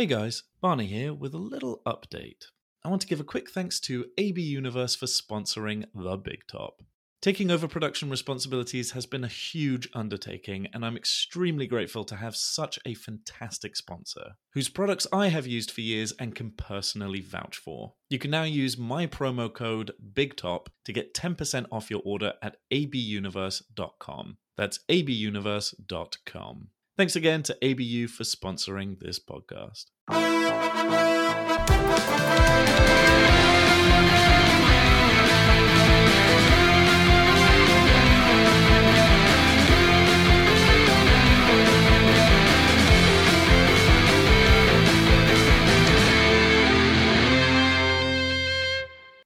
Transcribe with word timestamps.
Hey 0.00 0.06
guys, 0.06 0.44
Barney 0.62 0.86
here 0.86 1.12
with 1.12 1.34
a 1.34 1.36
little 1.36 1.82
update. 1.84 2.46
I 2.82 2.88
want 2.88 3.02
to 3.02 3.06
give 3.06 3.20
a 3.20 3.22
quick 3.22 3.50
thanks 3.50 3.78
to 3.80 4.06
AB 4.16 4.40
Universe 4.40 4.96
for 4.96 5.04
sponsoring 5.04 5.84
The 5.94 6.16
Big 6.16 6.46
Top. 6.50 6.80
Taking 7.20 7.50
over 7.50 7.68
production 7.68 8.08
responsibilities 8.08 8.92
has 8.92 9.04
been 9.04 9.24
a 9.24 9.28
huge 9.28 9.90
undertaking, 9.92 10.68
and 10.72 10.86
I'm 10.86 10.96
extremely 10.96 11.66
grateful 11.66 12.04
to 12.04 12.16
have 12.16 12.34
such 12.34 12.78
a 12.86 12.94
fantastic 12.94 13.76
sponsor, 13.76 14.36
whose 14.54 14.70
products 14.70 15.06
I 15.12 15.28
have 15.28 15.46
used 15.46 15.70
for 15.70 15.82
years 15.82 16.12
and 16.18 16.34
can 16.34 16.52
personally 16.52 17.20
vouch 17.20 17.58
for. 17.58 17.92
You 18.08 18.18
can 18.18 18.30
now 18.30 18.44
use 18.44 18.78
my 18.78 19.06
promo 19.06 19.52
code 19.52 19.92
BIGTOP 20.14 20.68
to 20.86 20.92
get 20.94 21.12
10% 21.12 21.66
off 21.70 21.90
your 21.90 22.00
order 22.06 22.32
at 22.40 22.56
abuniverse.com. 22.72 24.38
That's 24.56 24.80
abuniverse.com. 24.88 26.68
Thanks 27.00 27.16
again 27.16 27.42
to 27.44 27.56
ABU 27.62 28.08
for 28.08 28.24
sponsoring 28.24 28.98
this 29.00 29.18
podcast. 29.18 29.86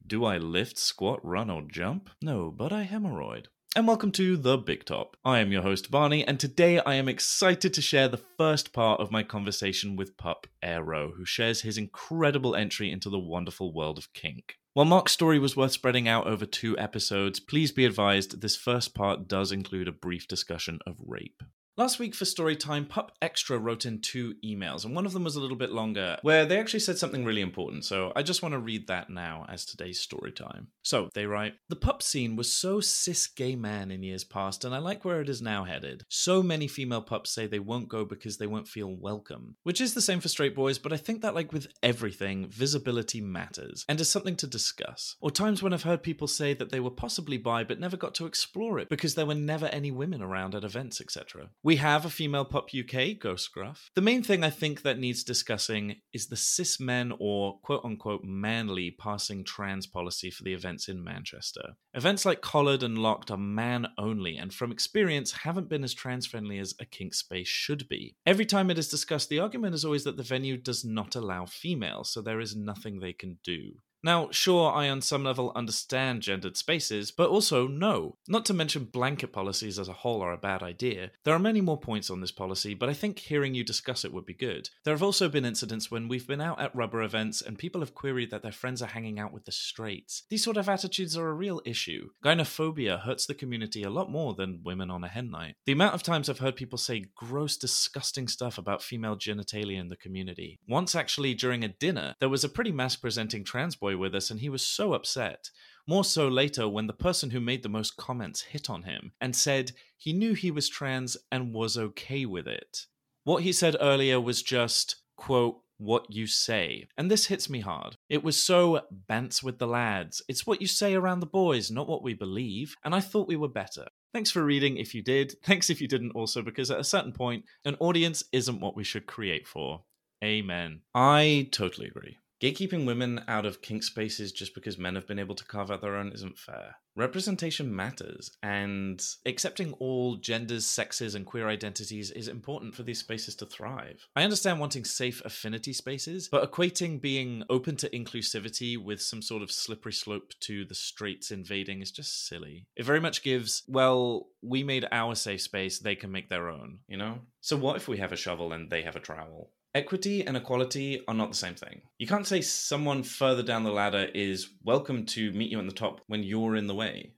Do 0.07 0.25
I 0.25 0.39
lift, 0.39 0.79
squat, 0.79 1.19
run, 1.25 1.51
or 1.51 1.63
jump? 1.63 2.09
No, 2.23 2.53
but 2.53 2.73
I 2.73 2.85
hemorrhoid. 2.85 3.47
And 3.77 3.89
welcome 3.89 4.13
to 4.13 4.37
The 4.37 4.57
Big 4.57 4.85
Top. 4.85 5.17
I 5.25 5.41
am 5.41 5.51
your 5.51 5.63
host, 5.63 5.91
Barney, 5.91 6.25
and 6.25 6.39
today 6.39 6.79
I 6.79 6.95
am 6.95 7.09
excited 7.09 7.75
to 7.75 7.83
share 7.83 8.07
the 8.07 8.23
first 8.39 8.73
part 8.73 9.01
of 9.01 9.11
my 9.11 9.25
conversation 9.25 9.97
with 9.97 10.17
Pup 10.17 10.47
Aero, 10.63 11.15
who 11.17 11.25
shares 11.25 11.63
his 11.63 11.77
incredible 11.77 12.55
entry 12.55 12.93
into 12.93 13.11
the 13.11 13.19
wonderful 13.19 13.75
world 13.75 13.99
of 13.99 14.13
kink. 14.13 14.59
While 14.75 14.87
Mark's 14.87 15.11
story 15.11 15.41
was 15.41 15.57
worth 15.57 15.73
spreading 15.73 16.07
out 16.07 16.29
over 16.29 16.47
two 16.47 16.79
episodes, 16.79 17.41
please 17.41 17.73
be 17.73 17.85
advised 17.85 18.41
this 18.41 18.55
first 18.55 18.95
part 18.95 19.27
does 19.27 19.51
include 19.51 19.89
a 19.89 19.93
brief 19.93 20.29
discussion 20.29 20.79
of 20.87 20.95
rape. 21.05 21.43
Last 21.77 21.99
week 21.99 22.15
for 22.15 22.25
Storytime, 22.25 22.89
Pup 22.89 23.11
Extra 23.21 23.59
wrote 23.59 23.85
in 23.85 23.99
two 23.99 24.37
emails, 24.45 24.85
and 24.85 24.95
one 24.95 25.07
of 25.07 25.13
them 25.13 25.25
was 25.25 25.35
a 25.35 25.41
little 25.41 25.57
bit 25.57 25.73
longer, 25.73 26.19
where 26.23 26.47
they 26.47 26.61
actually 26.61 26.79
said 26.79 26.99
something 26.99 27.25
really 27.25 27.41
important. 27.41 27.85
So 27.85 28.13
I 28.15 28.23
just 28.23 28.43
want 28.43 28.53
to 28.53 28.61
read 28.61 28.87
that 28.87 29.11
now 29.11 29.45
as 29.49 29.65
today's 29.65 30.01
Storytime. 30.01 30.67
So 30.83 31.09
they 31.15 31.27
write 31.27 31.55
The 31.69 31.75
pup 31.75 32.01
scene 32.01 32.37
was 32.37 32.53
so 32.53 32.79
cis 32.79 33.27
gay 33.27 33.57
man 33.57 33.91
in 33.91 34.05
years 34.05 34.23
past, 34.23 34.65
and 34.65 34.73
I 34.73 34.79
like 34.79 35.05
where 35.05 35.21
it 35.21 35.29
is 35.29 35.43
now 35.43 35.65
headed. 35.65 36.05
So 36.09 36.45
many 36.45 36.69
female 36.69 37.03
pups 37.03 37.31
say 37.31 37.49
they 37.49 37.59
won't 37.59 37.89
go 37.89 38.05
because 38.05 38.37
they 38.37 38.47
won't 38.47 38.69
feel 38.69 38.95
welcome, 38.95 39.57
which 39.65 39.81
is 39.81 39.95
the 39.95 40.01
same 40.01 40.21
for 40.21 40.29
straight 40.29 40.55
boys, 40.55 40.79
but 40.79 40.93
I 40.93 40.97
think 40.97 41.23
that, 41.23 41.35
like 41.35 41.53
with 41.53 41.67
everything, 41.83 42.47
visibility 42.47 43.21
matters 43.21 43.85
and 43.89 44.01
is 44.01 44.09
something 44.09 44.37
to 44.37 44.47
discuss. 44.47 45.17
Or 45.21 45.33
times 45.33 45.61
when 45.61 45.73
I've 45.73 45.83
heard 45.83 46.05
people 46.05 46.29
say 46.29 46.55
that 46.55 46.71
they 46.71 46.79
were 46.79 46.91
possibly 46.91 47.37
bi 47.37 47.65
but 47.65 47.81
never 47.81 47.97
got 47.97 48.15
to 48.15 48.27
explore 48.27 48.79
it 48.79 48.89
because 48.89 49.17
there 49.17 49.27
were 49.27 49.35
never 49.35 49.67
any 49.67 49.91
women 49.91 50.23
around 50.23 50.55
at 50.55 50.63
events, 50.63 51.01
etc. 51.01 51.49
We 51.65 51.77
have 51.77 52.05
a 52.05 52.11
female 52.11 52.45
pop 52.45 52.69
UK, 52.79 53.19
Ghost 53.19 53.51
Gruff. 53.51 53.91
The 53.95 54.03
main 54.03 54.23
thing 54.23 54.45
I 54.45 54.51
think 54.51 54.83
that 54.83 54.99
needs 54.99 55.25
discussing 55.25 55.97
is 56.13 56.27
the 56.27 56.37
cis 56.37 56.79
men 56.79 57.11
or 57.19 57.59
quote 57.61 57.83
unquote 57.87 58.23
manly 58.23 58.91
passing 58.91 59.45
trans 59.45 59.87
policy 59.87 60.31
for 60.31 60.43
the 60.43 60.53
events 60.53 60.89
in 60.89 61.03
Manchester. 61.03 61.77
Events 61.95 62.27
like 62.27 62.43
Collared 62.43 62.83
and 62.83 62.99
Locked 62.99 63.31
are 63.31 63.39
man 63.39 63.87
only, 63.97 64.37
and 64.37 64.53
from 64.53 64.73
experience 64.73 65.33
haven't 65.33 65.71
been 65.71 65.85
as 65.85 65.95
trans 65.95 66.27
friendly 66.27 66.59
as 66.59 66.75
a 66.81 66.85
kink 66.85 67.15
space 67.15 67.49
should 67.49 67.89
be. 67.89 68.15
Every 68.27 68.45
time 68.45 68.71
it 68.71 68.79
is 68.79 68.91
discussed, 68.91 69.31
the 69.31 69.41
argument 69.41 69.75
is 69.75 69.87
always 69.87 70.05
that 70.05 70.19
the 70.19 70.23
venue 70.23 70.59
does 70.59 70.85
not 70.85 71.17
allow 71.17 71.47
females, 71.47 72.11
so 72.11 72.21
there 72.21 72.41
is 72.41 72.55
nothing 72.55 73.01
they 73.01 73.15
can 73.15 73.39
do. 73.43 73.77
Now, 74.05 74.29
sure, 74.31 74.71
I 74.71 74.91
on 74.91 75.01
some 75.01 75.25
level 75.25 75.51
understand 75.57 76.21
gendered 76.21 76.59
spaces, 76.59 77.11
but 77.11 77.31
also 77.31 77.67
no. 77.67 78.19
Not 78.29 78.45
to 78.45 78.55
mention 78.55 78.85
blanket 78.85 79.33
policies 79.33 79.79
as 79.79 79.89
a 79.89 79.95
whole 79.95 80.21
are 80.21 80.35
a 80.35 80.37
bad 80.37 80.63
idea. 80.63 81.11
There 81.25 81.33
are 81.33 81.39
many 81.39 81.63
more 81.63 81.81
points 81.81 82.11
on 82.11 82.21
this 82.21 82.31
policy, 82.31 82.75
but 82.75 82.91
I 82.91 82.93
think 82.93 83.19
hearing 83.19 83.55
you 83.55 83.65
discuss 83.65 84.05
it 84.05 84.13
would 84.13 84.27
be 84.27 84.35
good. 84.35 84.69
There 84.85 84.93
have 84.93 85.03
also 85.03 85.31
been 85.31 85.47
incidents 85.47 85.91
when 85.91 86.07
we've 86.07 86.27
been 86.27 86.43
out 86.43 86.61
at 86.61 86.77
rubber 86.77 87.03
events 87.03 87.41
and 87.41 87.57
people 87.57 87.81
have 87.81 87.95
queried 87.95 88.31
that 88.31 88.43
their 88.43 88.53
friends 88.53 88.83
are 88.83 88.89
hanging 88.89 89.19
out 89.19 89.33
with 89.33 89.47
the 89.47 89.53
straights. 89.53 90.25
These 90.29 90.45
sort 90.45 90.59
of 90.59 90.69
attitudes 90.69 91.17
are 91.17 91.29
a 91.29 91.33
real 91.33 91.63
issue. 91.65 92.11
Gynophobia 92.23 93.01
hurts 93.01 93.25
the 93.25 93.33
community 93.33 93.85
a 93.85 93.91
lot 93.91 94.11
more 94.11 94.35
than 94.35 94.61
women 94.63 94.91
on 94.91 95.03
a 95.03 95.09
hen 95.09 95.31
night. 95.31 95.55
The 95.65 95.73
amount 95.73 95.95
of 95.95 96.03
times 96.03 96.29
I've 96.29 96.41
heard 96.41 96.57
people 96.57 96.77
say 96.77 97.07
gross, 97.15 97.57
disgusting 97.57 98.29
stuff 98.29 98.59
about 98.59 98.83
female 98.83 99.17
genitalia 99.17 99.81
in 99.81 99.89
the 99.89 99.97
community. 99.97 100.59
Once, 100.69 100.95
actually, 100.95 101.33
during 101.33 101.65
a 101.65 101.69
dinner, 101.69 102.17
there 102.21 102.29
was 102.29 102.45
a 102.45 102.51
pretty 102.51 102.71
masc 102.71 103.01
presenting 103.01 103.45
trans 103.45 103.77
boy 103.77 103.94
with 103.95 104.15
us, 104.15 104.31
and 104.31 104.41
he 104.41 104.49
was 104.49 104.65
so 104.65 104.95
upset. 104.95 105.51
More 105.87 106.05
so 106.05 106.29
later 106.29 106.69
when 106.69 106.87
the 106.87 106.95
person 106.95 107.31
who 107.31 107.41
made 107.41 107.63
the 107.63 107.69
most 107.69 107.97
comments 107.97 108.41
hit 108.41 108.71
on 108.71 108.85
him 108.85 109.13
and 109.21 109.37
said 109.37 109.73
he 109.97 110.13
knew 110.13 110.33
he 110.33 110.51
was 110.51 110.69
trans 110.69 111.17
and 111.31 111.53
was 111.53 111.77
okay 111.77 112.25
with 112.25 112.49
it. 112.49 112.87
What 113.25 113.43
he 113.43 113.53
said 113.53 113.77
earlier 113.81 114.21
was 114.21 114.43
just, 114.43 114.97
quote, 115.17 115.61
what 115.79 116.07
you 116.09 116.27
say. 116.27 116.87
And 116.97 117.11
this 117.11 117.27
hits 117.27 117.51
me 117.51 117.61
hard. 117.61 117.97
It 118.09 118.23
was 118.23 118.41
so 118.41 118.83
bants 119.11 119.43
with 119.43 119.59
the 119.59 119.67
lads. 119.67 120.23
It's 120.29 120.47
what 120.47 120.61
you 120.61 120.67
say 120.67 120.95
around 120.95 121.21
the 121.21 121.27
boys, 121.27 121.71
not 121.71 121.89
what 121.89 122.03
we 122.03 122.15
believe. 122.15 122.77
And 122.85 122.95
I 122.95 123.01
thought 123.01 123.29
we 123.29 123.37
were 123.37 123.49
better. 123.49 123.87
Thanks 124.13 124.31
for 124.31 124.45
reading 124.45 124.77
if 124.77 124.95
you 124.95 125.03
did. 125.03 125.35
Thanks 125.45 125.71
if 125.71 125.81
you 125.81 125.89
didn't 125.89 126.13
also, 126.13 126.43
because 126.43 126.71
at 126.71 126.81
a 126.81 126.85
certain 126.85 127.13
point, 127.13 127.45
an 127.65 127.77
audience 127.81 128.25
isn't 128.33 128.61
what 128.61 128.77
we 128.77 128.85
should 128.85 129.07
create 129.07 129.47
for. 129.47 129.83
Amen. 130.23 130.81
I 130.95 131.49
totally 131.53 131.89
agree. 131.89 132.19
Gatekeeping 132.45 132.85
women 132.85 133.25
out 133.27 133.47
of 133.47 133.63
kink 133.63 133.83
spaces 133.83 134.31
just 134.31 134.55
because 134.55 134.77
men 134.77 134.97
have 134.97 135.07
been 135.07 135.19
able 135.19 135.35
to 135.35 135.47
carve 135.47 135.71
out 135.71 135.81
their 135.81 135.97
own 135.97 136.13
isn't 136.13 136.39
fair. 136.39 136.77
Representation 136.95 137.75
matters, 137.75 138.33
and 138.43 139.03
accepting 139.25 139.73
all 139.79 140.17
genders, 140.17 140.67
sexes, 140.67 141.15
and 141.15 141.25
queer 141.25 141.49
identities 141.49 142.11
is 142.11 142.29
important 142.29 142.75
for 142.75 142.83
these 142.83 142.99
spaces 142.99 143.35
to 143.37 143.47
thrive. 143.47 144.07
I 144.15 144.25
understand 144.25 144.61
wanting 144.61 144.85
safe 144.85 145.23
affinity 145.25 145.73
spaces, 145.73 146.29
but 146.29 146.53
equating 146.53 147.01
being 147.01 147.45
open 147.49 147.77
to 147.77 147.89
inclusivity 147.89 148.77
with 148.77 149.01
some 149.01 149.23
sort 149.23 149.43
of 149.43 149.51
slippery 149.51 149.95
slope 149.95 150.35
to 150.41 150.67
the 150.67 150.75
straights 150.75 151.31
invading 151.31 151.81
is 151.81 151.91
just 151.91 152.29
silly. 152.29 152.67
It 152.77 152.85
very 152.85 153.01
much 153.01 153.23
gives, 153.23 153.63
well, 153.67 154.29
we 154.43 154.63
made 154.63 154.87
our 154.93 155.15
safe 155.15 155.41
space, 155.41 155.79
they 155.79 155.97
can 155.97 156.13
make 156.13 156.29
their 156.29 156.51
own, 156.51 156.81
you 156.89 156.99
know? 156.99 157.21
So 157.41 157.57
what 157.57 157.77
if 157.77 157.89
we 157.89 157.97
have 157.97 158.13
a 158.13 158.17
shovel 158.17 158.53
and 158.53 158.69
they 158.69 158.83
have 158.83 158.97
a 158.97 159.01
trowel? 159.01 159.49
Equity 159.77 160.25
and 160.25 160.37
equality 160.37 161.03
are 161.09 161.15
not 161.15 161.31
the 161.31 161.37
same 161.37 161.57
thing. 161.57 161.83
You 161.99 162.07
can't 162.07 162.29
say 162.29 162.41
someone 162.43 163.03
further 163.03 163.43
down 163.43 163.65
the 163.65 163.73
ladder 163.73 164.09
is 164.15 164.51
welcome 164.63 165.05
to 165.07 165.33
meet 165.33 165.51
you 165.51 165.59
on 165.59 165.67
the 165.67 165.73
top 165.73 166.01
when 166.07 166.23
you're 166.23 166.55
in 166.55 166.69
the 166.69 166.77
way. 166.77 167.15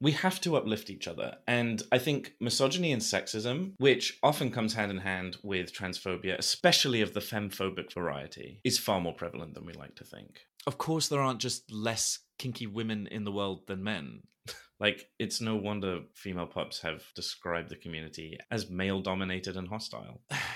We 0.00 0.12
have 0.12 0.40
to 0.42 0.56
uplift 0.56 0.88
each 0.88 1.08
other. 1.08 1.38
And 1.48 1.82
I 1.90 1.98
think 1.98 2.34
misogyny 2.40 2.92
and 2.92 3.02
sexism, 3.02 3.72
which 3.78 4.20
often 4.22 4.52
comes 4.52 4.74
hand 4.74 4.92
in 4.92 4.98
hand 4.98 5.38
with 5.42 5.72
transphobia, 5.72 6.38
especially 6.38 7.00
of 7.00 7.12
the 7.12 7.18
femphobic 7.18 7.92
variety, 7.92 8.60
is 8.62 8.78
far 8.78 9.00
more 9.00 9.14
prevalent 9.14 9.54
than 9.54 9.66
we 9.66 9.72
like 9.72 9.96
to 9.96 10.04
think. 10.04 10.42
Of 10.64 10.78
course, 10.78 11.08
there 11.08 11.20
aren't 11.20 11.40
just 11.40 11.72
less 11.72 12.20
kinky 12.38 12.68
women 12.68 13.08
in 13.08 13.24
the 13.24 13.32
world 13.32 13.66
than 13.66 13.82
men. 13.82 14.22
like, 14.78 15.08
it's 15.18 15.40
no 15.40 15.56
wonder 15.56 16.02
female 16.14 16.46
pups 16.46 16.82
have 16.82 17.02
described 17.16 17.68
the 17.68 17.76
community 17.76 18.38
as 18.48 18.70
male 18.70 19.00
dominated 19.00 19.56
and 19.56 19.66
hostile. 19.66 20.20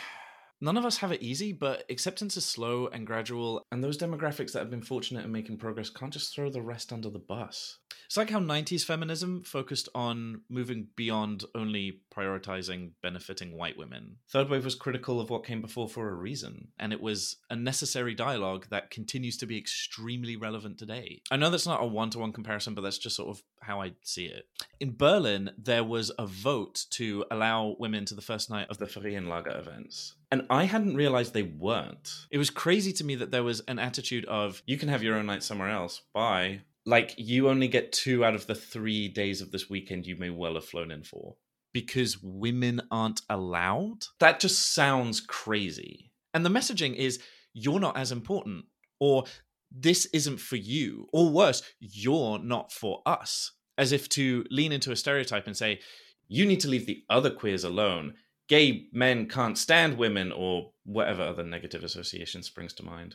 None 0.62 0.76
of 0.76 0.84
us 0.84 0.98
have 0.98 1.10
it 1.10 1.22
easy, 1.22 1.52
but 1.52 1.84
acceptance 1.88 2.36
is 2.36 2.44
slow 2.44 2.88
and 2.88 3.06
gradual, 3.06 3.66
and 3.72 3.82
those 3.82 3.96
demographics 3.96 4.52
that 4.52 4.58
have 4.58 4.70
been 4.70 4.82
fortunate 4.82 5.24
in 5.24 5.32
making 5.32 5.56
progress 5.56 5.88
can't 5.88 6.12
just 6.12 6.34
throw 6.34 6.50
the 6.50 6.60
rest 6.60 6.92
under 6.92 7.08
the 7.08 7.18
bus. 7.18 7.78
It's 8.10 8.16
like 8.16 8.30
how 8.30 8.40
90s 8.40 8.84
feminism 8.84 9.44
focused 9.44 9.88
on 9.94 10.40
moving 10.48 10.88
beyond 10.96 11.44
only 11.54 12.00
prioritizing 12.12 12.90
benefiting 13.04 13.56
white 13.56 13.78
women. 13.78 14.16
Third 14.28 14.48
Wave 14.48 14.64
was 14.64 14.74
critical 14.74 15.20
of 15.20 15.30
what 15.30 15.46
came 15.46 15.60
before 15.60 15.88
for 15.88 16.08
a 16.08 16.14
reason, 16.14 16.72
and 16.76 16.92
it 16.92 17.00
was 17.00 17.36
a 17.50 17.54
necessary 17.54 18.16
dialogue 18.16 18.66
that 18.70 18.90
continues 18.90 19.36
to 19.36 19.46
be 19.46 19.56
extremely 19.56 20.34
relevant 20.34 20.76
today. 20.76 21.22
I 21.30 21.36
know 21.36 21.50
that's 21.50 21.68
not 21.68 21.84
a 21.84 21.86
one 21.86 22.10
to 22.10 22.18
one 22.18 22.32
comparison, 22.32 22.74
but 22.74 22.80
that's 22.80 22.98
just 22.98 23.14
sort 23.14 23.28
of 23.28 23.44
how 23.60 23.80
I 23.80 23.92
see 24.02 24.24
it. 24.24 24.48
In 24.80 24.96
Berlin, 24.96 25.52
there 25.56 25.84
was 25.84 26.10
a 26.18 26.26
vote 26.26 26.86
to 26.90 27.24
allow 27.30 27.76
women 27.78 28.06
to 28.06 28.16
the 28.16 28.22
first 28.22 28.50
night 28.50 28.66
of 28.70 28.78
the 28.78 28.86
Ferienlager 28.86 29.56
events. 29.56 30.16
And 30.32 30.46
I 30.50 30.64
hadn't 30.64 30.96
realized 30.96 31.32
they 31.32 31.44
weren't. 31.44 32.26
It 32.32 32.38
was 32.38 32.50
crazy 32.50 32.92
to 32.94 33.04
me 33.04 33.14
that 33.14 33.30
there 33.30 33.44
was 33.44 33.60
an 33.68 33.78
attitude 33.78 34.24
of, 34.24 34.64
you 34.66 34.78
can 34.78 34.88
have 34.88 35.04
your 35.04 35.14
own 35.14 35.26
night 35.26 35.44
somewhere 35.44 35.70
else. 35.70 36.02
Bye. 36.12 36.62
Like, 36.86 37.14
you 37.16 37.48
only 37.48 37.68
get 37.68 37.92
two 37.92 38.24
out 38.24 38.34
of 38.34 38.46
the 38.46 38.54
three 38.54 39.08
days 39.08 39.40
of 39.40 39.52
this 39.52 39.68
weekend 39.68 40.06
you 40.06 40.16
may 40.16 40.30
well 40.30 40.54
have 40.54 40.64
flown 40.64 40.90
in 40.90 41.02
for. 41.02 41.36
Because 41.72 42.22
women 42.22 42.80
aren't 42.90 43.22
allowed? 43.28 44.06
That 44.18 44.40
just 44.40 44.74
sounds 44.74 45.20
crazy. 45.20 46.10
And 46.34 46.44
the 46.44 46.50
messaging 46.50 46.96
is, 46.96 47.20
you're 47.52 47.80
not 47.80 47.96
as 47.96 48.12
important. 48.12 48.64
Or, 48.98 49.24
this 49.70 50.06
isn't 50.06 50.40
for 50.40 50.56
you. 50.56 51.08
Or 51.12 51.30
worse, 51.30 51.62
you're 51.78 52.38
not 52.38 52.72
for 52.72 53.02
us. 53.06 53.52
As 53.78 53.92
if 53.92 54.08
to 54.10 54.44
lean 54.50 54.72
into 54.72 54.92
a 54.92 54.96
stereotype 54.96 55.46
and 55.46 55.56
say, 55.56 55.80
you 56.28 56.46
need 56.46 56.60
to 56.60 56.68
leave 56.68 56.86
the 56.86 57.04
other 57.08 57.30
queers 57.30 57.64
alone 57.64 58.14
gay 58.50 58.88
men 58.92 59.28
can't 59.28 59.56
stand 59.56 59.96
women 59.96 60.32
or 60.32 60.72
whatever 60.84 61.22
other 61.22 61.44
negative 61.44 61.84
association 61.84 62.42
springs 62.42 62.72
to 62.74 62.84
mind. 62.84 63.14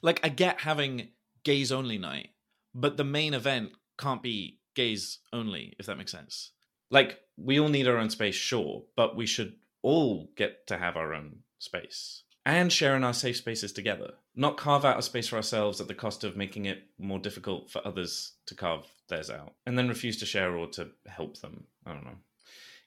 Like, 0.00 0.20
I 0.24 0.30
get 0.30 0.62
having 0.62 1.08
gays 1.44 1.70
only 1.70 1.98
night, 1.98 2.30
but 2.74 2.96
the 2.96 3.04
main 3.04 3.34
event 3.34 3.72
can't 3.98 4.22
be 4.22 4.60
gays 4.74 5.18
only, 5.32 5.74
if 5.78 5.86
that 5.86 5.98
makes 5.98 6.12
sense. 6.12 6.52
Like, 6.90 7.20
we 7.36 7.60
all 7.60 7.68
need 7.68 7.86
our 7.86 7.98
own 7.98 8.10
space, 8.10 8.34
sure, 8.34 8.84
but 8.96 9.16
we 9.16 9.26
should 9.26 9.54
all 9.82 10.30
get 10.36 10.66
to 10.66 10.76
have 10.76 10.96
our 10.96 11.14
own 11.14 11.38
space 11.58 12.24
and 12.46 12.72
share 12.72 12.96
in 12.96 13.04
our 13.04 13.14
safe 13.14 13.36
spaces 13.36 13.72
together. 13.72 14.14
Not 14.34 14.56
carve 14.56 14.84
out 14.84 14.98
a 14.98 15.02
space 15.02 15.28
for 15.28 15.36
ourselves 15.36 15.80
at 15.80 15.88
the 15.88 15.94
cost 15.94 16.24
of 16.24 16.36
making 16.36 16.66
it 16.66 16.84
more 16.98 17.18
difficult 17.18 17.70
for 17.70 17.86
others 17.86 18.32
to 18.46 18.54
carve 18.54 18.86
theirs 19.08 19.30
out, 19.30 19.54
and 19.66 19.78
then 19.78 19.88
refuse 19.88 20.18
to 20.18 20.26
share 20.26 20.56
or 20.56 20.66
to 20.68 20.88
help 21.06 21.38
them. 21.40 21.64
I 21.86 21.92
don't 21.92 22.04
know. 22.04 22.18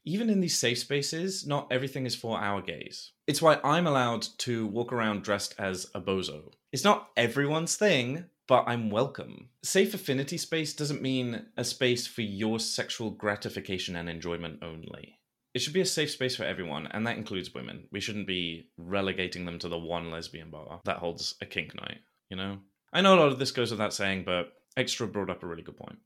Even 0.05 0.29
in 0.29 0.41
these 0.41 0.57
safe 0.57 0.79
spaces, 0.79 1.47
not 1.47 1.67
everything 1.71 2.05
is 2.05 2.15
for 2.15 2.37
our 2.37 2.61
gays. 2.61 3.11
It's 3.25 3.41
why 3.41 3.59
I'm 3.63 3.87
allowed 3.87 4.27
to 4.39 4.67
walk 4.67 4.91
around 4.91 5.23
dressed 5.23 5.55
as 5.57 5.87
a 5.95 6.01
bozo. 6.01 6.51
It's 6.73 6.83
not 6.83 7.09
everyone's 7.15 7.77
thing, 7.77 8.25
but 8.47 8.65
I'm 8.67 8.89
welcome. 8.89 9.49
Safe 9.63 9.93
affinity 9.93 10.37
space 10.37 10.73
doesn't 10.73 11.01
mean 11.01 11.45
a 11.55 11.63
space 11.63 12.07
for 12.07 12.21
your 12.21 12.59
sexual 12.59 13.09
gratification 13.11 13.95
and 13.95 14.09
enjoyment 14.09 14.59
only. 14.61 15.19
It 15.53 15.59
should 15.59 15.73
be 15.73 15.81
a 15.81 15.85
safe 15.85 16.09
space 16.09 16.35
for 16.35 16.43
everyone, 16.43 16.87
and 16.87 17.05
that 17.05 17.17
includes 17.17 17.53
women. 17.53 17.87
We 17.91 17.99
shouldn't 17.99 18.27
be 18.27 18.69
relegating 18.77 19.45
them 19.45 19.59
to 19.59 19.69
the 19.69 19.77
one 19.77 20.09
lesbian 20.09 20.49
bar 20.49 20.81
that 20.85 20.97
holds 20.97 21.35
a 21.41 21.45
kink 21.45 21.75
night, 21.75 21.99
you 22.29 22.37
know? 22.37 22.57
I 22.91 23.01
know 23.01 23.15
a 23.15 23.19
lot 23.19 23.31
of 23.31 23.39
this 23.39 23.51
goes 23.51 23.71
without 23.71 23.93
saying, 23.93 24.23
but 24.25 24.53
Extra 24.75 25.07
brought 25.07 25.29
up 25.29 25.43
a 25.43 25.47
really 25.47 25.61
good 25.61 25.77
point. 25.77 25.99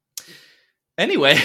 Anyway, 0.98 1.38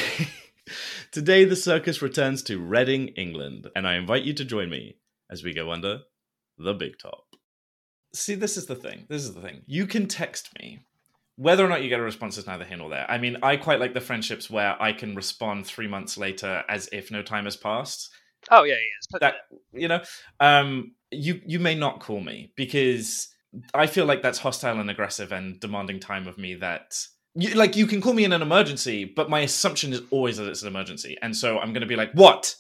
today 1.12 1.44
the 1.44 1.56
circus 1.56 2.02
returns 2.02 2.42
to 2.44 2.58
Reading, 2.58 3.08
England, 3.08 3.68
and 3.76 3.86
I 3.86 3.94
invite 3.94 4.24
you 4.24 4.34
to 4.34 4.44
join 4.44 4.68
me 4.68 4.96
as 5.30 5.44
we 5.44 5.54
go 5.54 5.70
under 5.70 6.00
the 6.58 6.74
big 6.74 6.98
top. 6.98 7.31
See, 8.14 8.34
this 8.34 8.56
is 8.56 8.66
the 8.66 8.74
thing. 8.74 9.06
This 9.08 9.22
is 9.22 9.34
the 9.34 9.40
thing. 9.40 9.62
You 9.66 9.86
can 9.86 10.06
text 10.06 10.50
me. 10.58 10.80
Whether 11.36 11.64
or 11.64 11.68
not 11.68 11.82
you 11.82 11.88
get 11.88 11.98
a 11.98 12.02
response 12.02 12.36
is 12.36 12.46
neither 12.46 12.64
here 12.64 12.76
nor 12.76 12.90
there. 12.90 13.10
I 13.10 13.16
mean, 13.16 13.38
I 13.42 13.56
quite 13.56 13.80
like 13.80 13.94
the 13.94 14.00
friendships 14.00 14.50
where 14.50 14.80
I 14.80 14.92
can 14.92 15.14
respond 15.14 15.66
three 15.66 15.88
months 15.88 16.18
later 16.18 16.62
as 16.68 16.88
if 16.92 17.10
no 17.10 17.22
time 17.22 17.44
has 17.44 17.56
passed. 17.56 18.10
Oh 18.50 18.64
yeah, 18.64 18.74
yeah. 18.74 19.18
That 19.20 19.34
you 19.72 19.88
know, 19.88 20.02
um, 20.40 20.92
you 21.10 21.40
you 21.46 21.58
may 21.58 21.74
not 21.74 22.00
call 22.00 22.20
me 22.20 22.52
because 22.54 23.28
I 23.72 23.86
feel 23.86 24.04
like 24.04 24.20
that's 24.20 24.38
hostile 24.38 24.78
and 24.78 24.90
aggressive 24.90 25.32
and 25.32 25.58
demanding 25.58 26.00
time 26.00 26.26
of 26.28 26.36
me. 26.36 26.54
That 26.56 27.06
you, 27.34 27.54
like 27.54 27.76
you 27.76 27.86
can 27.86 28.02
call 28.02 28.12
me 28.12 28.24
in 28.24 28.32
an 28.32 28.42
emergency, 28.42 29.04
but 29.04 29.30
my 29.30 29.40
assumption 29.40 29.92
is 29.92 30.02
always 30.10 30.36
that 30.36 30.48
it's 30.48 30.62
an 30.62 30.68
emergency, 30.68 31.16
and 31.22 31.34
so 31.34 31.58
I'm 31.58 31.72
going 31.72 31.82
to 31.82 31.86
be 31.86 31.96
like, 31.96 32.12
"What?" 32.12 32.56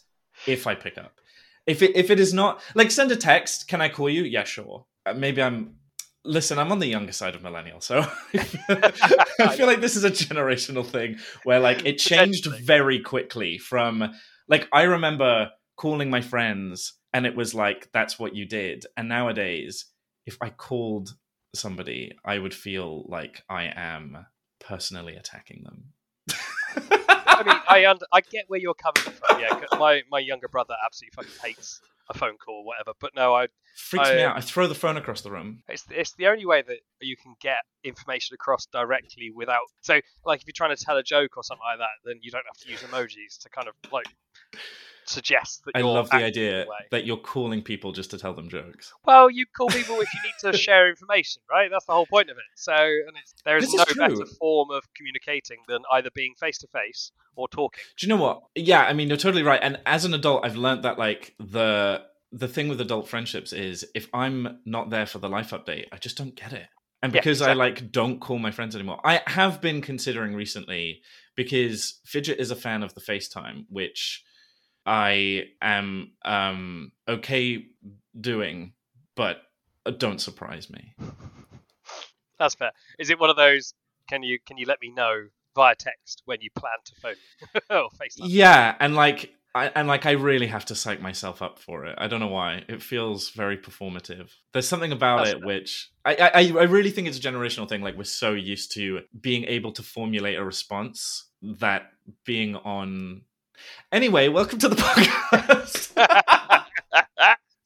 if 0.46 0.66
I 0.66 0.74
pick 0.74 0.98
up. 0.98 1.20
If 1.66 1.82
it 1.82 1.94
if 1.94 2.10
it 2.10 2.18
is 2.18 2.32
not 2.32 2.60
like 2.74 2.90
send 2.90 3.12
a 3.12 3.16
text, 3.16 3.68
can 3.68 3.80
I 3.80 3.88
call 3.88 4.08
you? 4.08 4.22
Yeah, 4.24 4.44
sure. 4.44 4.86
Uh, 5.04 5.14
maybe 5.14 5.42
I'm 5.42 5.76
listen 6.24 6.58
i'm 6.58 6.70
on 6.70 6.78
the 6.78 6.86
younger 6.86 7.12
side 7.12 7.34
of 7.34 7.42
millennial 7.42 7.80
so 7.80 8.06
i 8.34 9.48
feel 9.56 9.66
like 9.66 9.80
this 9.80 9.96
is 9.96 10.04
a 10.04 10.10
generational 10.10 10.86
thing 10.86 11.16
where 11.44 11.58
like 11.58 11.84
it 11.84 11.98
changed 11.98 12.46
very 12.46 13.00
quickly 13.00 13.58
from 13.58 14.12
like 14.48 14.68
i 14.72 14.82
remember 14.82 15.50
calling 15.76 16.10
my 16.10 16.20
friends 16.20 16.94
and 17.12 17.26
it 17.26 17.34
was 17.34 17.54
like 17.54 17.90
that's 17.92 18.18
what 18.18 18.34
you 18.34 18.46
did. 18.46 18.86
And 18.96 19.08
nowadays 19.08 19.86
if 20.26 20.36
i 20.40 20.50
called 20.50 21.14
somebody 21.54 22.12
i 22.24 22.38
would 22.38 22.54
feel 22.54 23.04
like 23.08 23.42
i 23.48 23.64
am 23.74 24.26
personally 24.60 25.16
attacking 25.16 25.64
them 25.64 26.98
i 27.32 27.42
mean 27.42 27.60
i 27.68 27.86
under, 27.86 28.06
i 28.12 28.20
get 28.20 28.44
where 28.48 28.60
you're 28.60 28.74
coming 28.74 29.02
from 29.02 29.40
yeah 29.40 29.58
my 29.78 30.02
my 30.10 30.18
younger 30.18 30.48
brother 30.48 30.74
absolutely 30.84 31.14
fucking 31.14 31.40
hates 31.42 31.80
a 32.10 32.18
phone 32.18 32.36
call 32.36 32.56
or 32.56 32.64
whatever. 32.64 32.92
But 33.00 33.14
no, 33.14 33.34
I 33.34 33.48
freaks 33.76 34.08
I, 34.08 34.14
me 34.14 34.22
out. 34.22 34.36
I 34.36 34.40
throw 34.40 34.66
the 34.66 34.74
phone 34.74 34.96
across 34.96 35.20
the 35.22 35.30
room. 35.30 35.62
It's 35.68 35.84
it's 35.90 36.12
the 36.12 36.28
only 36.28 36.46
way 36.46 36.62
that 36.62 36.78
you 37.00 37.16
can 37.16 37.34
get 37.40 37.58
information 37.84 38.34
across 38.34 38.66
directly 38.66 39.30
without. 39.34 39.62
So, 39.80 40.00
like, 40.24 40.40
if 40.40 40.46
you're 40.46 40.54
trying 40.54 40.76
to 40.76 40.82
tell 40.82 40.96
a 40.96 41.02
joke 41.02 41.36
or 41.36 41.42
something 41.42 41.64
like 41.64 41.78
that, 41.78 41.96
then 42.04 42.18
you 42.22 42.30
don't 42.30 42.44
have 42.46 42.56
to 42.58 42.70
use 42.70 42.80
emojis 42.82 43.38
to 43.42 43.48
kind 43.50 43.68
of 43.68 43.74
like 43.92 44.06
suggest 45.04 45.64
that. 45.64 45.72
I 45.74 45.82
love 45.82 46.10
the 46.10 46.16
idea 46.16 46.66
that 46.90 47.06
you're 47.06 47.16
calling 47.16 47.62
people 47.62 47.92
just 47.92 48.10
to 48.10 48.18
tell 48.18 48.34
them 48.34 48.48
jokes. 48.48 48.92
Well, 49.04 49.30
you 49.30 49.46
call 49.46 49.68
people 49.68 50.00
if 50.00 50.08
you 50.14 50.20
need 50.24 50.52
to 50.52 50.58
share 50.58 50.88
information, 50.88 51.42
right? 51.50 51.70
That's 51.70 51.86
the 51.86 51.92
whole 51.92 52.06
point 52.06 52.30
of 52.30 52.36
it. 52.36 52.44
So, 52.54 52.74
and 52.74 53.16
there 53.44 53.56
is 53.56 53.72
no 53.72 53.84
better 53.96 54.26
form 54.38 54.70
of 54.70 54.82
communicating 54.94 55.58
than 55.68 55.82
either 55.92 56.10
being 56.14 56.34
face 56.38 56.58
to 56.58 56.66
face 56.68 57.12
or 57.36 57.48
talking. 57.48 57.84
Do 57.96 58.06
you 58.06 58.14
know 58.14 58.22
what? 58.22 58.42
Yeah, 58.54 58.82
I 58.82 58.92
mean, 58.92 59.08
you're 59.08 59.16
totally 59.16 59.42
right. 59.42 59.60
And 59.62 59.80
as 59.86 60.04
an 60.04 60.14
adult, 60.14 60.44
I've 60.44 60.56
learned 60.56 60.84
that 60.84 60.98
like 60.98 61.34
the 61.38 62.02
the 62.32 62.48
thing 62.48 62.68
with 62.68 62.80
adult 62.80 63.08
friendships 63.08 63.52
is 63.52 63.84
if 63.94 64.08
I'm 64.14 64.60
not 64.64 64.88
there 64.88 65.06
for 65.06 65.18
the 65.18 65.28
life 65.28 65.50
update, 65.50 65.86
I 65.92 65.98
just 65.98 66.16
don't 66.16 66.34
get 66.34 66.52
it. 66.52 66.66
And 67.02 67.12
because 67.12 67.40
yeah, 67.40 67.50
exactly. 67.50 67.50
I 67.50 67.54
like 67.54 67.92
don't 67.92 68.20
call 68.20 68.38
my 68.38 68.50
friends 68.50 68.74
anymore. 68.74 69.00
I 69.04 69.20
have 69.26 69.60
been 69.60 69.82
considering 69.82 70.34
recently 70.34 71.02
because 71.34 72.00
Fidget 72.06 72.38
is 72.38 72.50
a 72.50 72.56
fan 72.56 72.82
of 72.82 72.94
the 72.94 73.00
FaceTime, 73.00 73.66
which 73.68 74.24
I 74.86 75.44
am 75.60 76.12
um, 76.24 76.92
okay 77.08 77.66
doing, 78.18 78.72
but 79.14 79.42
don't 79.98 80.20
surprise 80.20 80.70
me. 80.70 80.94
That's 82.38 82.54
fair. 82.54 82.72
Is 82.98 83.10
it 83.10 83.20
one 83.20 83.30
of 83.30 83.36
those? 83.36 83.74
Can 84.08 84.22
you 84.22 84.38
can 84.44 84.58
you 84.58 84.66
let 84.66 84.80
me 84.80 84.90
know 84.90 85.28
via 85.54 85.74
text 85.76 86.22
when 86.24 86.40
you 86.40 86.50
plan 86.56 86.72
to 86.84 86.94
phone 86.96 87.14
or 87.70 87.88
FaceTime? 87.90 88.28
Yeah, 88.28 88.74
and 88.80 88.96
like 88.96 89.32
I, 89.54 89.66
and 89.74 89.86
like 89.86 90.06
I 90.06 90.12
really 90.12 90.46
have 90.46 90.64
to 90.66 90.74
psych 90.74 91.00
myself 91.00 91.42
up 91.42 91.58
for 91.58 91.84
it. 91.84 91.94
I 91.98 92.08
don't 92.08 92.20
know 92.20 92.28
why. 92.28 92.64
It 92.68 92.82
feels 92.82 93.30
very 93.30 93.58
performative. 93.58 94.30
There's 94.52 94.66
something 94.66 94.92
about 94.92 95.18
That's 95.18 95.30
it 95.30 95.38
fair. 95.38 95.46
which 95.46 95.90
I, 96.04 96.30
I 96.34 96.52
I 96.58 96.62
really 96.64 96.90
think 96.90 97.06
it's 97.06 97.18
a 97.18 97.20
generational 97.20 97.68
thing. 97.68 97.82
Like 97.82 97.96
we're 97.96 98.04
so 98.04 98.32
used 98.32 98.72
to 98.72 99.00
being 99.20 99.44
able 99.44 99.72
to 99.72 99.82
formulate 99.82 100.38
a 100.38 100.44
response 100.44 101.28
that 101.42 101.90
being 102.24 102.56
on 102.56 103.22
Anyway, 103.92 104.28
welcome 104.28 104.58
to 104.58 104.68
the 104.68 104.76
podcast. 104.76 105.94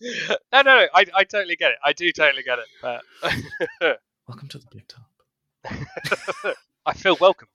no, 0.01 0.39
no, 0.53 0.63
no. 0.63 0.87
I, 0.95 1.07
I 1.15 1.25
totally 1.25 1.57
get 1.57 1.73
it. 1.73 1.79
I 1.85 1.93
do 1.93 2.11
totally 2.13 2.43
get 2.43 2.59
it. 2.59 2.67
But... 2.83 3.03
welcome 4.29 4.49
to 4.49 4.59
the 4.59 4.67
big 4.73 4.89
top. 4.89 6.57
I 6.85 6.93
feel 6.95 7.17
welcomed. 7.21 7.51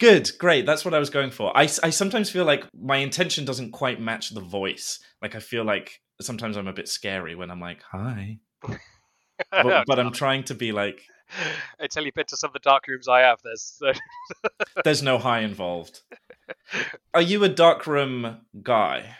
Good, 0.00 0.30
great. 0.38 0.64
That's 0.64 0.84
what 0.84 0.94
I 0.94 0.98
was 0.98 1.10
going 1.10 1.30
for. 1.30 1.54
I, 1.56 1.62
I 1.82 1.90
sometimes 1.90 2.30
feel 2.30 2.44
like 2.44 2.64
my 2.74 2.98
intention 2.98 3.44
doesn't 3.44 3.72
quite 3.72 4.00
match 4.00 4.30
the 4.30 4.40
voice. 4.40 5.00
Like 5.20 5.34
I 5.34 5.40
feel 5.40 5.64
like 5.64 6.00
sometimes 6.20 6.56
I'm 6.56 6.68
a 6.68 6.72
bit 6.72 6.88
scary 6.88 7.34
when 7.34 7.50
I'm 7.50 7.60
like, 7.60 7.82
"Hi," 7.90 8.38
but, 8.62 9.84
but 9.86 9.98
I'm 9.98 10.12
trying 10.12 10.44
to 10.44 10.54
be 10.54 10.72
like. 10.72 11.02
Until 11.78 12.04
you've 12.06 12.14
been 12.14 12.24
to 12.26 12.38
some 12.38 12.48
of 12.48 12.54
the 12.54 12.60
dark 12.60 12.86
rooms 12.88 13.06
I 13.06 13.20
have, 13.20 13.40
there's 13.44 13.82
there's 14.84 15.02
no 15.02 15.18
hi 15.18 15.40
involved. 15.40 16.00
Are 17.14 17.22
you 17.22 17.44
a 17.44 17.48
darkroom 17.48 18.38
guy? 18.62 19.16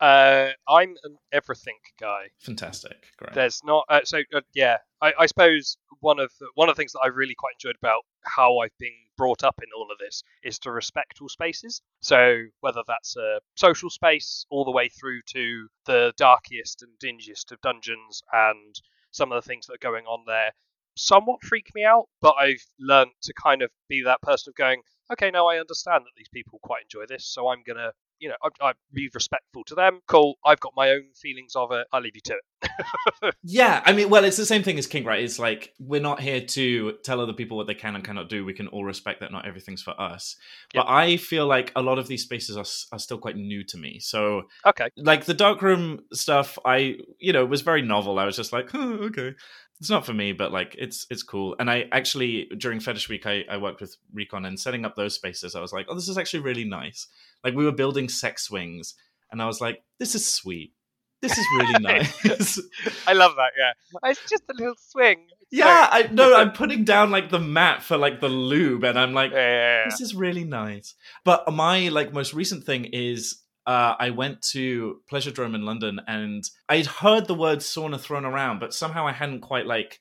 Uh, 0.00 0.48
I'm 0.66 0.94
an 1.04 1.18
everything 1.30 1.76
guy. 2.00 2.28
Fantastic, 2.38 3.08
great. 3.18 3.34
There's 3.34 3.60
not 3.64 3.84
uh, 3.88 4.00
so 4.04 4.20
uh, 4.34 4.40
yeah. 4.54 4.78
I, 5.02 5.12
I, 5.18 5.26
suppose 5.26 5.76
one 6.00 6.18
of 6.18 6.30
the, 6.40 6.46
one 6.54 6.70
of 6.70 6.76
the 6.76 6.80
things 6.80 6.92
that 6.92 7.00
I 7.04 7.08
really 7.08 7.34
quite 7.34 7.54
enjoyed 7.54 7.76
about 7.82 8.02
how 8.24 8.58
I've 8.58 8.76
been 8.78 8.96
brought 9.18 9.44
up 9.44 9.56
in 9.62 9.68
all 9.76 9.88
of 9.92 9.98
this 9.98 10.22
is 10.42 10.58
to 10.60 10.70
respect 10.70 11.18
all 11.20 11.28
spaces. 11.28 11.82
So 12.00 12.44
whether 12.60 12.82
that's 12.86 13.16
a 13.16 13.40
social 13.56 13.90
space 13.90 14.46
all 14.50 14.64
the 14.64 14.70
way 14.70 14.88
through 14.88 15.20
to 15.34 15.68
the 15.84 16.14
darkest 16.16 16.82
and 16.82 16.92
dingiest 16.98 17.52
of 17.52 17.60
dungeons 17.60 18.22
and 18.32 18.80
some 19.10 19.32
of 19.32 19.42
the 19.42 19.46
things 19.46 19.66
that 19.66 19.74
are 19.74 19.90
going 19.90 20.06
on 20.06 20.24
there, 20.26 20.52
somewhat 21.00 21.42
freak 21.42 21.70
me 21.74 21.84
out. 21.84 22.06
But 22.20 22.34
I've 22.38 22.64
learned 22.78 23.12
to 23.22 23.32
kind 23.42 23.62
of 23.62 23.70
be 23.88 24.02
that 24.04 24.20
person 24.22 24.50
of 24.50 24.56
going, 24.56 24.82
okay, 25.12 25.30
now 25.30 25.46
I 25.46 25.58
understand 25.58 26.04
that 26.04 26.12
these 26.16 26.28
people 26.32 26.58
quite 26.62 26.82
enjoy 26.82 27.06
this, 27.06 27.26
so 27.26 27.48
I'm 27.48 27.62
gonna, 27.66 27.92
you 28.18 28.28
know, 28.28 28.36
I, 28.42 28.68
I 28.68 28.72
be 28.92 29.10
respectful 29.12 29.64
to 29.64 29.74
them. 29.74 30.00
Cool, 30.06 30.36
I've 30.44 30.60
got 30.60 30.72
my 30.76 30.90
own 30.90 31.02
feelings 31.20 31.56
of 31.56 31.72
it. 31.72 31.86
I'll 31.92 32.00
leave 32.00 32.14
you 32.14 32.20
to 32.26 32.34
it. 32.34 33.34
yeah, 33.42 33.82
I 33.84 33.92
mean, 33.92 34.08
well, 34.08 34.24
it's 34.24 34.36
the 34.36 34.46
same 34.46 34.62
thing 34.62 34.78
as 34.78 34.86
kink, 34.86 35.06
right? 35.06 35.22
It's 35.22 35.38
like 35.38 35.72
we're 35.78 36.00
not 36.00 36.20
here 36.20 36.40
to 36.40 36.92
tell 37.02 37.20
other 37.20 37.32
people 37.32 37.56
what 37.56 37.66
they 37.66 37.74
can 37.74 37.94
and 37.94 38.04
cannot 38.04 38.28
do. 38.28 38.44
We 38.44 38.54
can 38.54 38.68
all 38.68 38.84
respect 38.84 39.20
that 39.20 39.32
not 39.32 39.46
everything's 39.46 39.82
for 39.82 40.00
us. 40.00 40.36
Yep. 40.74 40.84
But 40.84 40.92
I 40.92 41.16
feel 41.16 41.46
like 41.46 41.72
a 41.74 41.82
lot 41.82 41.98
of 41.98 42.06
these 42.06 42.22
spaces 42.22 42.56
are, 42.56 42.94
are 42.94 42.98
still 42.98 43.18
quite 43.18 43.36
new 43.36 43.64
to 43.64 43.78
me. 43.78 43.98
So, 44.00 44.42
okay, 44.66 44.90
like 44.96 45.24
the 45.24 45.34
darkroom 45.34 46.00
stuff, 46.12 46.58
I 46.64 46.98
you 47.18 47.32
know 47.32 47.44
was 47.44 47.62
very 47.62 47.82
novel. 47.82 48.18
I 48.18 48.26
was 48.26 48.36
just 48.36 48.52
like, 48.52 48.70
oh, 48.74 48.92
okay 49.06 49.34
it's 49.80 49.88
not 49.88 50.04
for 50.04 50.12
me, 50.12 50.32
but 50.32 50.52
like 50.52 50.76
it's 50.78 51.06
it's 51.10 51.22
cool. 51.22 51.56
And 51.58 51.70
I 51.70 51.86
actually 51.90 52.50
during 52.58 52.80
Fetish 52.80 53.08
Week 53.08 53.26
I, 53.26 53.44
I 53.50 53.56
worked 53.56 53.80
with 53.80 53.96
Recon 54.12 54.44
and 54.44 54.60
setting 54.60 54.84
up 54.84 54.94
those 54.94 55.14
spaces. 55.14 55.54
I 55.54 55.60
was 55.60 55.72
like, 55.72 55.86
oh, 55.88 55.94
this 55.94 56.08
is 56.08 56.18
actually 56.18 56.40
really 56.40 56.64
nice. 56.64 57.06
Like 57.42 57.54
we 57.54 57.64
were 57.64 57.72
building 57.72 58.08
sex 58.10 58.44
swings, 58.44 58.94
and 59.32 59.40
I 59.40 59.46
was 59.46 59.60
like, 59.60 59.82
this 59.98 60.14
is 60.14 60.30
sweet. 60.30 60.74
This 61.22 61.36
is 61.36 61.46
really 61.56 61.78
nice. 61.80 62.60
I 63.06 63.14
love 63.14 63.36
that. 63.36 63.52
Yeah, 63.58 64.10
it's 64.10 64.20
just 64.28 64.44
a 64.50 64.54
little 64.54 64.74
swing. 64.78 65.26
Yeah, 65.50 65.88
I 65.90 66.08
no, 66.12 66.36
I'm 66.36 66.52
putting 66.62 66.84
down 66.84 67.10
like 67.10 67.30
the 67.30 67.40
mat 67.40 67.82
for 67.82 67.96
like 67.96 68.20
the 68.20 68.28
lube, 68.28 68.84
and 68.84 68.98
I'm 68.98 69.14
like, 69.14 69.32
yeah, 69.32 69.38
yeah, 69.38 69.76
yeah. 69.78 69.84
this 69.86 70.02
is 70.02 70.14
really 70.14 70.44
nice. 70.44 70.94
But 71.24 71.50
my 71.50 71.88
like 71.88 72.12
most 72.12 72.34
recent 72.34 72.64
thing 72.64 72.84
is 72.84 73.40
uh, 73.66 73.94
I 73.98 74.10
went 74.10 74.42
to 74.52 75.00
Pleasuredrome 75.10 75.54
in 75.54 75.64
London, 75.64 76.00
and 76.06 76.42
I'd 76.68 76.86
heard 76.86 77.26
the 77.26 77.34
word 77.34 77.58
sauna 77.58 78.00
thrown 78.00 78.24
around, 78.24 78.58
but 78.58 78.74
somehow 78.74 79.06
I 79.06 79.12
hadn't 79.12 79.40
quite 79.40 79.66
like 79.66 79.98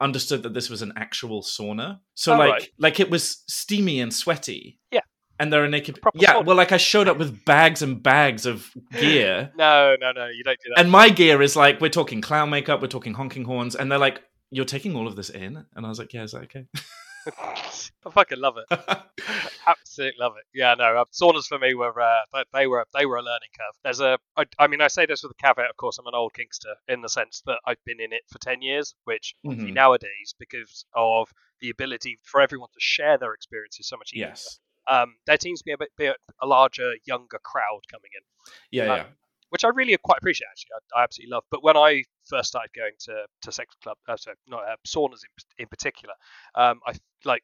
understood 0.00 0.42
that 0.44 0.54
this 0.54 0.70
was 0.70 0.82
an 0.82 0.92
actual 0.96 1.42
sauna. 1.42 2.00
So 2.14 2.34
Oh, 2.34 2.38
like 2.38 2.52
right. 2.52 2.68
like 2.78 3.00
it 3.00 3.10
was 3.10 3.42
steamy 3.48 4.00
and 4.00 4.12
sweaty. 4.14 4.78
Yeah. 4.92 5.00
And 5.40 5.52
there 5.52 5.64
are 5.64 5.68
naked. 5.68 5.98
Yeah. 6.14 6.34
sauna. 6.34 6.44
Well, 6.46 6.56
like 6.56 6.72
I 6.72 6.76
showed 6.76 7.08
up 7.08 7.16
with 7.18 7.44
bags 7.44 7.82
and 7.82 8.02
bags 8.02 8.44
of 8.46 8.70
gear, 8.92 9.50
No, 9.56 9.96
no, 10.00 10.12
no, 10.12 10.26
you 10.28 10.44
don't 10.44 10.58
do 10.64 10.70
that. 10.74 10.80
and 10.82 10.90
my 10.90 11.08
gear 11.08 11.40
is 11.42 11.56
like 11.56 11.80
we're 11.80 11.88
talking 11.88 12.20
clown 12.20 12.50
makeup, 12.50 12.80
we're 12.82 12.88
talking 12.88 13.14
honking 13.14 13.44
horns, 13.44 13.74
and 13.74 13.90
they're 13.90 13.98
like, 13.98 14.22
"You're 14.50 14.64
taking 14.64 14.94
all 14.96 15.06
of 15.08 15.16
this 15.16 15.30
in," 15.30 15.64
and 15.74 15.86
I 15.86 15.88
was 15.88 15.98
like, 15.98 16.12
"Yeah, 16.12 16.22
is 16.24 16.32
that 16.32 16.42
okay?" 16.44 16.66
I 18.06 18.10
fucking 18.10 18.40
love 18.40 18.56
it. 18.58 18.78
Absolutely 19.66 20.18
love 20.18 20.34
it. 20.38 20.44
Yeah, 20.54 20.74
no, 20.74 20.96
uh, 20.96 21.04
saunas 21.12 21.46
for 21.46 21.58
me 21.58 21.74
were 21.74 22.00
uh, 22.00 22.42
they, 22.52 22.66
were 22.66 22.86
they 22.94 23.06
were 23.06 23.16
a 23.16 23.22
learning 23.22 23.50
curve. 23.56 23.74
There's 23.84 24.00
a, 24.00 24.18
I, 24.36 24.44
I 24.58 24.66
mean, 24.66 24.80
I 24.80 24.88
say 24.88 25.06
this 25.06 25.22
with 25.22 25.32
a 25.32 25.42
caveat. 25.46 25.70
Of 25.70 25.76
course, 25.76 25.98
I'm 25.98 26.06
an 26.06 26.14
old 26.14 26.32
Kinkster 26.32 26.74
in 26.88 27.02
the 27.02 27.08
sense 27.08 27.42
that 27.46 27.58
I've 27.66 27.82
been 27.84 28.00
in 28.00 28.12
it 28.12 28.22
for 28.30 28.38
ten 28.38 28.62
years, 28.62 28.94
which 29.04 29.34
Mhm. 29.44 29.72
nowadays, 29.74 30.34
because 30.38 30.84
of 30.94 31.28
the 31.60 31.70
ability 31.70 32.18
for 32.24 32.40
everyone 32.40 32.68
to 32.70 32.80
share 32.80 33.18
their 33.18 33.34
experiences 33.34 33.88
so 33.88 33.96
much 33.96 34.12
easier. 34.14 34.28
Yes. 34.28 34.60
Um, 34.88 35.16
there 35.26 35.36
seems 35.40 35.60
to 35.60 35.64
be 35.64 35.72
a 35.72 35.78
bit 35.78 35.90
be 35.98 36.06
a, 36.06 36.14
a 36.40 36.46
larger, 36.46 36.92
younger 37.04 37.38
crowd 37.42 37.80
coming 37.90 38.10
in. 38.14 38.22
Yeah. 38.70 38.92
Uh, 38.92 38.96
Yeah. 38.96 39.04
Which 39.50 39.64
I 39.64 39.68
really 39.68 39.96
quite 40.02 40.18
appreciate. 40.18 40.48
Actually, 40.50 40.74
I, 40.94 41.00
I 41.00 41.02
absolutely 41.04 41.32
love. 41.32 41.44
But 41.50 41.62
when 41.62 41.76
I 41.76 42.04
first 42.26 42.48
started 42.48 42.70
going 42.74 42.92
to 43.00 43.26
to 43.42 43.52
sex 43.52 43.74
club, 43.82 43.96
uh, 44.08 44.16
so 44.16 44.32
not 44.46 44.62
uh, 44.68 44.76
saunas 44.86 45.22
in, 45.24 45.64
in 45.64 45.68
particular, 45.68 46.14
um, 46.54 46.80
I 46.86 46.94
like 47.24 47.42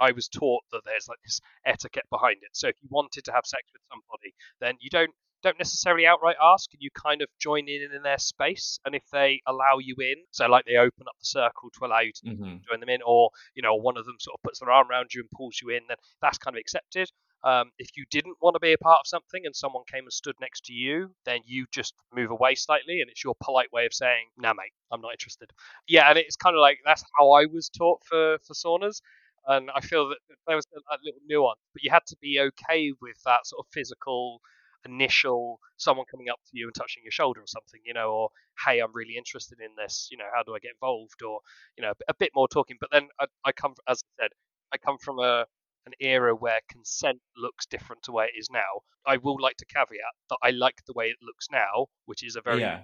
I 0.00 0.12
was 0.12 0.28
taught 0.28 0.62
that 0.72 0.82
there's 0.84 1.08
like 1.08 1.18
this 1.24 1.40
etiquette 1.64 2.06
behind 2.10 2.36
it. 2.42 2.50
So 2.52 2.68
if 2.68 2.76
you 2.82 2.88
wanted 2.90 3.24
to 3.24 3.32
have 3.32 3.46
sex 3.46 3.62
with 3.72 3.82
somebody, 3.90 4.34
then 4.60 4.76
you 4.80 4.90
don't 4.90 5.10
don't 5.42 5.58
necessarily 5.58 6.06
outright 6.06 6.36
ask, 6.42 6.72
and 6.72 6.80
you 6.82 6.90
kind 6.90 7.22
of 7.22 7.28
join 7.38 7.68
in 7.68 7.90
in 7.94 8.02
their 8.02 8.18
space. 8.18 8.78
And 8.84 8.94
if 8.94 9.04
they 9.12 9.40
allow 9.46 9.78
you 9.80 9.94
in, 9.98 10.24
so 10.30 10.46
like 10.46 10.64
they 10.64 10.76
open 10.76 11.06
up 11.08 11.16
the 11.18 11.26
circle 11.26 11.70
to 11.78 11.86
allow 11.86 12.00
you 12.00 12.12
to 12.12 12.22
hmm 12.22 12.56
join 12.68 12.80
them 12.80 12.88
in, 12.88 13.00
or 13.04 13.30
you 13.54 13.62
know 13.62 13.74
one 13.74 13.96
of 13.96 14.04
them 14.04 14.16
sort 14.20 14.34
of 14.38 14.42
puts 14.42 14.60
their 14.60 14.70
arm 14.70 14.90
around 14.90 15.12
you 15.14 15.20
and 15.22 15.30
pulls 15.30 15.60
you 15.62 15.70
in, 15.70 15.82
then 15.88 15.96
that's 16.22 16.38
kind 16.38 16.56
of 16.56 16.60
accepted. 16.60 17.10
Um, 17.46 17.70
if 17.78 17.90
you 17.96 18.04
didn't 18.10 18.36
want 18.42 18.56
to 18.56 18.60
be 18.60 18.72
a 18.74 18.78
part 18.78 19.00
of 19.00 19.06
something 19.08 19.42
and 19.46 19.54
someone 19.56 19.84
came 19.90 20.04
and 20.04 20.12
stood 20.12 20.34
next 20.40 20.64
to 20.66 20.72
you, 20.74 21.14
then 21.24 21.40
you 21.46 21.66
just 21.72 21.94
move 22.14 22.30
away 22.32 22.56
slightly, 22.56 23.00
and 23.00 23.10
it's 23.10 23.24
your 23.24 23.36
polite 23.42 23.72
way 23.72 23.86
of 23.86 23.94
saying, 23.94 24.26
"Nah, 24.36 24.52
mate, 24.54 24.72
I'm 24.92 25.00
not 25.00 25.12
interested." 25.12 25.50
Yeah, 25.88 26.10
and 26.10 26.18
it's 26.18 26.36
kind 26.36 26.56
of 26.56 26.60
like 26.60 26.80
that's 26.84 27.04
how 27.18 27.30
I 27.32 27.46
was 27.46 27.70
taught 27.70 28.00
for 28.04 28.38
for 28.46 28.54
saunas, 28.54 29.00
and 29.46 29.70
I 29.74 29.80
feel 29.80 30.08
that 30.10 30.18
there 30.46 30.56
was 30.56 30.66
a, 30.76 30.98
little 31.04 31.20
nuance, 31.28 31.60
but 31.72 31.82
you 31.84 31.90
had 31.90 32.04
to 32.08 32.16
be 32.20 32.40
okay 32.40 32.92
with 33.00 33.16
that 33.24 33.46
sort 33.46 33.64
of 33.64 33.72
physical 33.72 34.40
initial 34.84 35.58
someone 35.78 36.06
coming 36.10 36.28
up 36.28 36.38
to 36.46 36.52
you 36.58 36.66
and 36.66 36.74
touching 36.74 37.02
your 37.04 37.10
shoulder 37.12 37.40
or 37.40 37.46
something, 37.46 37.80
you 37.84 37.92
know, 37.94 38.10
or 38.12 38.28
hey, 38.64 38.78
I'm 38.80 38.92
really 38.94 39.16
interested 39.16 39.58
in 39.60 39.70
this, 39.76 40.08
you 40.10 40.16
know, 40.18 40.26
how 40.34 40.42
do 40.42 40.54
I 40.54 40.58
get 40.60 40.72
involved, 40.72 41.22
or 41.22 41.40
you 41.76 41.82
know, 41.82 41.92
a 42.08 42.14
bit 42.14 42.30
more 42.34 42.48
talking. 42.48 42.76
But 42.80 42.90
then 42.92 43.08
I, 43.20 43.26
I 43.44 43.52
come, 43.52 43.74
as 43.88 44.00
I 44.18 44.22
said, 44.24 44.30
I 44.72 44.78
come 44.78 44.98
from 44.98 45.18
a 45.20 45.46
an 45.86 45.92
era 46.00 46.34
where 46.34 46.60
consent 46.68 47.18
looks 47.36 47.66
different 47.66 48.02
to 48.02 48.12
where 48.12 48.26
it 48.26 48.34
is 48.38 48.50
now. 48.50 48.82
I 49.06 49.16
will 49.16 49.40
like 49.40 49.56
to 49.58 49.66
caveat 49.66 50.14
that 50.30 50.38
I 50.42 50.50
like 50.50 50.82
the 50.86 50.92
way 50.92 51.06
it 51.06 51.16
looks 51.22 51.48
now, 51.50 51.86
which 52.06 52.24
is 52.24 52.36
a 52.36 52.40
very 52.42 52.60
Yeah. 52.60 52.82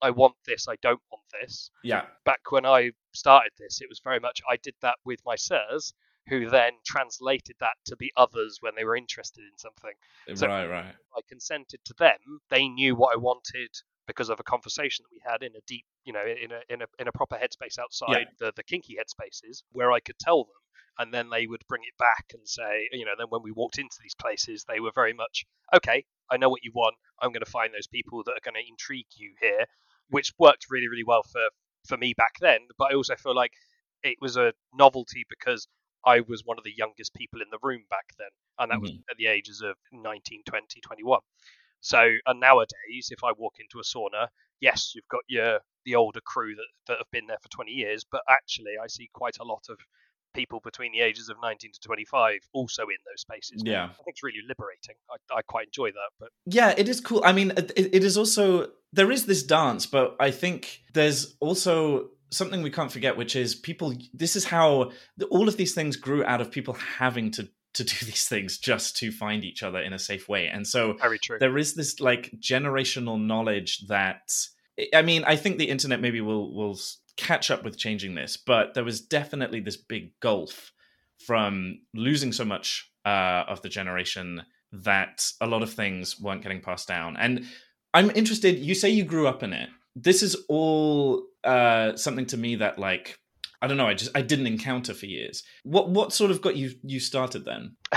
I 0.00 0.10
want 0.10 0.34
this, 0.46 0.66
I 0.68 0.76
don't 0.82 1.00
want 1.12 1.22
this. 1.40 1.70
Yeah. 1.84 2.06
Back 2.24 2.50
when 2.50 2.66
I 2.66 2.90
started 3.12 3.52
this, 3.56 3.80
it 3.80 3.88
was 3.88 4.00
very 4.02 4.18
much 4.18 4.40
I 4.48 4.56
did 4.56 4.74
that 4.82 4.96
with 5.04 5.20
my 5.24 5.36
sirs, 5.36 5.94
who 6.32 6.48
then 6.50 6.72
translated 6.84 7.56
that 7.60 7.76
to 7.86 7.96
the 7.98 8.12
others 8.16 8.58
when 8.60 8.74
they 8.74 8.84
were 8.84 8.96
interested 8.96 9.42
in 9.44 9.56
something. 9.58 9.92
Eh, 10.28 10.34
so- 10.34 10.46
right. 10.48 10.66
Right. 10.68 10.94
I 11.16 11.20
consented 11.28 11.80
to 11.84 11.94
them, 11.98 12.40
they 12.48 12.68
knew 12.68 12.96
what 12.96 13.12
I 13.14 13.18
wanted 13.18 13.70
because 14.06 14.30
of 14.30 14.40
a 14.40 14.42
conversation 14.42 15.04
that 15.04 15.12
we 15.12 15.20
had 15.30 15.42
in 15.42 15.54
a 15.56 15.60
deep, 15.66 15.84
you 16.04 16.12
know, 16.12 16.24
in 16.24 16.50
a 16.52 16.60
in 16.70 16.82
a 16.82 16.86
in 16.98 17.06
a 17.08 17.12
proper 17.12 17.36
headspace 17.36 17.78
outside 17.78 18.26
the 18.38 18.52
the 18.56 18.62
kinky 18.64 18.96
headspaces 18.96 19.62
where 19.72 19.92
I 19.92 20.00
could 20.00 20.18
tell 20.18 20.44
them, 20.44 20.60
and 20.98 21.12
then 21.14 21.28
they 21.28 21.46
would 21.46 21.62
bring 21.68 21.82
it 21.84 21.96
back 21.98 22.24
and 22.34 22.48
say, 22.48 22.88
you 22.92 23.04
know, 23.04 23.12
then 23.18 23.26
when 23.28 23.42
we 23.42 23.52
walked 23.52 23.78
into 23.78 23.96
these 24.02 24.14
places, 24.14 24.64
they 24.64 24.80
were 24.80 24.92
very 24.94 25.12
much 25.12 25.44
okay. 25.74 26.04
I 26.30 26.38
know 26.38 26.48
what 26.48 26.64
you 26.64 26.72
want. 26.74 26.96
I'm 27.20 27.30
going 27.32 27.44
to 27.44 27.50
find 27.58 27.72
those 27.74 27.86
people 27.86 28.22
that 28.24 28.32
are 28.32 28.40
going 28.44 28.54
to 28.60 28.66
intrigue 28.68 29.12
you 29.16 29.34
here, 29.40 29.66
which 30.08 30.32
worked 30.38 30.66
really 30.70 30.88
really 30.88 31.04
well 31.04 31.22
for 31.22 31.46
for 31.86 31.96
me 31.98 32.14
back 32.14 32.34
then. 32.40 32.60
But 32.78 32.92
I 32.92 32.94
also 32.94 33.16
feel 33.16 33.34
like 33.34 33.52
it 34.02 34.16
was 34.20 34.36
a 34.36 34.52
novelty 34.74 35.24
because 35.28 35.68
I 36.04 36.20
was 36.20 36.42
one 36.44 36.58
of 36.58 36.64
the 36.64 36.74
youngest 36.76 37.14
people 37.14 37.40
in 37.40 37.48
the 37.50 37.58
room 37.62 37.84
back 37.90 38.06
then, 38.18 38.28
and 38.58 38.70
that 38.70 38.80
was 38.80 38.90
mm-hmm. 38.90 39.10
at 39.10 39.16
the 39.16 39.26
ages 39.26 39.62
of 39.62 39.76
19, 39.92 40.42
20, 40.46 40.80
21. 40.80 41.20
So, 41.80 42.08
and 42.26 42.40
nowadays, 42.40 43.08
if 43.10 43.24
I 43.24 43.32
walk 43.36 43.54
into 43.58 43.80
a 43.80 43.82
sauna, 43.82 44.28
yes, 44.60 44.92
you've 44.94 45.08
got 45.08 45.22
your 45.28 45.60
the 45.84 45.96
older 45.96 46.20
crew 46.24 46.54
that, 46.54 46.68
that 46.86 46.98
have 46.98 47.10
been 47.10 47.26
there 47.26 47.38
for 47.42 47.48
20 47.48 47.72
years, 47.72 48.04
but 48.10 48.22
actually, 48.28 48.72
I 48.82 48.86
see 48.86 49.10
quite 49.12 49.38
a 49.40 49.44
lot 49.44 49.64
of 49.68 49.78
people 50.34 50.60
between 50.62 50.92
the 50.92 51.00
ages 51.00 51.28
of 51.28 51.36
19 51.42 51.72
to 51.72 51.80
25 51.80 52.38
also 52.52 52.82
in 52.84 52.96
those 53.10 53.20
spaces. 53.20 53.62
Yeah. 53.64 53.84
I 53.84 53.88
think 53.88 54.06
it's 54.06 54.22
really 54.22 54.40
liberating. 54.46 54.94
I, 55.10 55.38
I 55.38 55.42
quite 55.42 55.66
enjoy 55.66 55.90
that. 55.90 56.10
But 56.18 56.30
Yeah, 56.46 56.74
it 56.76 56.88
is 56.88 57.00
cool. 57.00 57.22
I 57.24 57.32
mean, 57.32 57.52
it, 57.56 57.72
it 57.76 58.04
is 58.04 58.16
also 58.16 58.68
there 58.92 59.10
is 59.10 59.26
this 59.26 59.42
dance, 59.42 59.86
but 59.86 60.16
I 60.20 60.30
think 60.30 60.82
there's 60.94 61.36
also 61.40 62.10
something 62.32 62.62
we 62.62 62.70
can't 62.70 62.90
forget, 62.90 63.16
which 63.16 63.36
is 63.36 63.54
people. 63.54 63.94
This 64.12 64.34
is 64.34 64.44
how 64.44 64.90
the, 65.16 65.26
all 65.26 65.48
of 65.48 65.56
these 65.56 65.74
things 65.74 65.96
grew 65.96 66.24
out 66.24 66.40
of 66.40 66.50
people 66.50 66.74
having 66.74 67.30
to 67.32 67.48
to 67.74 67.84
do 67.84 67.94
these 68.06 68.26
things 68.26 68.58
just 68.58 68.96
to 68.98 69.12
find 69.12 69.44
each 69.44 69.62
other 69.62 69.80
in 69.80 69.92
a 69.92 69.98
safe 69.98 70.28
way, 70.28 70.48
and 70.48 70.66
so 70.66 70.96
there 71.38 71.58
is 71.58 71.74
this 71.74 72.00
like 72.00 72.30
generational 72.40 73.22
knowledge 73.22 73.86
that 73.88 74.32
I 74.94 75.02
mean, 75.02 75.24
I 75.24 75.36
think 75.36 75.58
the 75.58 75.68
internet 75.68 76.00
maybe 76.00 76.20
will 76.20 76.54
will 76.54 76.78
catch 77.16 77.50
up 77.50 77.62
with 77.62 77.78
changing 77.78 78.14
this, 78.14 78.36
but 78.36 78.74
there 78.74 78.84
was 78.84 79.00
definitely 79.00 79.60
this 79.60 79.76
big 79.76 80.18
gulf 80.20 80.72
from 81.18 81.80
losing 81.94 82.32
so 82.32 82.44
much 82.44 82.90
uh, 83.04 83.44
of 83.48 83.62
the 83.62 83.68
generation 83.68 84.42
that 84.72 85.30
a 85.40 85.46
lot 85.46 85.62
of 85.62 85.72
things 85.72 86.18
weren't 86.20 86.42
getting 86.42 86.60
passed 86.60 86.88
down. 86.88 87.16
And 87.16 87.46
I'm 87.92 88.10
interested. 88.10 88.58
You 88.58 88.74
say 88.74 88.88
you 88.90 89.04
grew 89.04 89.28
up 89.28 89.42
in 89.42 89.52
it. 89.52 89.68
This 89.94 90.22
is 90.22 90.36
all 90.48 91.26
uh, 91.44 91.96
something 91.96 92.26
to 92.26 92.36
me 92.36 92.56
that 92.56 92.78
like 92.78 93.18
I 93.62 93.68
don't 93.68 93.76
know. 93.76 93.86
I 93.86 93.94
just 93.94 94.10
I 94.16 94.22
didn't 94.22 94.48
encounter 94.48 94.92
for 94.92 95.06
years. 95.06 95.44
What 95.62 95.88
what 95.88 96.12
sort 96.12 96.32
of 96.32 96.42
got 96.42 96.56
you 96.56 96.72
you 96.82 96.98
started 96.98 97.44
then? 97.44 97.76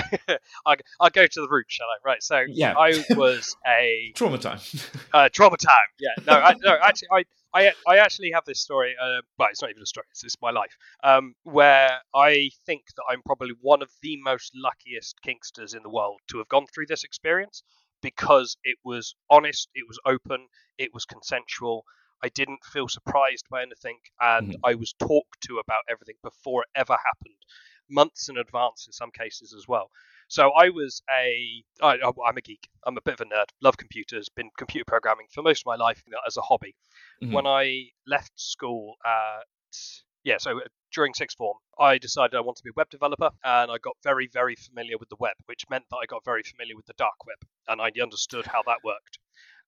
I, 0.64 0.76
I'll 1.00 1.10
go 1.10 1.26
to 1.26 1.40
the 1.40 1.48
root, 1.50 1.66
shall 1.68 1.86
I? 1.86 2.08
Right. 2.08 2.22
So 2.22 2.44
Yeah. 2.46 2.74
I 2.78 3.02
was 3.16 3.56
a 3.66 4.12
Trauma 4.14 4.38
time. 4.38 4.60
uh, 5.12 5.28
trauma 5.30 5.56
time. 5.56 5.74
Yeah. 5.98 6.10
No, 6.24 6.34
I, 6.34 6.54
no. 6.62 6.76
Actually, 6.80 7.08
I, 7.12 7.24
I, 7.52 7.72
I 7.88 7.96
actually 7.98 8.30
have 8.32 8.44
this 8.44 8.60
story. 8.60 8.94
Uh, 9.00 9.22
well, 9.38 9.48
it's 9.50 9.60
not 9.60 9.70
even 9.70 9.82
a 9.82 9.86
story. 9.86 10.06
It's, 10.12 10.22
it's 10.22 10.36
my 10.40 10.52
life. 10.52 10.76
Um, 11.02 11.34
where 11.42 11.98
I 12.14 12.50
think 12.64 12.82
that 12.96 13.02
I'm 13.10 13.22
probably 13.26 13.54
one 13.60 13.82
of 13.82 13.90
the 14.02 14.18
most 14.22 14.52
luckiest 14.54 15.16
kinksters 15.26 15.74
in 15.74 15.82
the 15.82 15.90
world 15.90 16.20
to 16.30 16.38
have 16.38 16.48
gone 16.48 16.66
through 16.72 16.86
this 16.86 17.02
experience 17.02 17.64
because 18.02 18.56
it 18.64 18.78
was 18.84 19.14
honest, 19.30 19.68
it 19.74 19.86
was 19.88 19.98
open, 20.06 20.48
it 20.78 20.92
was 20.94 21.04
consensual. 21.04 21.84
I 22.22 22.28
didn't 22.30 22.64
feel 22.64 22.88
surprised 22.88 23.46
by 23.50 23.62
anything, 23.62 23.98
and 24.20 24.52
Mhm. 24.52 24.60
I 24.64 24.74
was 24.74 24.94
talked 24.94 25.40
to 25.42 25.58
about 25.58 25.82
everything 25.88 26.16
before 26.22 26.62
it 26.62 26.68
ever 26.74 26.96
happened, 27.04 27.36
months 27.88 28.28
in 28.28 28.38
advance 28.38 28.86
in 28.86 28.92
some 28.92 29.10
cases 29.10 29.52
as 29.54 29.68
well. 29.68 29.90
So 30.28 30.50
I 30.52 30.70
was 30.70 31.02
a, 31.10 31.62
I, 31.82 31.98
I'm 32.02 32.36
a 32.36 32.40
geek. 32.40 32.68
I'm 32.84 32.96
a 32.96 33.00
bit 33.02 33.14
of 33.14 33.20
a 33.20 33.24
nerd. 33.26 33.46
Love 33.60 33.76
computers. 33.76 34.28
Been 34.28 34.50
computer 34.56 34.84
programming 34.84 35.26
for 35.30 35.42
most 35.42 35.60
of 35.62 35.66
my 35.66 35.76
life 35.76 36.02
as 36.26 36.36
a 36.36 36.42
hobby. 36.42 36.74
Mhm. 37.22 37.32
When 37.32 37.46
I 37.46 37.90
left 38.06 38.32
school 38.40 38.96
at, 39.04 39.44
yeah, 40.24 40.38
so 40.38 40.60
during 40.96 41.14
sixth 41.14 41.36
form, 41.36 41.58
I 41.78 41.98
decided 41.98 42.34
I 42.34 42.40
wanted 42.40 42.60
to 42.60 42.64
be 42.64 42.70
a 42.70 42.76
web 42.76 42.88
developer, 42.90 43.30
and 43.44 43.70
I 43.70 43.76
got 43.78 43.96
very, 44.02 44.28
very 44.32 44.56
familiar 44.56 44.96
with 44.98 45.10
the 45.10 45.16
web, 45.20 45.36
which 45.44 45.68
meant 45.70 45.84
that 45.90 45.98
I 46.02 46.06
got 46.06 46.24
very 46.24 46.42
familiar 46.42 46.74
with 46.74 46.86
the 46.86 46.94
dark 46.96 47.26
web, 47.26 47.38
and 47.68 47.80
I 47.80 47.92
understood 48.02 48.46
how 48.46 48.62
that 48.66 48.82
worked. 48.82 49.18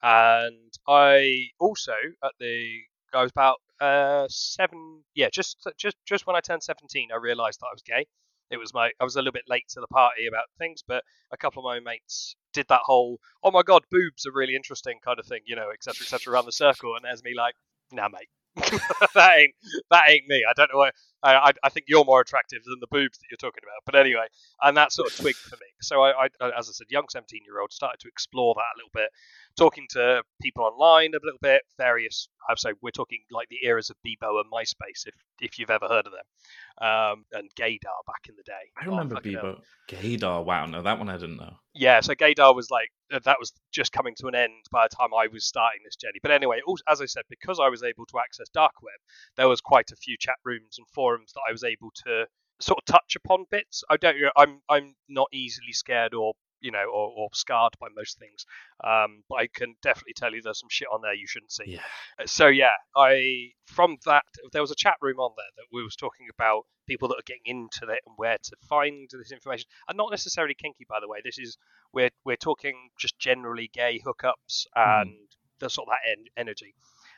And 0.02 0.72
I 0.88 1.48
also 1.60 1.94
at 2.24 2.32
the 2.40 2.80
I 3.12 3.22
was 3.22 3.30
about 3.30 3.58
uh, 3.80 4.26
seven, 4.30 5.04
yeah, 5.14 5.28
just 5.30 5.68
just 5.76 5.96
just 6.06 6.26
when 6.26 6.34
I 6.34 6.40
turned 6.40 6.62
seventeen, 6.62 7.10
I 7.12 7.16
realised 7.16 7.60
that 7.60 7.66
I 7.66 7.74
was 7.74 7.82
gay. 7.82 8.06
It 8.50 8.56
was 8.56 8.72
my 8.72 8.90
I 8.98 9.04
was 9.04 9.16
a 9.16 9.18
little 9.18 9.32
bit 9.32 9.48
late 9.48 9.68
to 9.70 9.80
the 9.80 9.86
party 9.88 10.26
about 10.26 10.46
things, 10.58 10.82
but 10.86 11.04
a 11.30 11.36
couple 11.36 11.60
of 11.60 11.64
my 11.64 11.80
mates 11.80 12.36
did 12.54 12.66
that 12.68 12.80
whole 12.84 13.20
oh 13.44 13.50
my 13.50 13.62
god, 13.62 13.82
boobs 13.90 14.26
are 14.26 14.32
really 14.32 14.56
interesting 14.56 14.98
kind 15.04 15.18
of 15.18 15.26
thing, 15.26 15.40
you 15.44 15.56
know, 15.56 15.70
etc. 15.70 16.04
etc. 16.04 16.32
around 16.32 16.46
the 16.46 16.52
circle, 16.52 16.94
and 16.96 17.04
there's 17.04 17.22
me 17.22 17.34
like, 17.36 17.54
nah, 17.92 18.08
mate, 18.08 18.28
that 19.14 19.38
ain't 19.38 19.54
that 19.90 20.08
ain't 20.08 20.26
me. 20.28 20.42
I 20.48 20.52
don't 20.56 20.70
know 20.72 20.78
why. 20.78 20.90
I, 21.22 21.52
I 21.64 21.68
think 21.68 21.86
you're 21.88 22.04
more 22.04 22.20
attractive 22.20 22.62
than 22.64 22.78
the 22.80 22.86
boobs 22.86 23.18
that 23.18 23.24
you're 23.30 23.38
talking 23.38 23.62
about. 23.64 23.82
But 23.84 23.96
anyway, 23.96 24.26
and 24.62 24.76
that 24.76 24.92
sort 24.92 25.10
of 25.10 25.16
twigged 25.20 25.38
for 25.38 25.56
me. 25.56 25.66
So 25.80 26.02
I, 26.02 26.26
I 26.40 26.48
as 26.56 26.68
I 26.68 26.72
said, 26.72 26.86
young 26.90 27.06
17 27.10 27.40
year 27.44 27.60
old 27.60 27.72
started 27.72 28.00
to 28.00 28.08
explore 28.08 28.54
that 28.54 28.60
a 28.60 28.78
little 28.78 28.90
bit, 28.94 29.10
talking 29.56 29.86
to 29.90 30.22
people 30.40 30.64
online 30.64 31.10
a 31.10 31.20
little 31.24 31.38
bit, 31.40 31.62
various. 31.76 32.28
I'd 32.48 32.58
say 32.58 32.70
we're 32.80 32.90
talking 32.90 33.18
like 33.30 33.48
the 33.48 33.66
eras 33.66 33.90
of 33.90 33.96
Bebo 34.06 34.40
and 34.40 34.50
MySpace, 34.52 35.06
if 35.06 35.14
if 35.40 35.58
you've 35.58 35.70
ever 35.70 35.86
heard 35.86 36.06
of 36.06 36.12
them, 36.12 36.86
um, 36.86 37.24
and 37.32 37.50
Gaydar 37.58 38.00
back 38.06 38.28
in 38.28 38.34
the 38.36 38.42
day. 38.44 38.52
I 38.80 38.86
remember 38.86 39.16
oh, 39.16 39.20
Bebo. 39.20 39.60
Gaydar. 39.88 40.44
Wow, 40.44 40.66
no, 40.66 40.82
that 40.82 40.98
one 40.98 41.08
I 41.08 41.16
didn't 41.16 41.36
know. 41.36 41.54
Yeah, 41.74 42.00
so 42.00 42.14
Gaydar 42.14 42.54
was 42.54 42.70
like 42.70 42.90
uh, 43.12 43.20
that 43.24 43.36
was 43.38 43.52
just 43.72 43.92
coming 43.92 44.14
to 44.18 44.26
an 44.26 44.34
end 44.34 44.64
by 44.70 44.86
the 44.88 44.96
time 44.96 45.10
I 45.14 45.28
was 45.32 45.46
starting 45.46 45.80
this 45.84 45.96
journey. 45.96 46.18
But 46.22 46.32
anyway, 46.32 46.60
also, 46.66 46.82
as 46.88 47.00
I 47.00 47.06
said, 47.06 47.22
because 47.30 47.58
I 47.60 47.68
was 47.68 47.82
able 47.82 48.06
to 48.06 48.18
access 48.18 48.48
dark 48.48 48.72
web, 48.82 48.98
there 49.36 49.48
was 49.48 49.60
quite 49.60 49.90
a 49.92 49.96
few 49.96 50.16
chat 50.18 50.36
rooms 50.44 50.76
and 50.78 50.86
forums 50.88 51.07
that 51.16 51.42
I 51.48 51.52
was 51.52 51.64
able 51.64 51.90
to 52.04 52.26
sort 52.60 52.78
of 52.78 52.84
touch 52.84 53.16
upon 53.16 53.44
bits. 53.50 53.84
I 53.88 53.96
don't. 53.96 54.16
You 54.16 54.24
know, 54.24 54.32
I'm 54.36 54.60
I'm 54.68 54.94
not 55.08 55.28
easily 55.32 55.72
scared 55.72 56.14
or 56.14 56.34
you 56.60 56.72
know, 56.72 56.84
or, 56.92 57.12
or 57.16 57.28
scarred 57.32 57.72
by 57.80 57.86
most 57.94 58.18
things. 58.18 58.44
Um, 58.82 59.22
but 59.28 59.36
I 59.36 59.46
can 59.46 59.74
definitely 59.82 60.14
tell 60.16 60.32
you 60.34 60.42
there's 60.42 60.60
some 60.60 60.68
shit 60.70 60.88
on 60.92 61.00
there 61.02 61.14
you 61.14 61.26
shouldn't 61.26 61.52
see. 61.52 61.64
Yeah. 61.66 61.80
Uh, 62.20 62.26
so 62.26 62.48
yeah, 62.48 62.72
I 62.96 63.50
from 63.66 63.96
that 64.06 64.24
there 64.52 64.62
was 64.62 64.70
a 64.70 64.76
chat 64.76 64.96
room 65.00 65.18
on 65.18 65.32
there 65.36 65.46
that 65.56 65.66
we 65.72 65.82
was 65.82 65.96
talking 65.96 66.26
about 66.34 66.62
people 66.86 67.08
that 67.08 67.16
are 67.16 67.26
getting 67.26 67.42
into 67.44 67.92
it 67.92 68.00
and 68.06 68.14
where 68.16 68.38
to 68.42 68.56
find 68.68 69.08
this 69.12 69.32
information, 69.32 69.66
and 69.88 69.96
not 69.96 70.10
necessarily 70.10 70.54
kinky, 70.54 70.86
by 70.88 70.98
the 71.00 71.08
way. 71.08 71.18
This 71.24 71.38
is 71.38 71.56
we're 71.92 72.10
we're 72.24 72.36
talking 72.36 72.90
just 72.98 73.18
generally 73.18 73.70
gay 73.72 74.00
hookups 74.04 74.66
mm-hmm. 74.76 75.02
and 75.02 75.10
mm. 75.10 75.36
the 75.60 75.70
sort 75.70 75.88
of 75.88 75.92
that 75.92 76.10
en- 76.10 76.26
energy. 76.36 76.74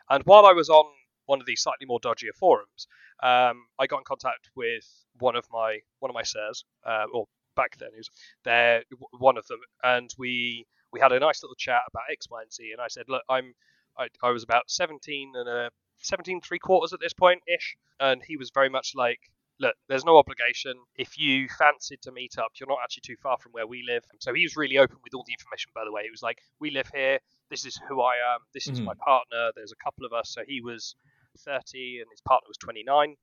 And 0.08 0.24
while 0.24 0.44
I 0.44 0.52
was 0.52 0.68
on 0.68 0.86
one 1.30 1.40
of 1.40 1.46
these 1.46 1.62
slightly 1.62 1.86
more 1.86 2.00
dodgier 2.00 2.34
forums, 2.34 2.88
um, 3.22 3.66
I 3.78 3.86
got 3.86 3.98
in 3.98 4.04
contact 4.04 4.50
with 4.56 4.84
one 5.20 5.36
of 5.36 5.46
my 5.52 5.78
one 6.00 6.10
of 6.10 6.14
my 6.14 6.24
sirs, 6.24 6.64
uh, 6.84 7.06
or 7.12 7.26
back 7.54 7.78
then. 7.78 7.90
He 7.92 7.98
was 7.98 8.10
there, 8.44 8.82
one 9.18 9.38
of 9.38 9.46
them, 9.46 9.60
and 9.84 10.10
we 10.18 10.66
we 10.92 10.98
had 10.98 11.12
a 11.12 11.20
nice 11.20 11.42
little 11.42 11.54
chat 11.54 11.82
about 11.88 12.04
X, 12.10 12.26
Y, 12.28 12.42
and 12.42 12.52
Z. 12.52 12.70
And 12.72 12.80
I 12.80 12.88
said, 12.88 13.04
look, 13.08 13.22
I'm 13.28 13.54
I, 13.96 14.08
I 14.22 14.30
was 14.30 14.42
about 14.42 14.64
17 14.70 15.32
and 15.36 15.48
a 15.48 15.70
17 15.98 16.40
three 16.40 16.58
quarters 16.58 16.92
at 16.92 17.00
this 17.00 17.12
point 17.12 17.42
ish, 17.46 17.76
and 18.00 18.20
he 18.26 18.36
was 18.36 18.50
very 18.50 18.68
much 18.68 18.92
like. 18.94 19.20
Look, 19.60 19.74
there's 19.90 20.06
no 20.06 20.16
obligation. 20.16 20.72
If 20.96 21.18
you 21.18 21.46
fancied 21.58 22.00
to 22.04 22.12
meet 22.12 22.38
up, 22.38 22.52
you're 22.58 22.66
not 22.66 22.78
actually 22.82 23.02
too 23.04 23.16
far 23.22 23.36
from 23.36 23.52
where 23.52 23.66
we 23.66 23.84
live. 23.86 24.02
So 24.18 24.32
he 24.32 24.42
was 24.42 24.56
really 24.56 24.78
open 24.78 24.96
with 25.04 25.12
all 25.12 25.22
the 25.26 25.34
information, 25.34 25.70
by 25.74 25.84
the 25.84 25.92
way. 25.92 26.00
It 26.00 26.10
was 26.10 26.22
like, 26.22 26.38
we 26.60 26.70
live 26.70 26.90
here. 26.94 27.18
This 27.50 27.66
is 27.66 27.78
who 27.86 28.00
I 28.00 28.14
am. 28.32 28.40
This 28.54 28.68
is 28.68 28.78
mm-hmm. 28.78 28.86
my 28.86 28.94
partner. 28.94 29.50
There's 29.54 29.72
a 29.72 29.84
couple 29.84 30.06
of 30.06 30.14
us. 30.14 30.30
So 30.30 30.40
he 30.46 30.62
was 30.62 30.94
30 31.38 32.00
and 32.00 32.08
his 32.10 32.20
partner 32.22 32.46
was 32.48 32.56
29 32.58 33.16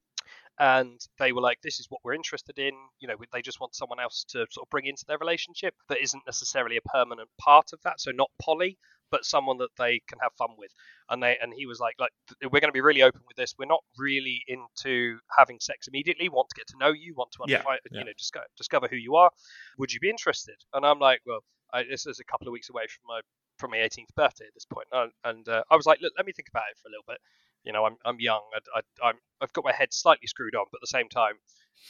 and 0.60 1.00
they 1.20 1.32
were 1.32 1.42
like, 1.42 1.62
"This 1.62 1.80
is 1.80 1.88
what 1.90 2.02
we're 2.04 2.14
interested 2.14 2.58
in." 2.58 2.74
You 3.00 3.08
know, 3.08 3.16
they 3.32 3.42
just 3.42 3.60
want 3.60 3.76
someone 3.76 4.00
else 4.00 4.24
to 4.30 4.40
sort 4.50 4.66
of 4.66 4.70
bring 4.70 4.86
into 4.86 5.06
their 5.08 5.18
relationship 5.20 5.76
that 5.90 6.02
isn't 6.02 6.24
necessarily 6.26 6.78
a 6.78 6.82
permanent 6.82 7.30
part 7.40 7.74
of 7.74 7.82
that. 7.84 8.00
So 8.00 8.12
not 8.12 8.32
poly, 8.42 8.78
but 9.12 9.24
someone 9.24 9.58
that 9.60 9.70
they 9.78 10.02
can 10.08 10.20
have 10.20 10.34
fun 10.34 10.50
with. 10.58 10.72
And 11.10 11.22
they 11.22 11.38
and 11.42 11.54
he 11.54 11.68
was 11.68 11.80
like, 11.80 11.96
"Like 12.00 12.12
we're 12.42 12.60
going 12.60 12.70
to 12.70 12.72
be 12.72 12.82
really 12.82 13.04
open 13.04 13.22
with 13.28 13.38
this. 13.38 13.54
We're 13.58 13.66
not 13.66 13.84
really 13.98 14.44
into 14.48 15.20
having 15.38 15.60
sex 15.60 15.88
immediately. 15.88 16.28
Want 16.28 16.50
to 16.50 16.56
get 16.56 16.68
to 16.68 16.78
know 16.80 16.92
you. 16.92 17.14
Want 17.16 17.32
to 17.34 17.44
yeah, 17.48 17.62
yeah. 17.68 18.00
you 18.00 18.06
know 18.06 18.14
discover, 18.18 18.46
discover 18.58 18.88
who 18.88 18.98
you 18.98 19.16
are. 19.16 19.30
Would 19.78 19.94
you 19.94 20.00
be 20.00 20.10
interested?" 20.10 20.56
And 20.74 20.86
I'm 20.86 21.00
like, 21.00 21.22
"Well, 21.26 21.44
I, 21.74 21.84
this 21.84 22.08
is 22.08 22.20
a 22.20 22.26
couple 22.26 22.48
of 22.48 22.52
weeks 22.52 22.70
away 22.70 22.88
from 22.88 23.08
my 23.08 23.22
from 23.60 23.72
my 23.72 23.78
18th 23.78 24.14
birthday 24.16 24.46
at 24.46 24.54
this. 24.54 24.66
And, 24.92 25.12
and 25.24 25.50
uh, 25.50 25.64
I 25.72 25.76
was 25.76 25.86
like, 25.86 26.00
look, 26.02 26.14
let 26.16 26.26
me 26.26 26.32
think 26.32 26.48
about 26.50 26.70
it 26.72 26.78
for 26.78 26.90
a 26.90 26.92
little 26.92 27.06
bit. 27.08 27.18
You 27.64 27.74
know, 27.74 27.86
I'm 27.86 27.98
I'm 28.06 28.20
young. 28.20 28.42
I, 28.56 28.80
I, 28.80 29.10
I'm 29.10 29.16
I've 29.42 29.54
got 29.54 29.66
my 29.66 29.74
head 29.74 29.94
slightly 29.94 30.28
screwed 30.28 30.56
on, 30.56 30.66
but 30.72 30.78
at 30.78 30.82
the 30.82 30.88
same 30.88 31.10
time, 31.10 31.36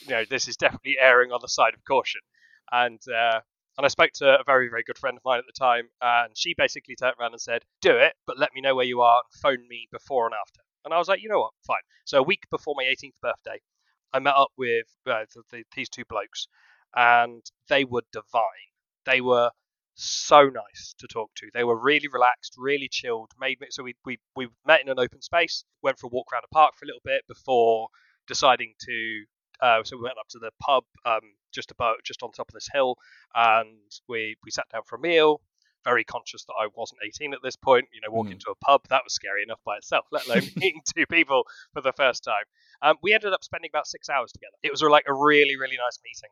you 0.02 0.10
know, 0.10 0.24
this 0.28 0.48
is 0.48 0.56
definitely 0.56 0.96
erring 1.00 1.32
on 1.32 1.40
the 1.40 1.48
side 1.48 1.74
of 1.74 1.84
caution. 1.84 2.20
And 2.72 3.00
uh, 3.08 3.40
and 3.76 3.84
I 3.84 3.88
spoke 3.88 4.10
to 4.16 4.40
a 4.40 4.44
very 4.44 4.68
very 4.68 4.82
good 4.84 4.98
friend 4.98 5.16
of 5.16 5.24
mine 5.24 5.38
at 5.38 5.46
the 5.46 5.58
time, 5.58 5.88
and 6.02 6.36
she 6.36 6.54
basically 6.56 6.96
turned 6.96 7.14
around 7.20 7.32
and 7.32 7.40
said, 7.40 7.62
"Do 7.80 7.96
it, 7.96 8.14
but 8.26 8.38
let 8.38 8.54
me 8.54 8.60
know 8.60 8.74
where 8.74 8.84
you 8.86 9.00
are 9.00 9.22
and 9.22 9.40
phone 9.40 9.68
me 9.68 9.88
before 9.92 10.26
and 10.26 10.34
after." 10.34 10.60
And 10.84 10.94
I 10.94 10.98
was 10.98 11.08
like, 11.08 11.22
you 11.22 11.28
know 11.28 11.40
what, 11.40 11.52
fine. 11.66 11.82
So 12.04 12.18
a 12.18 12.22
week 12.22 12.44
before 12.50 12.74
my 12.76 12.84
18th 12.84 13.20
birthday, 13.20 13.60
I 14.12 14.20
met 14.20 14.34
up 14.36 14.52
with 14.56 14.86
uh, 15.06 15.24
the, 15.34 15.42
the, 15.50 15.64
these 15.76 15.88
two 15.88 16.04
blokes, 16.08 16.48
and 16.96 17.44
they 17.68 17.84
were 17.84 18.02
divine. 18.12 18.70
They 19.04 19.20
were 19.20 19.50
so 19.98 20.44
nice 20.44 20.94
to 20.98 21.08
talk 21.08 21.30
to. 21.36 21.48
They 21.52 21.64
were 21.64 21.76
really 21.78 22.08
relaxed, 22.08 22.54
really 22.56 22.88
chilled. 22.88 23.30
Made 23.40 23.60
me, 23.60 23.66
so 23.70 23.82
we 23.82 23.94
we 24.04 24.18
we 24.36 24.48
met 24.66 24.80
in 24.80 24.88
an 24.88 24.98
open 24.98 25.20
space, 25.20 25.64
went 25.82 25.98
for 25.98 26.06
a 26.06 26.10
walk 26.10 26.28
around 26.32 26.44
a 26.44 26.54
park 26.54 26.74
for 26.78 26.84
a 26.84 26.88
little 26.88 27.02
bit 27.04 27.22
before 27.28 27.88
deciding 28.26 28.74
to. 28.86 29.24
Uh, 29.60 29.82
so 29.82 29.96
we 29.96 30.04
went 30.04 30.18
up 30.18 30.28
to 30.30 30.38
the 30.38 30.52
pub 30.60 30.84
um, 31.04 31.20
just 31.52 31.72
about 31.72 31.96
just 32.04 32.22
on 32.22 32.30
top 32.30 32.48
of 32.48 32.54
this 32.54 32.68
hill, 32.72 32.96
and 33.34 33.90
we 34.08 34.36
we 34.44 34.50
sat 34.52 34.66
down 34.72 34.82
for 34.86 34.96
a 34.96 35.00
meal. 35.00 35.40
Very 35.84 36.04
conscious 36.04 36.44
that 36.44 36.54
I 36.60 36.68
wasn't 36.74 37.00
18 37.06 37.32
at 37.34 37.40
this 37.42 37.56
point. 37.56 37.86
You 37.92 38.00
know, 38.00 38.12
walking 38.12 38.36
mm. 38.36 38.40
to 38.40 38.50
a 38.50 38.64
pub 38.64 38.82
that 38.90 39.02
was 39.04 39.14
scary 39.14 39.42
enough 39.42 39.60
by 39.64 39.76
itself, 39.76 40.06
let 40.12 40.26
alone 40.26 40.42
meeting 40.56 40.82
two 40.96 41.06
people 41.06 41.44
for 41.72 41.80
the 41.80 41.92
first 41.92 42.24
time. 42.24 42.44
Um, 42.82 42.96
we 43.02 43.14
ended 43.14 43.32
up 43.32 43.44
spending 43.44 43.70
about 43.72 43.86
six 43.86 44.08
hours 44.08 44.32
together. 44.32 44.54
It 44.62 44.70
was 44.70 44.82
like 44.82 45.04
a 45.06 45.14
really 45.14 45.56
really 45.56 45.76
nice 45.76 45.98
meeting. 46.04 46.30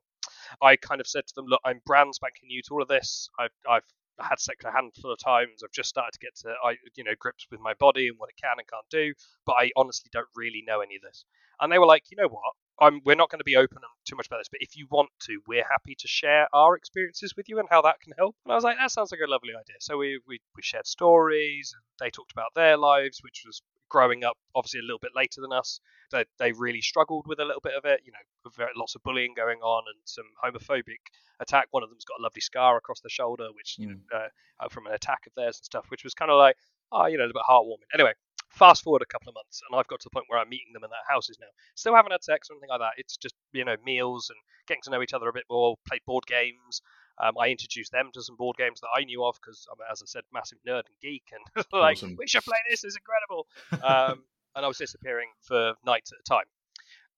I 0.63 0.77
kind 0.77 1.01
of 1.01 1.07
said 1.07 1.27
to 1.27 1.35
them, 1.35 1.47
look, 1.47 1.61
I'm 1.65 1.81
brand 1.85 2.15
spanking 2.15 2.49
new 2.49 2.63
to 2.63 2.75
all 2.75 2.83
of 2.83 2.89
this. 2.89 3.29
I've, 3.39 3.51
I've 3.69 3.85
had 4.21 4.39
sex 4.41 4.65
a 4.65 4.73
handful 4.73 5.13
of 5.13 5.19
times. 5.19 5.63
I've 5.63 5.73
just 5.73 5.89
started 5.89 6.13
to 6.13 6.19
get 6.19 6.35
to, 6.43 6.55
I, 6.65 6.77
you 6.97 7.05
know, 7.05 7.15
grips 7.19 7.47
with 7.51 7.61
my 7.61 7.75
body 7.75 8.09
and 8.09 8.19
what 8.19 8.31
it 8.31 8.41
can 8.41 8.59
and 8.59 8.69
can't 8.69 8.89
do. 8.91 9.15
But 9.45 9.55
I 9.55 9.71
honestly 9.77 10.11
don't 10.13 10.29
really 10.35 10.63
know 10.67 10.81
any 10.81 10.97
of 10.97 11.03
this. 11.03 11.25
And 11.61 11.73
they 11.73 11.79
were 11.79 11.87
like, 11.87 12.05
you 12.11 12.17
know 12.17 12.29
what? 12.29 12.55
I'm, 12.81 13.01
we're 13.05 13.17
not 13.17 13.31
going 13.31 13.41
to 13.41 13.45
be 13.45 13.57
open 13.57 13.79
too 14.05 14.17
much 14.17 14.27
about 14.27 14.39
this, 14.39 14.49
but 14.51 14.61
if 14.61 14.77
you 14.77 14.87
want 14.91 15.09
to, 15.21 15.41
we're 15.47 15.65
happy 15.71 15.95
to 15.99 16.09
share 16.09 16.47
our 16.53 16.77
experiences 16.77 17.35
with 17.37 17.49
you 17.49 17.59
and 17.59 17.69
how 17.71 17.83
that 17.83 18.01
can 18.01 18.13
help. 18.19 18.37
And 18.45 18.53
I 18.53 18.55
was 18.55 18.65
like, 18.65 18.77
that 18.79 18.91
sounds 18.91 19.11
like 19.11 19.21
a 19.27 19.31
lovely 19.31 19.51
idea. 19.51 19.77
So 19.81 19.97
we, 19.97 20.21
we, 20.29 20.41
we 20.55 20.63
shared 20.63 20.87
stories, 20.87 21.75
and 21.75 21.83
they 21.99 22.11
talked 22.11 22.33
about 22.33 22.55
their 22.55 22.77
lives, 22.77 23.21
which 23.23 23.45
was 23.47 23.63
growing 23.89 24.25
up 24.25 24.37
obviously 24.55 24.81
a 24.81 24.83
little 24.83 24.99
bit 24.99 25.13
later 25.15 25.41
than 25.41 25.53
us. 25.53 25.81
They, 26.11 26.25
they 26.39 26.53
really 26.53 26.83
struggled 26.83 27.27
with 27.27 27.41
a 27.41 27.45
little 27.45 27.63
bit 27.63 27.75
of 27.75 27.85
it, 27.85 28.01
you 28.05 28.13
know, 28.13 28.51
very, 28.57 28.71
lots 28.77 28.95
of 28.95 29.03
bullying 29.03 29.33
going 29.35 29.61
on 29.61 29.85
and 29.89 29.99
some 30.05 30.27
homophobic 30.45 31.01
attack. 31.41 31.69
One 31.71 31.83
of 31.83 31.89
them's 31.89 32.05
got 32.05 32.21
a 32.21 32.23
lovely 32.23 32.41
scar 32.41 32.77
across 32.77 33.01
the 33.01 33.09
shoulder, 33.09 33.49
which, 33.55 33.77
you 33.79 33.89
know, 33.89 33.95
mm. 33.95 34.17
uh, 34.17 34.29
uh, 34.61 34.69
from 34.69 34.87
an 34.87 34.93
attack 34.93 35.21
of 35.27 35.33
theirs 35.35 35.59
and 35.59 35.65
stuff, 35.65 35.87
which 35.89 36.05
was 36.05 36.15
kind 36.15 36.31
of 36.31 36.37
like, 36.37 36.57
oh, 36.93 37.07
you 37.07 37.17
know, 37.17 37.25
a 37.25 37.29
bit 37.29 37.43
heartwarming. 37.49 37.89
Anyway, 37.95 38.13
fast 38.49 38.83
forward 38.83 39.03
a 39.03 39.07
couple 39.07 39.29
of 39.29 39.35
months 39.35 39.61
and 39.69 39.79
I've 39.79 39.87
got 39.89 40.01
to 40.01 40.05
the 40.05 40.11
point 40.11 40.27
where 40.29 40.39
I'm 40.39 40.49
meeting 40.49 40.73
them 40.73 40.85
in 40.85 40.91
their 40.91 41.07
houses 41.09 41.39
now. 41.41 41.49
Still 41.75 41.95
haven't 41.95 42.13
had 42.13 42.25
sex 42.25 42.49
or 42.49 42.55
anything 42.55 42.71
like 42.71 42.81
that. 42.81 42.95
It's 42.97 43.17
just, 43.17 43.35
you 43.53 43.65
know, 43.65 43.77
meals 43.85 44.31
and 44.31 44.39
getting 44.67 44.83
to 44.85 44.91
know 44.91 45.03
each 45.03 45.15
other 45.15 45.29
a 45.29 45.33
bit 45.33 45.45
more, 45.51 45.77
play 45.87 46.01
board 46.07 46.25
games, 46.27 46.81
um, 47.19 47.35
I 47.41 47.49
introduced 47.49 47.93
them 47.93 48.11
to 48.13 48.23
some 48.23 48.37
board 48.37 48.57
games 48.57 48.81
that 48.81 48.89
I 48.95 49.05
knew 49.05 49.25
of 49.25 49.37
because, 49.41 49.67
I'm, 49.73 49.79
as 49.91 50.03
I 50.03 50.07
said, 50.07 50.25
massive 50.33 50.59
nerd 50.69 50.83
and 50.87 51.01
geek, 51.01 51.25
and 51.33 51.65
like 51.73 51.97
awesome. 51.97 52.17
we 52.19 52.27
should 52.27 52.45
play 52.45 52.59
this. 52.69 52.85
It's 52.85 52.97
incredible. 52.97 53.47
Um, 53.73 54.25
and 54.55 54.65
I 54.65 54.69
was 54.69 54.79
disappearing 54.79 55.29
for 55.43 55.75
nights 55.85 56.13
at 56.13 56.19
a 56.21 56.23
time. 56.23 56.47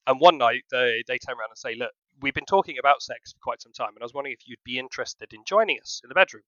And 0.06 0.20
one 0.20 0.38
night 0.38 0.62
they 0.70 1.02
they 1.06 1.18
turn 1.18 1.34
around 1.34 1.50
and 1.50 1.58
say, 1.58 1.74
"Look, 1.74 1.92
we've 2.20 2.34
been 2.34 2.46
talking 2.46 2.78
about 2.78 3.02
sex 3.02 3.32
for 3.32 3.38
quite 3.42 3.60
some 3.60 3.72
time, 3.72 3.90
and 3.90 3.98
I 4.00 4.04
was 4.04 4.14
wondering 4.14 4.34
if 4.38 4.46
you'd 4.46 4.62
be 4.64 4.78
interested 4.78 5.32
in 5.32 5.42
joining 5.44 5.78
us 5.80 6.00
in 6.02 6.08
the 6.08 6.14
bedroom. 6.14 6.44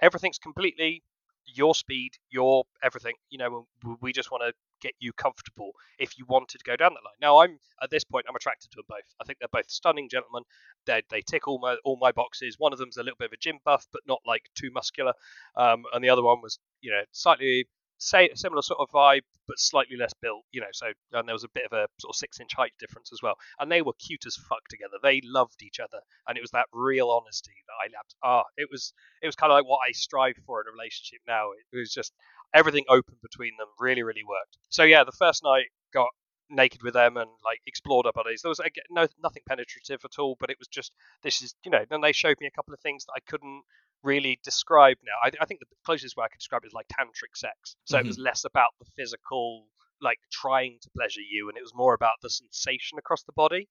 Everything's 0.00 0.38
completely 0.38 1.02
your 1.46 1.74
speed, 1.74 2.12
your 2.30 2.64
everything. 2.82 3.14
You 3.30 3.38
know, 3.38 3.66
we 4.00 4.12
just 4.12 4.30
want 4.30 4.42
to 4.46 4.52
get 4.80 4.94
you 4.98 5.12
comfortable 5.12 5.70
if 5.98 6.18
you 6.18 6.24
wanted 6.28 6.58
to 6.58 6.64
go 6.64 6.76
down 6.76 6.94
that 6.94 7.04
line. 7.04 7.14
Now, 7.20 7.40
I'm 7.40 7.58
at 7.82 7.90
this 7.90 8.04
point, 8.04 8.26
I'm 8.28 8.36
attracted 8.36 8.70
to 8.72 8.76
them 8.76 8.84
both. 8.88 9.04
I 9.20 9.24
think 9.24 9.38
they're 9.38 9.48
both 9.52 9.70
stunning 9.70 10.08
gentlemen. 10.08 10.42
They 10.86 11.02
they 11.10 11.22
tick 11.22 11.48
all 11.48 11.58
my 11.58 11.76
all 11.84 11.98
my 12.00 12.12
boxes. 12.12 12.56
One 12.58 12.72
of 12.72 12.78
them's 12.78 12.96
a 12.96 13.02
little 13.02 13.16
bit 13.18 13.26
of 13.26 13.32
a 13.32 13.40
gym 13.40 13.58
buff, 13.64 13.86
but 13.92 14.02
not 14.06 14.20
like 14.26 14.48
too 14.54 14.70
muscular. 14.72 15.12
Um, 15.56 15.84
and 15.92 16.02
the 16.02 16.10
other 16.10 16.22
one 16.22 16.40
was, 16.42 16.58
you 16.80 16.90
know, 16.90 17.02
slightly 17.12 17.66
say 18.02 18.28
similar 18.34 18.62
sort 18.62 18.80
of 18.80 18.90
vibe, 18.90 19.22
but 19.46 19.58
slightly 19.58 19.96
less 19.96 20.12
built. 20.20 20.44
You 20.52 20.60
know, 20.60 20.72
so 20.72 20.86
and 21.12 21.28
there 21.28 21.34
was 21.34 21.44
a 21.44 21.54
bit 21.54 21.64
of 21.64 21.72
a 21.72 21.86
sort 22.00 22.14
of 22.14 22.16
six 22.16 22.40
inch 22.40 22.54
height 22.54 22.72
difference 22.78 23.12
as 23.12 23.20
well. 23.22 23.36
And 23.58 23.70
they 23.70 23.82
were 23.82 23.92
cute 23.94 24.26
as 24.26 24.36
fuck 24.36 24.66
together. 24.68 24.96
They 25.02 25.20
loved 25.24 25.62
each 25.62 25.80
other, 25.80 26.00
and 26.26 26.36
it 26.36 26.40
was 26.40 26.50
that 26.50 26.66
real 26.72 27.10
honesty 27.10 27.54
that 27.66 27.78
I 27.80 27.96
loved. 27.96 28.14
Ah, 28.22 28.44
it 28.56 28.68
was 28.70 28.92
it 29.22 29.26
was 29.26 29.36
kind 29.36 29.52
of 29.52 29.56
like 29.56 29.66
what 29.66 29.80
I 29.88 29.92
strive 29.92 30.36
for 30.46 30.60
in 30.60 30.66
a 30.68 30.72
relationship 30.72 31.20
now. 31.26 31.50
It 31.72 31.76
was 31.76 31.92
just 31.92 32.12
everything 32.54 32.84
open 32.88 33.14
between 33.22 33.52
them. 33.58 33.68
Really, 33.78 34.02
really 34.02 34.24
worked. 34.28 34.58
So 34.68 34.82
yeah, 34.82 35.04
the 35.04 35.12
first 35.12 35.42
night 35.44 35.66
got 35.94 36.08
naked 36.50 36.82
with 36.82 36.94
them 36.94 37.16
and 37.16 37.30
like 37.44 37.60
explored 37.66 38.06
our 38.06 38.12
bodies. 38.12 38.42
There 38.42 38.50
was 38.50 38.60
again, 38.60 38.84
no 38.90 39.06
nothing 39.22 39.42
penetrative 39.48 40.00
at 40.04 40.18
all, 40.18 40.36
but 40.38 40.50
it 40.50 40.58
was 40.58 40.68
just 40.68 40.92
this 41.22 41.42
is 41.42 41.54
you 41.64 41.70
know. 41.70 41.84
Then 41.88 42.00
they 42.00 42.12
showed 42.12 42.36
me 42.40 42.46
a 42.46 42.56
couple 42.56 42.74
of 42.74 42.80
things 42.80 43.04
that 43.04 43.14
I 43.16 43.20
couldn't 43.30 43.62
really 44.02 44.38
describe 44.42 44.96
now. 45.04 45.18
I, 45.22 45.30
I 45.42 45.46
think 45.46 45.60
the 45.60 45.66
closest 45.84 46.16
way 46.16 46.24
I 46.24 46.28
could 46.28 46.38
describe 46.38 46.62
it 46.64 46.68
is 46.68 46.72
like 46.72 46.88
tantric 46.88 47.36
sex. 47.36 47.76
So 47.84 47.96
mm-hmm. 47.96 48.06
it 48.06 48.08
was 48.08 48.18
less 48.18 48.44
about 48.44 48.70
the 48.80 48.86
physical, 48.96 49.66
like 50.00 50.18
trying 50.30 50.78
to 50.82 50.90
pleasure 50.96 51.20
you, 51.20 51.48
and 51.48 51.56
it 51.56 51.62
was 51.62 51.72
more 51.74 51.94
about 51.94 52.14
the 52.22 52.30
sensation 52.30 52.98
across 52.98 53.22
the 53.22 53.32
body. 53.32 53.68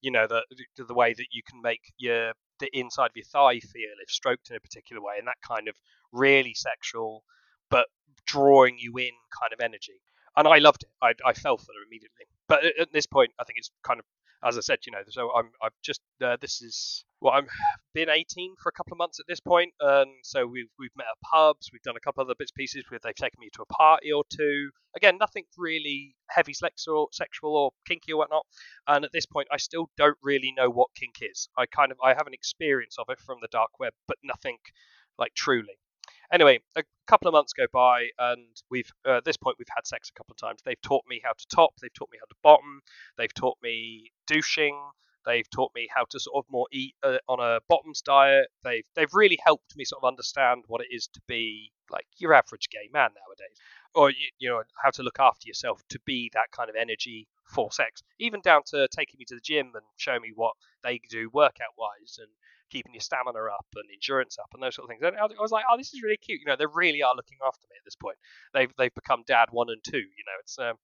You 0.00 0.10
know, 0.10 0.26
the 0.26 0.42
the 0.76 0.94
way 0.94 1.12
that 1.12 1.26
you 1.32 1.42
can 1.48 1.60
make 1.62 1.92
your 1.98 2.32
the 2.60 2.68
inside 2.72 3.06
of 3.06 3.16
your 3.16 3.24
thigh 3.24 3.58
feel 3.60 3.94
if 4.02 4.10
stroked 4.10 4.50
in 4.50 4.56
a 4.56 4.60
particular 4.60 5.02
way, 5.02 5.14
and 5.18 5.26
that 5.26 5.40
kind 5.46 5.68
of 5.68 5.74
really 6.12 6.54
sexual, 6.54 7.24
but 7.70 7.86
drawing 8.26 8.76
you 8.78 8.96
in 8.98 9.10
kind 9.40 9.52
of 9.52 9.60
energy. 9.60 10.00
and 10.36 10.48
I 10.48 10.58
loved 10.58 10.84
it. 10.84 10.90
I, 11.02 11.12
I 11.24 11.32
fell 11.32 11.56
for 11.56 11.72
it 11.72 11.86
immediately. 11.86 12.26
But 12.48 12.64
at, 12.64 12.78
at 12.78 12.92
this 12.92 13.06
point, 13.06 13.32
I 13.38 13.44
think 13.44 13.58
it's 13.58 13.70
kind 13.82 14.00
of 14.00 14.06
as 14.44 14.58
I 14.58 14.60
said, 14.60 14.78
you 14.86 14.92
know, 14.92 15.02
so 15.08 15.30
I'm 15.34 15.50
I've 15.62 15.72
just 15.82 16.00
uh, 16.22 16.36
this 16.40 16.62
is 16.62 17.04
well, 17.20 17.34
I'm 17.34 17.46
been 17.94 18.08
18 18.08 18.54
for 18.62 18.68
a 18.68 18.72
couple 18.72 18.92
of 18.92 18.98
months 18.98 19.20
at 19.20 19.26
this 19.28 19.40
point, 19.40 19.72
and 19.80 20.10
so 20.22 20.46
we've 20.46 20.70
we've 20.78 20.96
met 20.96 21.06
at 21.06 21.20
pubs, 21.30 21.70
we've 21.72 21.82
done 21.82 21.96
a 21.96 22.00
couple 22.00 22.22
other 22.22 22.34
bits 22.38 22.50
pieces 22.50 22.84
where 22.88 23.00
they've 23.02 23.14
taken 23.14 23.38
me 23.40 23.48
to 23.54 23.62
a 23.62 23.66
party 23.66 24.12
or 24.12 24.24
two. 24.28 24.70
Again, 24.96 25.16
nothing 25.18 25.44
really 25.56 26.14
heavy 26.28 26.52
sexual, 26.52 27.08
sexual 27.12 27.56
or 27.56 27.70
kinky 27.86 28.12
or 28.12 28.18
whatnot. 28.18 28.44
And 28.86 29.04
at 29.04 29.12
this 29.12 29.26
point, 29.26 29.48
I 29.50 29.56
still 29.56 29.88
don't 29.96 30.18
really 30.22 30.52
know 30.56 30.68
what 30.68 30.88
kink 30.98 31.16
is. 31.22 31.48
I 31.56 31.66
kind 31.66 31.92
of 31.92 31.98
I 32.02 32.10
have 32.10 32.26
an 32.26 32.34
experience 32.34 32.96
of 32.98 33.06
it 33.08 33.20
from 33.20 33.38
the 33.40 33.48
dark 33.50 33.70
web, 33.78 33.92
but 34.08 34.18
nothing 34.22 34.58
like 35.18 35.34
truly. 35.34 35.78
Anyway, 36.32 36.60
a 36.76 36.82
couple 37.06 37.28
of 37.28 37.32
months 37.32 37.52
go 37.52 37.66
by, 37.72 38.08
and 38.18 38.46
we've 38.70 38.90
uh, 39.06 39.18
at 39.18 39.24
this 39.24 39.36
point 39.36 39.58
we've 39.58 39.66
had 39.74 39.86
sex 39.86 40.08
a 40.08 40.18
couple 40.18 40.32
of 40.32 40.38
times. 40.38 40.60
They've 40.64 40.80
taught 40.80 41.04
me 41.06 41.20
how 41.22 41.32
to 41.32 41.46
top, 41.54 41.74
they've 41.80 41.92
taught 41.92 42.08
me 42.10 42.18
how 42.18 42.26
to 42.26 42.34
bottom, 42.42 42.80
they've 43.18 43.34
taught 43.34 43.58
me 43.62 44.10
douching, 44.26 44.80
they've 45.26 45.48
taught 45.50 45.72
me 45.74 45.88
how 45.94 46.04
to 46.08 46.18
sort 46.18 46.42
of 46.42 46.50
more 46.50 46.66
eat 46.72 46.94
uh, 47.02 47.18
on 47.28 47.38
a 47.40 47.60
bottoms 47.68 48.00
diet. 48.00 48.48
They've 48.64 48.84
they've 48.96 49.12
really 49.12 49.38
helped 49.44 49.76
me 49.76 49.84
sort 49.84 50.02
of 50.02 50.08
understand 50.08 50.64
what 50.68 50.80
it 50.80 50.88
is 50.90 51.06
to 51.08 51.20
be 51.26 51.70
like 51.90 52.06
your 52.16 52.32
average 52.32 52.70
gay 52.70 52.88
man 52.92 53.10
nowadays, 53.14 53.58
or 53.94 54.10
you, 54.10 54.28
you 54.38 54.48
know 54.48 54.62
how 54.82 54.90
to 54.90 55.02
look 55.02 55.20
after 55.20 55.46
yourself 55.46 55.82
to 55.90 56.00
be 56.06 56.30
that 56.32 56.50
kind 56.50 56.70
of 56.70 56.76
energy 56.76 57.28
for 57.44 57.70
sex. 57.70 58.02
Even 58.18 58.40
down 58.40 58.62
to 58.68 58.88
taking 58.88 59.18
me 59.18 59.26
to 59.26 59.34
the 59.34 59.40
gym 59.42 59.72
and 59.74 59.84
showing 59.96 60.22
me 60.22 60.32
what 60.34 60.54
they 60.82 60.98
do 61.10 61.28
workout 61.30 61.74
wise 61.76 62.18
and 62.18 62.28
keeping 62.72 62.94
your 62.94 63.00
stamina 63.02 63.38
up 63.52 63.66
and 63.76 63.84
endurance 63.92 64.38
up 64.40 64.48
and 64.54 64.62
those 64.62 64.74
sort 64.74 64.86
of 64.86 64.88
things. 64.88 65.02
And 65.04 65.16
I 65.16 65.40
was 65.40 65.52
like, 65.52 65.64
oh, 65.70 65.76
this 65.76 65.92
is 65.92 66.02
really 66.02 66.16
cute. 66.16 66.40
You 66.40 66.46
know, 66.46 66.56
they 66.56 66.66
really 66.72 67.02
are 67.02 67.14
looking 67.14 67.38
after 67.46 67.66
me 67.70 67.76
at 67.78 67.84
this 67.84 67.96
point. 67.96 68.16
They've 68.54 68.72
they've 68.78 68.94
become 68.94 69.22
dad 69.26 69.48
one 69.50 69.68
and 69.68 69.84
two. 69.84 69.98
You 69.98 70.24
know, 70.26 70.38
it's 70.40 70.58
um, 70.58 70.76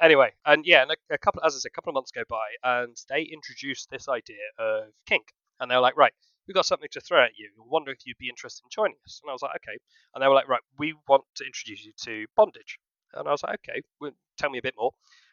anyway, 0.00 0.32
and 0.46 0.64
yeah, 0.64 0.82
and 0.82 0.92
a, 0.92 1.14
a 1.14 1.18
couple, 1.18 1.42
as 1.44 1.54
I 1.54 1.58
said, 1.58 1.68
a 1.68 1.76
couple 1.76 1.90
of 1.90 1.94
months 1.94 2.10
go 2.10 2.24
by, 2.28 2.46
and 2.64 2.96
they 3.10 3.22
introduced 3.22 3.90
this 3.90 4.08
idea 4.08 4.46
of 4.58 4.84
kink, 5.06 5.26
and 5.60 5.70
they 5.70 5.76
were 5.76 5.82
like, 5.82 5.96
right. 5.96 6.14
We've 6.48 6.54
got 6.56 6.66
something 6.66 6.88
to 6.92 7.00
throw 7.00 7.22
at 7.22 7.38
you. 7.38 7.48
We 7.56 7.62
wonder 7.68 7.92
if 7.92 7.98
you'd 8.04 8.18
be 8.18 8.28
interested 8.28 8.64
in 8.64 8.70
joining 8.70 8.96
us. 9.06 9.20
And 9.22 9.30
I 9.30 9.32
was 9.32 9.42
like, 9.42 9.54
okay. 9.62 9.78
And 10.12 10.22
they 10.22 10.26
were 10.26 10.34
like, 10.34 10.48
right, 10.48 10.62
we 10.78 10.94
want 11.06 11.22
to 11.36 11.44
introduce 11.44 11.84
you 11.84 11.92
to 12.06 12.26
bondage. 12.34 12.80
And 13.14 13.28
I 13.28 13.30
was 13.30 13.44
like, 13.44 13.60
okay, 13.62 13.82
well, 14.00 14.10
tell 14.36 14.50
me 14.50 14.58
a 14.58 14.62
bit 14.62 14.74
more. 14.76 14.90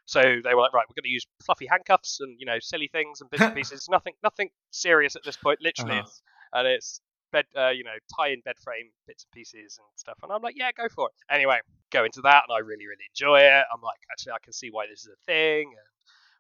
So 0.08 0.22
they 0.22 0.56
were 0.56 0.62
like, 0.62 0.74
right, 0.74 0.86
we're 0.90 0.96
going 1.00 1.04
to 1.04 1.10
use 1.10 1.28
fluffy 1.46 1.68
handcuffs 1.70 2.20
and 2.22 2.36
you 2.40 2.46
know 2.48 2.58
silly 2.60 2.88
things 2.92 3.22
and 3.22 3.30
bits 3.30 3.44
and 3.44 3.54
pieces. 3.62 3.88
nothing, 3.90 4.14
nothing 4.24 4.50
serious 4.72 5.16
at 5.16 5.24
this 5.24 5.38
point. 5.38 5.60
Literally, 5.62 6.00
Uh-huh. 6.00 6.08
it's, 6.08 6.22
and 6.54 6.68
it's 6.68 7.02
bed, 7.34 7.46
uh, 7.58 7.70
you 7.70 7.84
know, 7.84 7.92
tie 8.18 8.30
in 8.30 8.40
bed 8.42 8.56
frame 8.64 8.90
bits 9.06 9.26
and 9.26 9.32
pieces 9.34 9.78
and 9.78 9.88
stuff. 9.98 10.18
And 10.24 10.32
I'm 10.32 10.42
like, 10.42 10.56
yeah, 10.58 10.72
go 10.72 10.88
for 10.88 11.10
it. 11.10 11.34
Anyway, 11.34 11.60
go 11.92 12.06
into 12.06 12.22
that, 12.22 12.44
and 12.48 12.56
I 12.56 12.60
really, 12.60 12.88
really 12.88 13.04
enjoy 13.14 13.42
it. 13.42 13.64
I'm 13.74 13.82
like, 13.82 14.00
actually, 14.12 14.32
I 14.32 14.40
can 14.42 14.54
see 14.54 14.70
why 14.72 14.88
this 14.90 15.02
is 15.02 15.12
a 15.12 15.26
thing. 15.26 15.74
And 15.78 15.88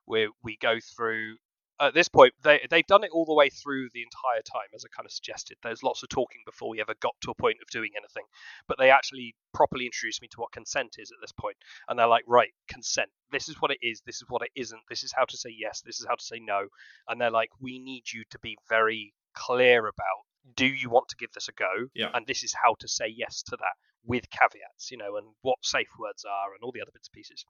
we 0.07 0.29
we 0.43 0.57
go 0.61 0.79
through. 0.95 1.35
At 1.79 1.93
this 1.93 2.09
point, 2.09 2.33
they 2.41 2.65
they've 2.69 2.87
done 2.87 3.03
it 3.03 3.11
all 3.11 3.25
the 3.25 3.33
way 3.33 3.49
through 3.49 3.89
the 3.93 4.01
entire 4.01 4.41
time, 4.41 4.69
as 4.73 4.83
I 4.83 4.89
kind 4.95 5.05
of 5.05 5.11
suggested. 5.11 5.57
There's 5.61 5.83
lots 5.83 6.01
of 6.03 6.09
talking 6.09 6.41
before 6.45 6.69
we 6.69 6.81
ever 6.81 6.95
got 6.99 7.15
to 7.21 7.31
a 7.31 7.35
point 7.35 7.57
of 7.61 7.69
doing 7.69 7.91
anything, 7.97 8.23
but 8.67 8.77
they 8.79 8.89
actually 8.89 9.35
properly 9.53 9.85
introduced 9.85 10.21
me 10.21 10.27
to 10.29 10.39
what 10.39 10.51
consent 10.51 10.95
is 10.97 11.11
at 11.11 11.17
this 11.21 11.31
point 11.31 11.57
and 11.87 11.97
they're 11.97 12.07
like, 12.07 12.23
right, 12.27 12.51
consent. 12.67 13.09
This 13.31 13.49
is 13.49 13.55
what 13.59 13.71
it 13.71 13.79
is. 13.81 14.01
This 14.05 14.17
is 14.17 14.25
what 14.29 14.41
it 14.41 14.51
isn't. 14.55 14.81
This 14.89 15.03
is 15.03 15.13
how 15.15 15.25
to 15.25 15.37
say 15.37 15.53
yes. 15.57 15.81
This 15.81 15.99
is 15.99 16.05
how 16.07 16.15
to 16.15 16.23
say 16.23 16.39
no. 16.39 16.67
And 17.07 17.19
they're 17.19 17.31
like, 17.31 17.49
we 17.59 17.79
need 17.79 18.03
you 18.11 18.23
to 18.31 18.39
be 18.39 18.57
very 18.69 19.13
clear 19.33 19.81
about 19.87 20.26
do 20.55 20.65
you 20.65 20.89
want 20.89 21.09
to 21.09 21.15
give 21.17 21.31
this 21.33 21.47
a 21.47 21.53
go? 21.53 21.89
Yeah. 21.93 22.09
And 22.13 22.25
this 22.25 22.43
is 22.43 22.53
how 22.53 22.75
to 22.79 22.87
say 22.87 23.13
yes 23.15 23.43
to 23.43 23.57
that 23.57 23.73
with 24.05 24.29
caveats, 24.29 24.89
you 24.91 24.97
know, 24.97 25.17
and 25.17 25.27
what 25.41 25.57
safe 25.61 25.89
words 25.99 26.25
are 26.25 26.53
and 26.53 26.63
all 26.63 26.71
the 26.71 26.81
other 26.81 26.91
bits 26.93 27.09
and 27.09 27.13
pieces. 27.13 27.43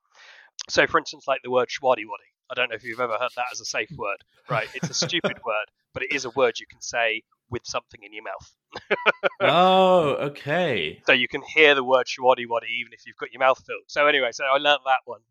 So, 0.69 0.87
for 0.87 0.97
instance, 0.97 1.25
like 1.27 1.41
the 1.43 1.51
word 1.51 1.69
schwaddy 1.69 2.05
waddy. 2.05 2.31
I 2.49 2.53
don't 2.55 2.69
know 2.69 2.75
if 2.75 2.83
you've 2.83 2.99
ever 2.99 3.17
heard 3.17 3.31
that 3.35 3.47
as 3.51 3.59
a 3.59 3.65
safe 3.65 3.89
word, 3.97 4.17
right? 4.49 4.67
It's 4.73 4.89
a 4.89 4.93
stupid 4.93 5.37
word, 5.45 5.67
but 5.93 6.03
it 6.03 6.13
is 6.13 6.25
a 6.25 6.29
word 6.31 6.59
you 6.59 6.65
can 6.69 6.81
say 6.81 7.23
with 7.49 7.61
something 7.65 8.01
in 8.03 8.13
your 8.13 8.23
mouth. 8.23 9.11
oh, 9.41 10.09
okay. 10.27 11.01
So 11.05 11.13
you 11.13 11.27
can 11.27 11.41
hear 11.41 11.75
the 11.75 11.83
word 11.83 12.07
shwaddy 12.07 12.45
waddy 12.49 12.67
even 12.79 12.93
if 12.93 13.05
you've 13.05 13.17
got 13.17 13.31
your 13.31 13.39
mouth 13.39 13.61
filled. 13.65 13.83
So 13.87 14.07
anyway, 14.07 14.31
so 14.31 14.43
I 14.43 14.57
learnt 14.57 14.81
that 14.85 14.99
one 15.05 15.21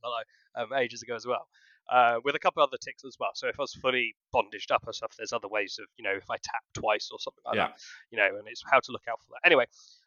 um, 0.57 0.73
ages 0.79 1.03
ago 1.03 1.15
as 1.15 1.27
well. 1.27 1.47
Uh, 1.89 2.19
with 2.25 2.35
a 2.35 2.39
couple 2.39 2.63
other 2.63 2.77
ticks 2.83 3.05
as 3.05 3.17
well. 3.21 3.31
So 3.35 3.47
if 3.49 3.61
I 3.61 3.63
was 3.63 3.75
fully 3.75 4.17
bondaged 4.33 4.73
up 4.73 4.83
or 4.87 4.93
stuff, 4.93 5.13
there's 5.17 5.33
other 5.33 5.49
ways 5.49 5.79
of, 5.81 5.87
you 5.97 6.03
know, 6.03 6.13
if 6.17 6.29
I 6.29 6.37
tap 6.43 6.63
twice 6.75 7.11
or 7.13 7.19
something 7.21 7.43
like 7.45 7.55
Yeah. 7.57 7.69
that, 7.69 7.81
you 8.11 8.19
know, 8.19 8.27
and 8.39 8.49
it's 8.49 8.63
how 8.71 8.81
to 8.81 8.93
look 8.93 9.05
out 9.09 9.21
for 9.23 9.29
that. 9.35 9.47
Anyway, 9.47 9.67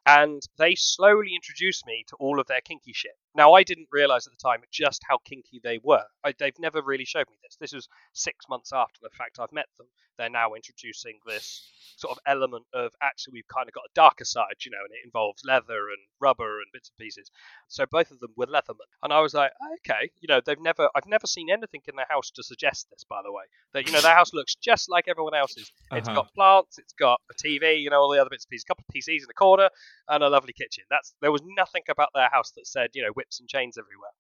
and 0.10 0.42
they 0.58 0.76
slowly 0.76 1.32
introduced 1.36 1.86
me 1.86 2.04
to 2.08 2.16
all 2.20 2.40
of 2.40 2.48
their 2.48 2.62
kinky 2.62 2.94
shit. 2.94 3.12
Now, 3.36 3.54
I 3.54 3.64
didn't 3.64 3.88
realize 3.92 4.26
at 4.28 4.34
the 4.34 4.42
time 4.50 4.62
just 4.72 5.02
how 5.08 5.18
kinky 5.26 5.60
they 5.64 5.80
were. 5.84 6.06
I, 6.24 6.34
they've 6.38 6.58
never 6.60 6.82
really 6.82 7.06
showed 7.06 7.28
me 7.30 7.38
this. 7.44 7.58
This 7.60 7.74
was 7.74 7.88
six 8.14 8.46
months 8.50 8.72
after 8.74 9.00
the 9.02 9.10
fact 9.18 9.40
I've 9.40 9.52
met 9.52 9.68
them. 9.78 9.88
They're 10.18 10.30
now 10.30 10.54
introducing 10.54 11.18
this 11.26 11.72
sort 11.98 12.12
of 12.12 12.20
element 12.28 12.66
of 12.74 12.92
actually 13.02 13.34
we've 13.34 13.48
kind 13.48 13.68
of 13.70 13.74
got 13.74 13.86
a 13.86 13.96
darker 13.96 14.26
side, 14.26 14.56
you 14.66 14.72
know, 14.72 14.80
and 14.84 14.92
it 14.92 15.06
involves 15.06 15.42
leather 15.46 15.90
and 15.90 16.00
rubber 16.20 16.58
and 16.60 16.66
bits 16.74 16.90
and 16.90 16.98
pieces. 17.04 17.30
So 17.68 17.86
both 17.90 18.12
of 18.12 18.20
them 18.20 18.34
were 18.36 18.48
Leatherman, 18.48 18.90
and 19.04 19.14
I 19.14 19.22
was 19.22 19.34
like, 19.34 19.52
okay, 19.80 20.10
you 20.20 20.28
know, 20.28 20.42
they've 20.46 20.60
never, 20.60 20.90
I've 20.96 21.06
never 21.08 21.28
seen 21.28 21.50
anything 21.50 21.82
in 21.88 21.96
their 21.96 22.08
house 22.10 22.32
to 22.32 22.44
suggest 22.44 22.88
this. 22.90 23.06
By 23.10 23.22
the 23.24 23.32
way, 23.32 23.44
that 23.74 23.86
you 23.86 23.94
know, 23.94 24.02
their 24.02 24.16
house 24.16 24.34
looks 24.34 24.56
just 24.56 24.90
like 24.90 25.06
everyone 25.08 25.36
else's. 25.36 25.72
It's 25.94 26.08
Uh-huh. 26.08 26.16
got 26.16 26.34
plants, 26.34 26.78
it's 26.80 26.94
got 26.94 27.22
a 27.32 27.34
TV, 27.48 27.82
you 27.82 27.90
know, 27.90 28.02
all 28.02 28.10
the 28.12 28.20
other 28.20 28.30
bits 28.30 28.46
and 28.46 28.50
pieces, 28.50 28.66
a 28.66 28.68
couple 28.68 28.84
of 28.88 28.94
PCs 28.96 29.22
in 29.22 29.28
the 29.28 29.34
corner, 29.34 29.70
and 30.10 30.24
a 30.24 30.30
lovely 30.30 30.54
kitchen. 30.54 30.84
That's 30.90 31.14
there 31.22 31.32
was 31.32 31.42
nothing 31.46 31.84
about 31.90 32.10
their 32.14 32.30
house 32.30 32.52
that 32.52 32.68
said, 32.68 32.90
you 32.94 33.04
know, 33.04 33.12
whips 33.12 33.40
and 33.40 33.48
chains 33.48 33.78
everywhere. 33.78 34.12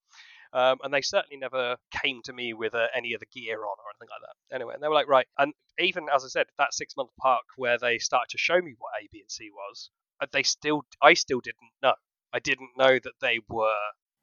Um, 0.52 0.80
and 0.84 0.93
they 0.93 1.02
certainly 1.02 1.38
never 1.38 1.75
came 1.91 2.21
to 2.23 2.34
me 2.34 2.54
with 2.54 2.73
uh, 2.73 2.88
any 2.95 3.13
of 3.13 3.19
the 3.19 3.28
gear 3.28 3.58
on 3.58 3.75
or 3.78 3.86
anything 3.91 4.10
like 4.10 4.21
that. 4.21 4.56
Anyway, 4.56 4.73
and 4.73 4.82
they 4.82 4.88
were 4.88 4.95
like, 4.95 5.08
right. 5.08 5.28
And 5.38 5.54
even 5.78 6.08
as 6.13 6.25
I 6.25 6.28
said, 6.28 6.47
that 6.58 6.73
six 6.73 6.95
month 6.97 7.12
park 7.21 7.43
where 7.56 7.78
they 7.78 7.99
started 7.99 8.30
to 8.32 8.38
show 8.38 8.60
me 8.60 8.73
what 8.78 8.91
A, 8.99 9.08
B, 9.12 9.19
and 9.19 9.30
C 9.30 9.49
was, 9.54 9.91
uh, 10.21 10.25
they 10.32 10.43
still, 10.43 10.86
I 11.02 11.13
still 11.13 11.39
didn't 11.39 11.69
know. 11.84 11.93
I 12.34 12.39
didn't 12.39 12.71
know 12.78 12.99
that 13.04 13.13
they 13.21 13.39
were 13.47 13.73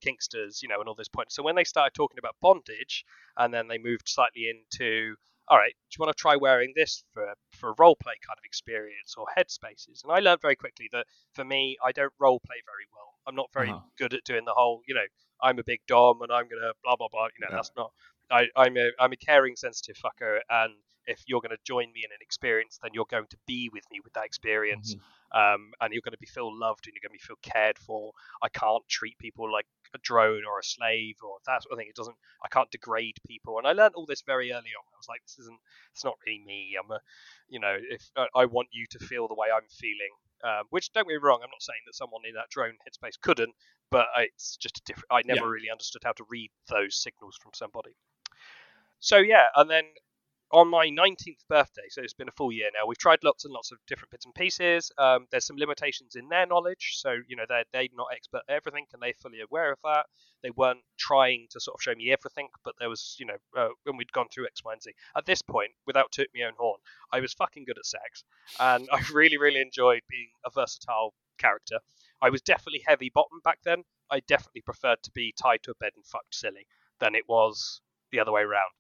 Kinksters, 0.05 0.63
you 0.63 0.69
know, 0.69 0.81
and 0.81 0.89
all 0.89 0.95
this 0.95 1.09
point. 1.09 1.33
So 1.33 1.43
when 1.43 1.55
they 1.55 1.65
started 1.65 1.95
talking 1.95 2.19
about 2.19 2.37
bondage, 2.41 3.05
and 3.37 3.53
then 3.53 3.69
they 3.69 3.79
moved 3.79 4.09
slightly 4.09 4.49
into, 4.49 5.15
all 5.49 5.59
right, 5.59 5.73
do 5.73 5.97
you 5.97 6.05
want 6.05 6.17
to 6.17 6.21
try 6.21 6.37
wearing 6.37 6.73
this 6.77 7.05
for 7.15 7.35
for 7.53 7.71
a 7.71 7.75
role 7.79 7.97
play 7.97 8.15
kind 8.27 8.39
of 8.39 8.45
experience 8.45 9.15
or 9.17 9.27
headspaces? 9.37 10.03
And 10.05 10.13
I 10.13 10.21
learned 10.21 10.41
very 10.41 10.57
quickly 10.57 10.89
that 10.93 11.07
for 11.35 11.45
me, 11.45 11.77
I 11.85 11.93
don't 11.93 12.13
role 12.19 12.41
play 12.41 12.57
very 12.67 12.87
well. 12.93 13.15
I'm 13.27 13.35
not 13.35 13.51
very 13.53 13.73
Uh-huh. 13.73 13.81
good 13.99 14.15
at 14.15 14.25
doing 14.25 14.45
the 14.45 14.55
whole, 14.55 14.83
you 14.87 14.95
know, 14.95 15.07
I'm 15.43 15.59
a 15.59 15.65
big 15.65 15.81
dom 15.87 16.23
and 16.23 16.33
I'm 16.33 16.49
gonna 16.49 16.73
blah 16.83 16.97
blah 16.97 17.09
blah. 17.11 17.27
You 17.39 17.47
know, 17.47 17.51
Yeah. 17.51 17.57
that's 17.57 17.71
not. 17.77 17.93
I, 18.31 18.47
I'm 18.57 18.77
a 18.77 18.91
I'm 18.99 19.13
a 19.13 19.17
caring, 19.17 19.57
sensitive 19.57 19.97
fucker, 19.97 20.41
and 20.51 20.75
if 21.07 21.23
you're 21.27 21.41
going 21.41 21.51
to 21.57 21.59
join 21.65 21.93
me 21.93 22.03
in 22.05 22.11
an 22.11 22.19
experience, 22.21 22.79
then 22.83 22.91
you're 22.93 23.07
going 23.09 23.29
to 23.31 23.37
be 23.47 23.71
with 23.73 23.85
me 23.93 24.01
with 24.03 24.13
that 24.15 24.25
experience, 24.25 24.97
um, 25.33 25.73
and 25.81 25.93
you're 25.93 26.03
going 26.05 26.13
to 26.13 26.19
be 26.19 26.27
feel 26.27 26.51
loved 26.57 26.87
and 26.87 26.95
you're 26.95 27.07
going 27.07 27.17
to 27.17 27.23
be 27.23 27.27
feel 27.27 27.37
cared 27.43 27.79
for. 27.79 28.13
I 28.43 28.49
can't 28.49 28.87
treat 28.89 29.19
people 29.19 29.51
like 29.51 29.67
a 29.95 29.99
drone 30.03 30.43
or 30.45 30.59
a 30.59 30.65
slave 30.65 31.17
or 31.23 31.39
that 31.47 31.63
sort 31.63 31.73
of 31.73 31.79
thing. 31.79 31.89
It 31.89 31.97
doesn't. 31.97 32.17
I 32.45 32.49
can't 32.49 32.71
degrade 32.71 33.17
people, 33.27 33.59
and 33.59 33.67
I 33.67 33.73
learned 33.73 33.95
all 33.95 34.07
this 34.07 34.23
very 34.23 34.53
early 34.53 34.73
on. 34.77 34.85
I 34.95 34.99
was 34.99 35.09
like, 35.09 35.23
this 35.23 35.39
isn't. 35.39 35.59
It's 35.93 36.05
not 36.05 36.17
really 36.27 36.43
me. 36.45 36.77
I'm 36.83 36.91
a, 36.91 37.01
you 37.49 37.61
know, 37.61 37.77
if 37.91 38.11
I, 38.17 38.27
I 38.35 38.45
want 38.47 38.69
you 38.73 38.87
to 38.91 38.99
feel 38.99 39.29
the 39.29 39.35
way 39.35 39.49
I'm 39.55 39.69
feeling. 39.71 40.15
Um, 40.45 40.65
which 40.69 40.93
don't 40.93 41.05
get 41.09 41.15
me 41.15 41.19
wrong, 41.23 41.41
I'm 41.43 41.51
not 41.51 41.63
saying 41.63 41.81
that 41.87 41.95
someone 41.95 42.21
in 42.29 42.35
that 42.35 42.51
drone 42.51 42.75
headspace 42.87 43.19
couldn't, 43.21 43.55
but 43.91 44.07
it's 44.19 44.59
just 44.59 44.77
a 44.79 44.83
different. 44.85 45.07
I 45.11 45.23
never 45.25 45.49
Yeah. 45.49 45.51
really 45.51 45.71
understood 45.71 46.03
how 46.05 46.13
to 46.13 46.25
read 46.29 46.51
those 46.69 46.95
signals 46.95 47.37
from 47.43 47.53
somebody. 47.55 47.97
So 49.01 49.19
yeah, 49.19 49.47
and 49.57 49.71
then 49.71 49.85
on 50.53 50.69
my 50.69 50.87
19th 50.87 51.43
birthday, 51.49 51.83
so 51.89 52.03
it's 52.03 52.15
been 52.15 52.29
a 52.29 52.33
full 52.33 52.53
year 52.53 52.71
now. 52.73 52.87
We've 52.87 52.99
tried 52.99 53.25
lots 53.25 53.45
and 53.45 53.53
lots 53.53 53.73
of 53.73 53.79
different 53.87 54.11
bits 54.11 54.25
and 54.25 54.35
pieces. 54.35 54.93
Um, 54.97 55.27
there's 55.31 55.47
some 55.47 55.57
limitations 55.57 56.15
in 56.15 56.29
their 56.29 56.47
knowledge, 56.47 56.95
so 56.97 57.17
you 57.27 57.37
know 57.37 57.45
they're 57.49 57.65
they're 57.73 57.89
not 57.95 58.09
expert 58.13 58.43
at 58.49 58.55
everything, 58.55 58.87
and 58.93 59.03
they're 59.03 59.13
fully 59.21 59.41
aware 59.41 59.73
of 59.73 59.79
that. 59.85 60.07
They 60.43 60.51
weren't 60.51 60.85
trying 60.99 61.47
to 61.51 61.61
sort 61.61 61.77
of 61.77 61.83
show 61.83 61.95
me 61.95 62.13
everything, 62.13 62.49
but 62.65 62.75
there 62.79 62.89
was, 62.89 63.17
you 63.19 63.27
know, 63.27 63.37
uh, 63.57 63.69
when 63.85 63.97
we'd 63.97 64.13
gone 64.13 64.29
through 64.33 64.47
X, 64.47 64.63
Y, 64.65 64.73
and 64.73 64.83
Z. 64.83 64.93
At 65.17 65.27
this 65.27 65.43
point, 65.43 65.73
without 65.87 66.13
tooting 66.13 66.33
my 66.39 66.47
own 66.47 66.53
horn, 66.57 66.79
I 67.13 67.21
was 67.21 67.33
fucking 67.33 67.65
good 67.65 67.79
at 67.79 67.87
sex, 67.87 68.25
and 68.61 68.89
I 68.93 69.03
really, 69.13 69.39
really 69.39 69.61
enjoyed 69.61 70.03
being 70.09 70.29
a 70.45 70.51
versatile 70.51 71.15
character. 71.39 71.81
I 72.23 72.31
was 72.31 72.41
definitely 72.43 72.83
heavy 72.87 73.11
bottom 73.13 73.41
back 73.45 73.59
then. 73.65 73.83
I 74.11 74.21
definitely 74.21 74.63
preferred 74.63 75.03
to 75.03 75.11
be 75.11 75.35
tied 75.41 75.63
to 75.65 75.73
a 75.73 75.75
bed 75.75 75.93
and 75.97 76.07
fucked 76.07 76.35
silly 76.35 76.67
than 77.01 77.15
it 77.15 77.25
was 77.29 77.81
the 78.13 78.21
other 78.21 78.33
way 78.33 78.43
around. 78.43 78.71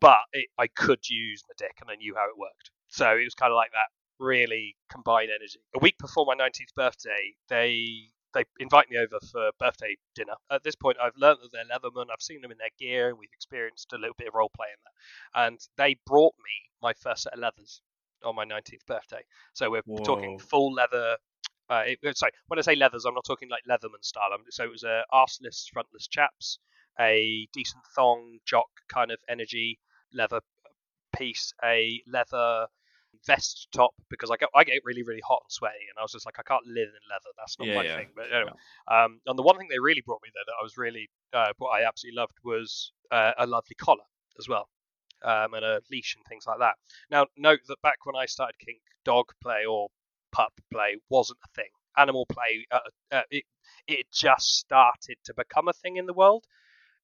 But 0.00 0.18
it, 0.32 0.48
I 0.58 0.66
could 0.68 1.08
use 1.08 1.42
my 1.48 1.54
dick, 1.58 1.76
and 1.80 1.90
I 1.90 1.96
knew 1.96 2.14
how 2.16 2.26
it 2.28 2.38
worked. 2.38 2.70
So 2.88 3.10
it 3.16 3.24
was 3.24 3.34
kind 3.34 3.52
of 3.52 3.56
like 3.56 3.70
that 3.72 3.90
really 4.18 4.76
combined 4.90 5.30
energy. 5.30 5.60
A 5.74 5.78
week 5.80 5.96
before 5.98 6.26
my 6.26 6.34
19th 6.34 6.74
birthday, 6.76 7.34
they 7.48 7.88
they 8.34 8.44
invite 8.60 8.90
me 8.90 8.98
over 8.98 9.18
for 9.32 9.50
birthday 9.58 9.96
dinner. 10.14 10.34
At 10.50 10.62
this 10.64 10.76
point, 10.76 10.98
I've 11.02 11.16
learned 11.16 11.38
that 11.42 11.50
they're 11.52 11.64
Leatherman. 11.64 12.06
I've 12.12 12.22
seen 12.22 12.42
them 12.42 12.52
in 12.52 12.58
their 12.58 12.70
gear, 12.78 13.08
and 13.10 13.18
we've 13.18 13.30
experienced 13.34 13.92
a 13.94 13.98
little 13.98 14.14
bit 14.18 14.28
of 14.28 14.34
role 14.34 14.50
play 14.56 14.68
in 14.68 14.80
that. 14.84 15.46
And 15.48 15.60
they 15.78 15.96
brought 16.06 16.34
me 16.38 16.52
my 16.82 16.92
first 16.94 17.24
set 17.24 17.34
of 17.34 17.40
leathers 17.40 17.80
on 18.24 18.36
my 18.36 18.44
19th 18.44 18.86
birthday. 18.86 19.22
So 19.54 19.70
we're 19.70 19.82
talking 20.04 20.32
full 20.38 20.72
leather 20.74 21.16
Uh, 21.68 21.82
it, 21.86 22.18
sorry, 22.18 22.32
when 22.48 22.58
I 22.60 22.62
say 22.62 22.76
leathers, 22.76 23.06
I'm 23.06 23.14
not 23.14 23.24
talking 23.26 23.48
like 23.50 23.64
Leatherman 23.68 24.02
style. 24.04 24.30
I'm, 24.32 24.44
so 24.50 24.64
it 24.64 24.70
was 24.70 24.84
a 24.84 25.04
arseless, 25.12 25.66
frontless 25.72 26.08
chaps, 26.08 26.60
a 27.00 27.48
decent 27.52 27.84
thong 27.96 28.38
jock 28.46 28.68
kind 28.88 29.10
of 29.10 29.18
energy 29.28 29.80
leather 30.12 30.40
piece, 31.16 31.52
a 31.64 32.02
leather 32.06 32.66
vest 33.26 33.68
top 33.74 33.94
because 34.10 34.30
I 34.30 34.36
get 34.36 34.48
I 34.54 34.64
get 34.64 34.80
really 34.84 35.02
really 35.02 35.22
hot 35.26 35.42
and 35.44 35.52
sweaty, 35.52 35.86
and 35.88 35.98
I 35.98 36.02
was 36.02 36.12
just 36.12 36.26
like 36.26 36.38
I 36.38 36.42
can't 36.42 36.66
live 36.66 36.88
in 36.88 37.08
leather. 37.08 37.32
That's 37.38 37.58
not 37.58 37.68
Yeah, 37.68 37.74
my 37.74 37.84
yeah. 37.84 37.96
thing. 37.96 38.08
But 38.14 38.26
anyway, 38.32 38.52
um, 38.88 39.20
and 39.26 39.38
the 39.38 39.42
one 39.42 39.56
thing 39.58 39.68
they 39.70 39.78
really 39.78 40.02
brought 40.04 40.20
me 40.22 40.30
there 40.34 40.44
that 40.46 40.56
I 40.60 40.62
was 40.62 40.76
really 40.76 41.08
uh, 41.32 41.52
what 41.58 41.70
I 41.70 41.86
absolutely 41.86 42.16
loved 42.16 42.36
was 42.44 42.92
uh, 43.10 43.32
a 43.38 43.46
lovely 43.46 43.76
collar 43.76 44.04
as 44.38 44.48
well. 44.48 44.68
Um, 45.24 45.54
and 45.54 45.64
a 45.64 45.80
leash 45.90 46.14
and 46.14 46.24
things 46.26 46.44
like 46.46 46.58
that. 46.58 46.74
Now, 47.10 47.26
note 47.38 47.60
that 47.68 47.80
back 47.82 48.04
when 48.04 48.14
I 48.14 48.26
started 48.26 48.58
kink, 48.58 48.80
dog 49.02 49.24
play 49.42 49.64
or 49.64 49.88
pup 50.30 50.52
play 50.70 50.96
wasn't 51.08 51.38
a 51.42 51.48
thing. 51.56 51.70
Animal 51.96 52.26
play, 52.26 52.66
uh, 52.70 52.80
uh, 53.10 53.22
it 53.30 53.44
it 53.88 54.06
just 54.12 54.58
started 54.58 55.16
to 55.24 55.34
become 55.34 55.68
a 55.68 55.72
thing 55.72 55.96
in 55.96 56.04
the 56.04 56.12
world. 56.12 56.44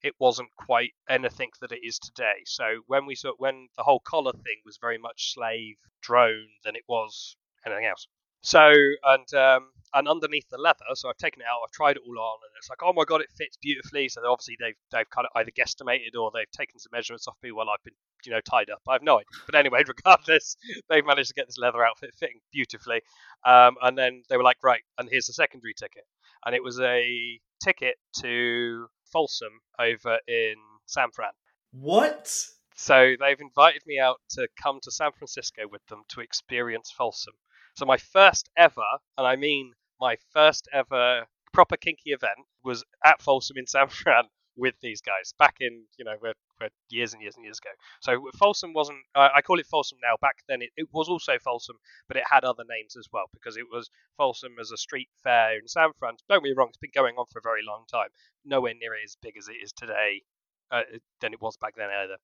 It 0.02 0.14
wasn't 0.18 0.50
quite 0.56 0.92
anything 1.08 1.50
that 1.60 1.72
it 1.72 1.80
is 1.84 1.98
today. 1.98 2.42
So 2.44 2.82
when 2.86 3.06
we 3.06 3.14
saw 3.14 3.32
when 3.38 3.68
the 3.76 3.82
whole 3.84 4.00
collar 4.00 4.32
thing 4.32 4.60
was 4.64 4.78
very 4.80 4.98
much 4.98 5.32
slave 5.34 5.76
drone 6.00 6.48
than 6.64 6.76
it 6.76 6.82
was 6.88 7.36
anything 7.66 7.86
else. 7.86 8.06
So 8.42 8.72
and 9.04 9.34
um, 9.34 9.70
and 9.94 10.08
underneath 10.08 10.48
the 10.50 10.58
leather, 10.58 10.84
so 10.94 11.08
I've 11.08 11.16
taken 11.16 11.42
it 11.42 11.46
out, 11.46 11.60
I've 11.64 11.70
tried 11.70 11.96
it 11.96 12.02
all 12.06 12.18
on, 12.18 12.38
and 12.42 12.50
it's 12.58 12.68
like, 12.68 12.82
oh 12.82 12.92
my 12.92 13.04
god, 13.04 13.20
it 13.20 13.30
fits 13.36 13.56
beautifully. 13.62 14.08
So 14.08 14.20
obviously 14.26 14.56
they've 14.58 14.74
they've 14.90 15.08
kind 15.10 15.26
of 15.26 15.30
either 15.36 15.52
guesstimated 15.52 16.18
or 16.18 16.30
they've 16.32 16.50
taken 16.50 16.78
some 16.78 16.90
measurements 16.92 17.28
off 17.28 17.36
me 17.42 17.52
while 17.52 17.70
I've 17.70 17.82
been 17.84 17.94
you 18.24 18.32
know 18.32 18.40
tied 18.40 18.70
up. 18.70 18.80
I 18.88 18.94
have 18.94 19.02
no 19.02 19.16
idea, 19.16 19.26
but 19.46 19.54
anyway, 19.54 19.84
regardless, 19.86 20.56
they've 20.88 21.06
managed 21.06 21.28
to 21.28 21.34
get 21.34 21.46
this 21.46 21.58
leather 21.58 21.84
outfit 21.84 22.14
fitting 22.18 22.40
beautifully. 22.52 23.02
Um, 23.44 23.76
and 23.82 23.96
then 23.96 24.22
they 24.28 24.36
were 24.36 24.42
like, 24.42 24.58
right, 24.64 24.82
and 24.98 25.08
here's 25.08 25.26
the 25.26 25.32
secondary 25.34 25.74
ticket, 25.74 26.04
and 26.44 26.54
it 26.54 26.62
was 26.64 26.80
a 26.80 27.38
ticket 27.62 27.94
to 28.22 28.86
Folsom 29.12 29.60
over 29.78 30.18
in 30.26 30.54
San 30.86 31.10
Fran. 31.12 31.32
What? 31.72 32.34
So 32.74 33.14
they've 33.20 33.40
invited 33.40 33.82
me 33.86 33.98
out 33.98 34.20
to 34.30 34.48
come 34.60 34.80
to 34.82 34.90
San 34.90 35.12
Francisco 35.12 35.62
with 35.70 35.86
them 35.86 36.02
to 36.08 36.20
experience 36.20 36.90
Folsom. 36.90 37.34
So 37.76 37.86
my 37.86 37.96
first 37.96 38.48
ever, 38.56 38.98
and 39.16 39.26
I 39.26 39.36
mean 39.36 39.72
my 40.00 40.16
first 40.32 40.68
ever 40.72 41.26
proper 41.52 41.76
kinky 41.76 42.10
event 42.10 42.46
was 42.64 42.84
at 43.04 43.22
Folsom 43.22 43.56
in 43.58 43.66
San 43.66 43.88
Fran 43.88 44.24
with 44.56 44.74
these 44.82 45.00
guys 45.00 45.32
back 45.38 45.56
in 45.60 45.84
you 45.98 46.04
know 46.04 46.14
we're, 46.20 46.34
we're 46.60 46.68
years 46.88 47.12
and 47.12 47.22
years 47.22 47.36
and 47.36 47.44
years 47.44 47.58
ago. 47.58 47.70
So 48.00 48.30
Folsom 48.38 48.72
wasn't 48.72 48.98
uh, 49.14 49.28
I 49.34 49.42
call 49.42 49.58
it 49.58 49.66
Folsom 49.66 49.98
now. 50.02 50.16
Back 50.20 50.36
then 50.48 50.62
it, 50.62 50.70
it 50.76 50.88
was 50.92 51.08
also 51.08 51.38
Folsom, 51.38 51.76
but 52.08 52.16
it 52.16 52.24
had 52.30 52.44
other 52.44 52.64
names 52.68 52.96
as 52.96 53.08
well 53.12 53.24
because 53.32 53.56
it 53.56 53.66
was 53.70 53.90
Folsom 54.16 54.52
as 54.60 54.70
a 54.70 54.76
street 54.76 55.08
fair 55.22 55.58
in 55.58 55.68
San 55.68 55.90
Fran. 55.98 56.14
Don't 56.28 56.42
get 56.42 56.50
me 56.50 56.54
wrong, 56.56 56.68
it's 56.68 56.78
been 56.78 56.90
going 56.94 57.16
on 57.16 57.26
for 57.30 57.38
a 57.38 57.42
very 57.42 57.62
long 57.66 57.84
time. 57.90 58.08
Nowhere 58.44 58.74
near 58.74 58.92
as 59.02 59.16
big 59.22 59.36
as 59.36 59.48
it 59.48 59.56
is 59.62 59.72
today 59.72 60.22
uh, 60.70 60.82
than 61.20 61.32
it 61.32 61.40
was 61.40 61.56
back 61.56 61.74
then 61.76 61.88
either. 61.90 62.16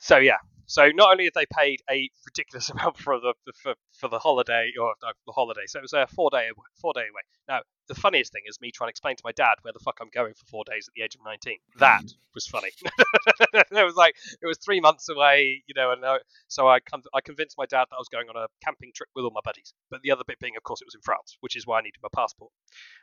So 0.00 0.18
yeah, 0.18 0.38
so 0.66 0.90
not 0.94 1.10
only 1.10 1.24
have 1.24 1.34
they 1.34 1.46
paid 1.46 1.82
a 1.90 2.10
ridiculous 2.26 2.70
amount 2.70 2.96
for 2.98 3.18
the 3.18 3.34
for, 3.62 3.74
for 3.92 4.08
the 4.08 4.18
holiday 4.18 4.72
or 4.80 4.94
uh, 5.02 5.12
the 5.26 5.32
holiday, 5.32 5.66
so 5.66 5.78
it 5.78 5.82
was 5.82 5.92
a 5.92 6.06
four 6.06 6.30
day 6.30 6.48
four 6.80 6.92
day 6.92 7.00
away. 7.02 7.22
Now 7.48 7.60
the 7.88 7.94
funniest 7.94 8.32
thing 8.32 8.42
is 8.46 8.60
me 8.60 8.70
trying 8.70 8.88
to 8.88 8.90
explain 8.90 9.16
to 9.16 9.22
my 9.24 9.32
dad 9.32 9.54
where 9.62 9.72
the 9.72 9.78
fuck 9.78 9.98
I'm 10.00 10.10
going 10.12 10.34
for 10.34 10.44
four 10.46 10.64
days 10.64 10.88
at 10.88 10.94
the 10.94 11.02
age 11.02 11.14
of 11.14 11.20
nineteen. 11.24 11.58
That 11.78 12.04
was 12.34 12.46
funny. 12.46 12.70
it 13.54 13.66
was 13.72 13.96
like 13.96 14.14
it 14.40 14.46
was 14.46 14.58
three 14.58 14.80
months 14.80 15.08
away, 15.08 15.62
you 15.66 15.74
know, 15.74 15.92
and 15.92 16.04
uh, 16.04 16.18
so 16.48 16.68
I 16.68 16.80
con- 16.80 17.02
I 17.14 17.20
convinced 17.20 17.56
my 17.58 17.66
dad 17.66 17.86
that 17.90 17.96
I 17.96 17.98
was 17.98 18.08
going 18.08 18.28
on 18.28 18.36
a 18.36 18.46
camping 18.64 18.92
trip 18.94 19.08
with 19.14 19.24
all 19.24 19.32
my 19.34 19.40
buddies. 19.44 19.72
But 19.90 20.02
the 20.02 20.10
other 20.10 20.22
bit 20.26 20.38
being, 20.38 20.54
of 20.56 20.62
course, 20.62 20.80
it 20.80 20.86
was 20.86 20.94
in 20.94 21.00
France, 21.02 21.36
which 21.40 21.56
is 21.56 21.66
why 21.66 21.78
I 21.78 21.82
needed 21.82 22.00
my 22.02 22.10
passport. 22.14 22.52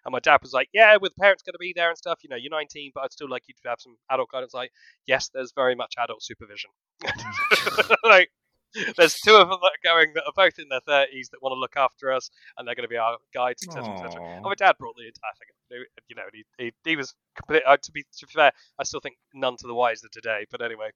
And 0.06 0.14
my 0.14 0.20
dad 0.20 0.40
was 0.42 0.54
like, 0.54 0.70
"Yeah, 0.74 0.98
with 1.02 1.16
parents 1.16 1.44
going 1.44 1.54
to 1.54 1.60
be 1.60 1.74
there 1.76 1.90
and 1.90 1.98
stuff, 1.98 2.20
you 2.24 2.30
know, 2.30 2.36
you're 2.36 2.52
19, 2.52 2.92
but 2.94 3.04
I'd 3.04 3.12
still 3.12 3.30
like 3.30 3.44
you 3.48 3.54
to 3.64 3.70
have 3.70 3.82
some 3.82 3.98
adult 4.10 4.32
guidance." 4.32 4.54
Like, 4.54 4.72
yes, 5.06 5.30
there's 5.34 5.52
very 5.54 5.76
much 5.76 5.96
adult 5.98 6.24
supervision. 6.24 6.70
like, 8.04 8.30
there's 8.98 9.20
two 9.20 9.36
of 9.36 9.50
them 9.50 9.60
that 9.62 9.72
are 9.72 9.84
going 9.84 10.14
that 10.16 10.24
are 10.26 10.34
both 10.36 10.60
in 10.60 10.70
their 10.70 10.82
30s 10.82 11.30
that 11.32 11.42
want 11.42 11.54
to 11.54 11.60
look 11.60 11.78
after 11.78 12.12
us, 12.12 12.30
and 12.58 12.68
they're 12.68 12.76
going 12.76 12.88
to 12.88 12.90
be 12.90 12.98
our 12.98 13.18
guides, 13.34 13.64
etc., 13.64 13.94
etc. 13.94 14.24
And 14.36 14.44
my 14.44 14.56
dad 14.56 14.76
brought 14.78 14.96
the 14.96 15.08
entire 15.08 15.32
thing. 15.38 15.86
You 16.08 16.16
know, 16.16 16.24
and 16.24 16.32
he, 16.34 16.66
he, 16.66 16.74
he 16.84 16.96
was 16.96 17.16
complete. 17.36 17.64
Uh, 17.66 17.78
to 17.78 17.92
be 17.92 18.04
to 18.04 18.26
be 18.28 18.32
fair, 18.34 18.52
I 18.80 18.84
still 18.84 19.00
think 19.00 19.16
none 19.34 19.58
to 19.58 19.68
the 19.68 19.74
wiser 19.74 20.08
today. 20.12 20.46
But 20.52 20.62
anyway, 20.62 20.92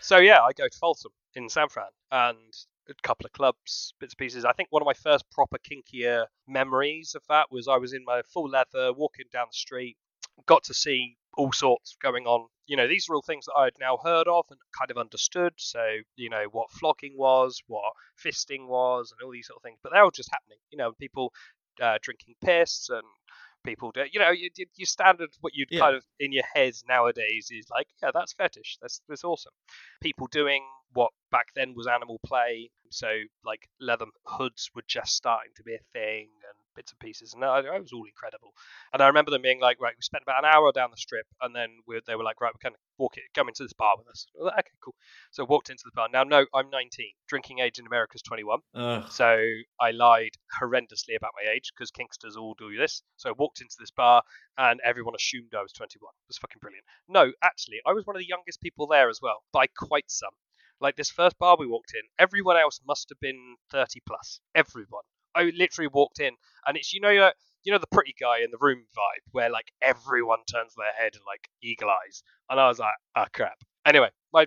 so 0.00 0.18
yeah, 0.18 0.42
I 0.42 0.52
go 0.52 0.68
to 0.68 0.78
Folsom 0.78 1.12
in 1.34 1.48
San 1.48 1.68
Fran 1.68 1.88
and 2.10 2.36
a 2.88 2.94
couple 3.02 3.26
of 3.26 3.32
clubs, 3.32 3.94
bits 3.98 4.12
and 4.12 4.18
pieces. 4.18 4.44
I 4.44 4.52
think 4.52 4.68
one 4.70 4.82
of 4.82 4.86
my 4.86 4.94
first 4.94 5.24
proper 5.30 5.58
kinkier 5.58 6.26
memories 6.46 7.14
of 7.14 7.22
that 7.28 7.50
was 7.50 7.68
I 7.68 7.76
was 7.78 7.92
in 7.94 8.04
my 8.04 8.22
full 8.22 8.48
leather, 8.48 8.92
walking 8.92 9.26
down 9.32 9.46
the 9.50 9.56
street, 9.56 9.96
got 10.46 10.64
to 10.64 10.74
see 10.74 11.16
all 11.36 11.52
sorts 11.52 11.96
going 12.02 12.26
on. 12.26 12.48
You 12.66 12.76
know, 12.76 12.88
these 12.88 13.08
are 13.08 13.14
all 13.14 13.22
things 13.22 13.46
that 13.46 13.54
I 13.56 13.64
had 13.64 13.74
now 13.78 13.98
heard 14.02 14.26
of 14.28 14.46
and 14.50 14.58
kind 14.78 14.90
of 14.90 14.98
understood. 14.98 15.52
So, 15.56 15.84
you 16.16 16.30
know, 16.30 16.44
what 16.50 16.70
flogging 16.70 17.14
was, 17.16 17.60
what 17.66 17.92
fisting 18.24 18.66
was, 18.68 19.12
and 19.12 19.24
all 19.24 19.32
these 19.32 19.46
sort 19.48 19.58
of 19.58 19.62
things. 19.62 19.78
But 19.82 19.92
they're 19.92 20.02
all 20.04 20.10
just 20.10 20.30
happening. 20.32 20.58
You 20.70 20.78
know, 20.78 20.92
people 20.92 21.32
uh, 21.82 21.98
drinking 22.02 22.34
piss 22.42 22.88
and 22.88 23.02
people 23.64 23.90
do. 23.92 24.04
You 24.12 24.20
know, 24.20 24.30
you, 24.30 24.50
you, 24.56 24.66
your 24.76 24.86
standard 24.86 25.30
what 25.40 25.54
you'd 25.54 25.70
Yeah. 25.70 25.80
kind 25.80 25.96
of 25.96 26.04
in 26.20 26.32
your 26.32 26.44
head 26.54 26.74
nowadays 26.88 27.48
is 27.50 27.66
like, 27.70 27.88
yeah, 28.02 28.10
that's 28.14 28.32
fetish. 28.32 28.78
That's 28.80 29.00
that's 29.08 29.24
awesome. 29.24 29.52
People 30.02 30.26
doing 30.28 30.64
what 30.92 31.10
back 31.30 31.46
then 31.54 31.74
was 31.74 31.86
animal 31.86 32.20
play. 32.24 32.70
So 32.90 33.08
like 33.44 33.68
leather 33.80 34.06
hoods 34.24 34.70
were 34.74 34.84
just 34.86 35.14
starting 35.14 35.52
to 35.56 35.62
be 35.64 35.74
a 35.74 35.80
thing 35.92 36.28
and 36.48 36.58
bits 36.74 36.92
and 36.92 36.98
pieces, 36.98 37.34
and 37.34 37.42
that, 37.42 37.62
that 37.62 37.80
was 37.80 37.92
all 37.92 38.04
incredible. 38.04 38.52
And 38.92 39.02
I 39.02 39.06
remember 39.06 39.30
them 39.30 39.42
being 39.42 39.60
like, 39.60 39.80
right, 39.80 39.94
we 39.96 40.02
spent 40.02 40.22
about 40.22 40.44
an 40.44 40.50
hour 40.52 40.72
down 40.72 40.90
the 40.90 40.96
strip, 40.96 41.26
and 41.40 41.54
then 41.54 41.68
they 42.06 42.14
were 42.14 42.24
like, 42.24 42.40
right, 42.40 42.52
we're 42.54 42.62
going 42.62 42.74
to 42.74 42.80
walk 42.98 43.16
it, 43.16 43.24
come 43.34 43.48
into 43.48 43.62
this 43.62 43.72
bar 43.72 43.94
with 43.98 44.08
us. 44.08 44.26
Like, 44.38 44.58
okay, 44.58 44.76
cool. 44.82 44.94
So 45.30 45.44
walked 45.44 45.70
into 45.70 45.84
the 45.84 45.92
bar. 45.94 46.08
Now, 46.12 46.24
no, 46.24 46.46
I'm 46.54 46.70
19. 46.70 47.06
Drinking 47.28 47.60
age 47.60 47.78
in 47.78 47.86
America 47.86 48.12
is 48.16 48.22
21. 48.22 48.60
Ugh. 48.74 49.04
So 49.10 49.44
I 49.80 49.90
lied 49.90 50.32
horrendously 50.60 51.16
about 51.16 51.32
my 51.42 51.50
age 51.50 51.72
because 51.74 51.90
Kinksters 51.90 52.36
all 52.36 52.54
do 52.58 52.76
this. 52.76 53.02
So 53.16 53.30
I 53.30 53.32
walked 53.36 53.60
into 53.60 53.76
this 53.78 53.90
bar 53.90 54.22
and 54.58 54.80
everyone 54.84 55.14
assumed 55.16 55.54
I 55.56 55.62
was 55.62 55.72
21. 55.72 56.08
It 56.08 56.28
was 56.28 56.38
fucking 56.38 56.60
brilliant. 56.60 56.84
No, 57.08 57.32
actually, 57.42 57.78
I 57.86 57.92
was 57.92 58.06
one 58.06 58.16
of 58.16 58.20
the 58.20 58.28
youngest 58.28 58.60
people 58.60 58.86
there 58.86 59.08
as 59.08 59.20
well, 59.22 59.42
by 59.52 59.66
quite 59.66 60.10
some. 60.10 60.30
Like 60.80 60.96
this 60.96 61.10
first 61.10 61.38
bar 61.38 61.56
we 61.58 61.66
walked 61.66 61.94
in, 61.94 62.02
everyone 62.18 62.56
else 62.56 62.80
must 62.86 63.08
have 63.08 63.20
been 63.20 63.56
30 63.70 64.00
plus. 64.06 64.40
Everyone. 64.54 65.04
I 65.34 65.50
literally 65.56 65.88
walked 65.92 66.20
in 66.20 66.34
and 66.66 66.76
it's, 66.76 66.92
you 66.92 67.00
know, 67.00 67.16
uh, 67.16 67.30
you 67.64 67.72
know 67.72 67.78
the 67.78 67.86
pretty 67.86 68.14
guy 68.18 68.40
in 68.44 68.50
the 68.50 68.58
room 68.60 68.84
vibe 68.96 69.24
where 69.32 69.50
like 69.50 69.72
everyone 69.82 70.40
turns 70.50 70.74
their 70.76 70.92
head 70.98 71.14
and 71.14 71.22
like 71.26 71.48
eagle 71.62 71.88
eyes, 71.88 72.22
and 72.50 72.60
I 72.60 72.68
was 72.68 72.78
like, 72.78 72.94
ah, 73.16 73.26
crap. 73.32 73.58
Anyway, 73.86 74.10
my 74.32 74.46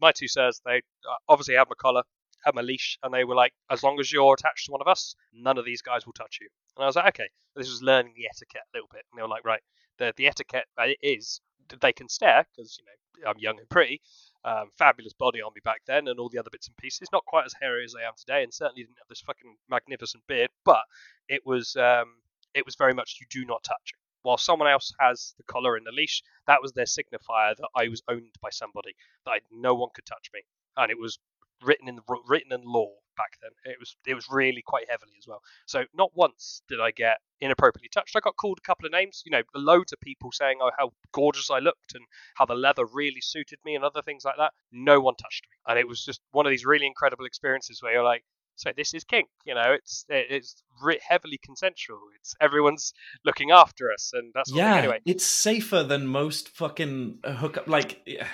my 0.00 0.12
two 0.12 0.28
sirs, 0.28 0.60
they 0.64 0.78
uh, 0.78 1.16
obviously 1.28 1.54
had 1.54 1.68
my 1.68 1.76
collar, 1.78 2.02
had 2.44 2.54
my 2.54 2.62
leash, 2.62 2.98
and 3.02 3.14
they 3.14 3.24
were 3.24 3.34
like, 3.36 3.52
as 3.70 3.82
long 3.82 3.98
as 4.00 4.12
you're 4.12 4.34
attached 4.34 4.66
to 4.66 4.72
one 4.72 4.80
of 4.80 4.88
us, 4.88 5.14
none 5.32 5.58
of 5.58 5.64
these 5.64 5.80
guys 5.80 6.04
will 6.06 6.12
touch 6.12 6.38
you. 6.40 6.48
And 6.76 6.82
I 6.82 6.86
was 6.86 6.96
like, 6.96 7.08
okay. 7.14 7.28
This 7.54 7.70
was 7.70 7.82
learning 7.82 8.12
the 8.16 8.26
etiquette 8.26 8.62
a 8.74 8.76
little 8.76 8.88
bit, 8.92 9.04
and 9.10 9.18
they 9.18 9.22
were 9.22 9.28
like, 9.28 9.44
right, 9.46 9.62
the 9.98 10.12
the 10.16 10.26
etiquette 10.26 10.66
uh, 10.76 10.88
is 11.02 11.40
they 11.80 11.92
can 11.92 12.08
stare 12.08 12.44
because 12.54 12.78
you 12.78 12.84
know 13.24 13.30
I'm 13.30 13.38
young 13.38 13.58
and 13.58 13.68
pretty. 13.68 14.02
Um, 14.46 14.70
fabulous 14.78 15.12
body 15.12 15.42
on 15.42 15.50
me 15.56 15.60
back 15.64 15.80
then, 15.86 16.06
and 16.06 16.20
all 16.20 16.28
the 16.28 16.38
other 16.38 16.50
bits 16.50 16.68
and 16.68 16.76
pieces. 16.76 17.08
Not 17.12 17.24
quite 17.26 17.46
as 17.46 17.54
hairy 17.60 17.84
as 17.84 17.96
I 17.96 18.06
am 18.06 18.14
today, 18.16 18.44
and 18.44 18.54
certainly 18.54 18.84
didn't 18.84 18.98
have 18.98 19.08
this 19.08 19.20
fucking 19.20 19.56
magnificent 19.68 20.24
beard. 20.28 20.50
But 20.64 20.82
it 21.28 21.44
was 21.44 21.74
um, 21.74 22.14
it 22.54 22.64
was 22.64 22.76
very 22.76 22.94
much 22.94 23.18
you 23.20 23.26
do 23.28 23.44
not 23.44 23.64
touch. 23.64 23.92
It. 23.92 23.98
While 24.22 24.38
someone 24.38 24.68
else 24.68 24.92
has 25.00 25.34
the 25.36 25.44
collar 25.44 25.76
and 25.76 25.84
the 25.84 25.92
leash, 25.92 26.22
that 26.46 26.62
was 26.62 26.72
their 26.72 26.84
signifier 26.84 27.56
that 27.56 27.68
I 27.76 27.88
was 27.88 28.02
owned 28.08 28.36
by 28.40 28.50
somebody 28.50 28.94
that 29.24 29.30
I, 29.32 29.40
no 29.52 29.74
one 29.74 29.90
could 29.94 30.06
touch 30.06 30.30
me, 30.32 30.40
and 30.76 30.90
it 30.92 30.98
was 30.98 31.18
written 31.62 31.88
in 31.88 31.98
written 32.28 32.52
in 32.52 32.62
law 32.64 32.92
back 33.16 33.38
then. 33.42 33.50
It 33.64 33.78
was 33.78 33.96
it 34.06 34.14
was 34.14 34.26
really 34.30 34.62
quite 34.62 34.88
heavily 34.88 35.12
as 35.18 35.26
well. 35.26 35.40
So 35.66 35.84
not 35.94 36.10
once 36.14 36.62
did 36.68 36.80
I 36.80 36.90
get 36.90 37.18
inappropriately 37.40 37.90
touched. 37.92 38.16
I 38.16 38.20
got 38.20 38.36
called 38.36 38.58
a 38.58 38.66
couple 38.66 38.86
of 38.86 38.92
names, 38.92 39.22
you 39.26 39.30
know, 39.32 39.42
loads 39.54 39.92
of 39.92 40.00
people 40.00 40.32
saying 40.32 40.58
oh 40.60 40.70
how 40.78 40.92
gorgeous 41.12 41.50
I 41.50 41.58
looked 41.58 41.94
and 41.94 42.04
how 42.34 42.46
the 42.46 42.54
leather 42.54 42.84
really 42.86 43.20
suited 43.20 43.58
me 43.64 43.74
and 43.74 43.84
other 43.84 44.02
things 44.02 44.24
like 44.24 44.36
that. 44.38 44.52
No 44.72 45.00
one 45.00 45.14
touched 45.16 45.44
me, 45.50 45.56
and 45.66 45.78
it 45.78 45.88
was 45.88 46.04
just 46.04 46.20
one 46.32 46.46
of 46.46 46.50
these 46.50 46.64
really 46.64 46.86
incredible 46.86 47.26
experiences 47.26 47.82
where 47.82 47.92
you're 47.92 48.04
like, 48.04 48.24
so 48.58 48.70
this 48.74 48.94
is 48.94 49.04
kink, 49.04 49.28
you 49.44 49.54
know, 49.54 49.72
it's 49.72 50.06
it's 50.08 50.62
heavily 51.06 51.38
consensual. 51.44 52.00
It's 52.18 52.34
everyone's 52.40 52.94
looking 53.22 53.50
after 53.50 53.92
us, 53.92 54.12
and 54.14 54.32
that's 54.34 54.50
Yeah, 54.50 54.76
anyway. 54.76 55.00
it's 55.04 55.26
safer 55.26 55.82
than 55.82 56.06
most 56.06 56.48
fucking 56.48 57.18
hookup. 57.22 57.68
Like, 57.68 58.00
yeah, 58.06 58.26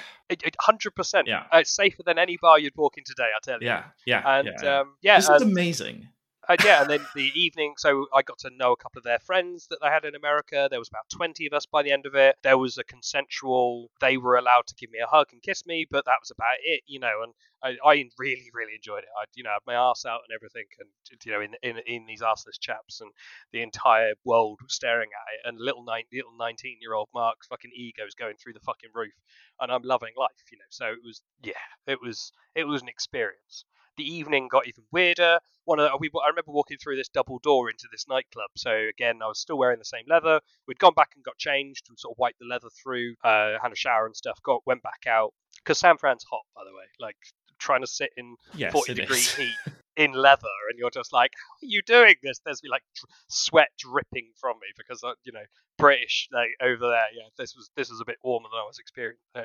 Hundred 0.60 0.94
percent. 0.94 1.28
Yeah. 1.28 1.44
Uh, 1.52 1.58
it's 1.58 1.74
safer 1.74 2.02
than 2.04 2.18
any 2.18 2.36
bar 2.40 2.58
you'd 2.58 2.76
walk 2.76 2.98
in 2.98 3.04
today. 3.04 3.24
I 3.24 3.40
tell 3.42 3.60
you. 3.60 3.66
yeah, 3.66 3.84
yeah. 4.06 4.38
And 4.38 4.50
yeah. 4.62 4.80
um, 4.80 4.94
yeah, 5.02 5.16
this 5.18 5.28
is 5.28 5.42
amazing. 5.42 6.08
Uh, 6.48 6.56
yeah, 6.64 6.82
and 6.82 6.90
then 6.90 7.06
the 7.14 7.30
evening, 7.34 7.74
so 7.76 8.06
I 8.12 8.22
got 8.22 8.38
to 8.40 8.50
know 8.50 8.72
a 8.72 8.76
couple 8.76 8.98
of 8.98 9.04
their 9.04 9.20
friends 9.20 9.68
that 9.68 9.78
they 9.80 9.88
had 9.88 10.04
in 10.04 10.14
America. 10.14 10.66
There 10.70 10.78
was 10.78 10.88
about 10.88 11.08
20 11.12 11.46
of 11.46 11.52
us 11.52 11.66
by 11.66 11.82
the 11.82 11.92
end 11.92 12.06
of 12.06 12.14
it. 12.14 12.36
There 12.42 12.58
was 12.58 12.78
a 12.78 12.84
consensual, 12.84 13.90
they 14.00 14.16
were 14.16 14.36
allowed 14.36 14.66
to 14.66 14.74
give 14.74 14.90
me 14.90 14.98
a 14.98 15.06
hug 15.06 15.28
and 15.32 15.42
kiss 15.42 15.64
me, 15.66 15.86
but 15.88 16.04
that 16.06 16.18
was 16.20 16.30
about 16.30 16.56
it, 16.64 16.82
you 16.86 16.98
know, 16.98 17.22
and 17.22 17.32
I, 17.62 17.76
I 17.88 18.04
really, 18.18 18.50
really 18.52 18.74
enjoyed 18.74 19.04
it. 19.04 19.08
I, 19.16 19.24
you 19.34 19.44
know, 19.44 19.50
had 19.50 19.62
my 19.66 19.74
ass 19.74 20.04
out 20.04 20.22
and 20.28 20.34
everything, 20.34 20.64
and 20.80 20.88
you 21.24 21.32
know, 21.32 21.40
in 21.40 21.54
in, 21.62 21.78
in 21.86 22.06
these 22.06 22.22
arseless 22.22 22.58
chaps, 22.60 23.00
and 23.00 23.10
the 23.52 23.62
entire 23.62 24.14
world 24.24 24.58
was 24.62 24.74
staring 24.74 25.10
at 25.14 25.34
it, 25.34 25.48
and 25.48 25.60
little 25.60 25.84
nine, 25.84 26.04
little 26.12 26.36
19 26.36 26.78
year 26.80 26.94
old 26.94 27.08
Mark's 27.14 27.46
fucking 27.46 27.70
ego's 27.74 28.14
going 28.14 28.34
through 28.36 28.54
the 28.54 28.60
fucking 28.66 28.90
roof, 28.94 29.14
and 29.60 29.70
I'm 29.70 29.82
loving 29.82 30.12
life, 30.16 30.30
you 30.50 30.58
know. 30.58 30.70
So 30.70 30.86
it 30.86 30.98
was, 31.04 31.22
yeah, 31.42 31.52
it 31.86 32.00
was, 32.02 32.32
it 32.56 32.64
was 32.64 32.82
an 32.82 32.88
experience. 32.88 33.64
The 33.96 34.04
evening 34.04 34.48
got 34.50 34.66
even 34.66 34.84
weirder. 34.90 35.38
One 35.64 35.78
of 35.78 35.90
the, 35.90 35.96
we, 35.98 36.10
I 36.24 36.28
remember 36.28 36.50
walking 36.50 36.78
through 36.78 36.96
this 36.96 37.08
double 37.08 37.38
door 37.38 37.70
into 37.70 37.86
this 37.92 38.06
nightclub. 38.08 38.50
So 38.56 38.70
again, 38.70 39.20
I 39.22 39.26
was 39.28 39.38
still 39.38 39.58
wearing 39.58 39.78
the 39.78 39.84
same 39.84 40.04
leather. 40.08 40.40
We'd 40.66 40.78
gone 40.78 40.94
back 40.94 41.10
and 41.14 41.24
got 41.24 41.36
changed 41.38 41.86
and 41.88 41.98
sort 41.98 42.14
of 42.14 42.18
wiped 42.18 42.38
the 42.40 42.46
leather 42.46 42.68
through, 42.82 43.14
uh, 43.22 43.58
had 43.62 43.72
a 43.72 43.76
shower 43.76 44.06
and 44.06 44.16
stuff. 44.16 44.38
Got 44.42 44.62
went 44.66 44.82
back 44.82 45.04
out 45.06 45.32
because 45.56 45.78
San 45.78 45.98
Fran's 45.98 46.24
hot, 46.30 46.42
by 46.54 46.62
the 46.64 46.74
way. 46.74 46.84
Like 46.98 47.16
trying 47.58 47.82
to 47.82 47.86
sit 47.86 48.10
in 48.16 48.34
Yes, 48.54 48.72
40 48.72 48.94
degree 48.94 49.18
is. 49.18 49.34
heat 49.34 49.54
in 49.96 50.12
leather 50.12 50.48
and 50.70 50.78
you're 50.78 50.90
just 50.90 51.12
like 51.12 51.30
how 51.36 51.66
are 51.66 51.68
you 51.68 51.82
doing 51.82 52.14
this 52.22 52.40
there's 52.44 52.62
me 52.62 52.70
like 52.70 52.82
sweat 53.28 53.68
dripping 53.78 54.30
from 54.40 54.56
me 54.56 54.66
because 54.76 55.04
uh, 55.04 55.12
you 55.22 55.30
know 55.32 55.44
british 55.76 56.28
like 56.32 56.48
over 56.62 56.88
there 56.88 57.04
yeah 57.14 57.28
this 57.36 57.54
was 57.54 57.70
this 57.76 57.90
was 57.90 58.00
a 58.00 58.04
bit 58.04 58.16
warmer 58.24 58.48
than 58.50 58.58
i 58.58 58.66
was 58.66 58.78
experienced 58.78 59.20
uh, 59.36 59.42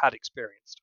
had 0.00 0.14
experienced 0.14 0.80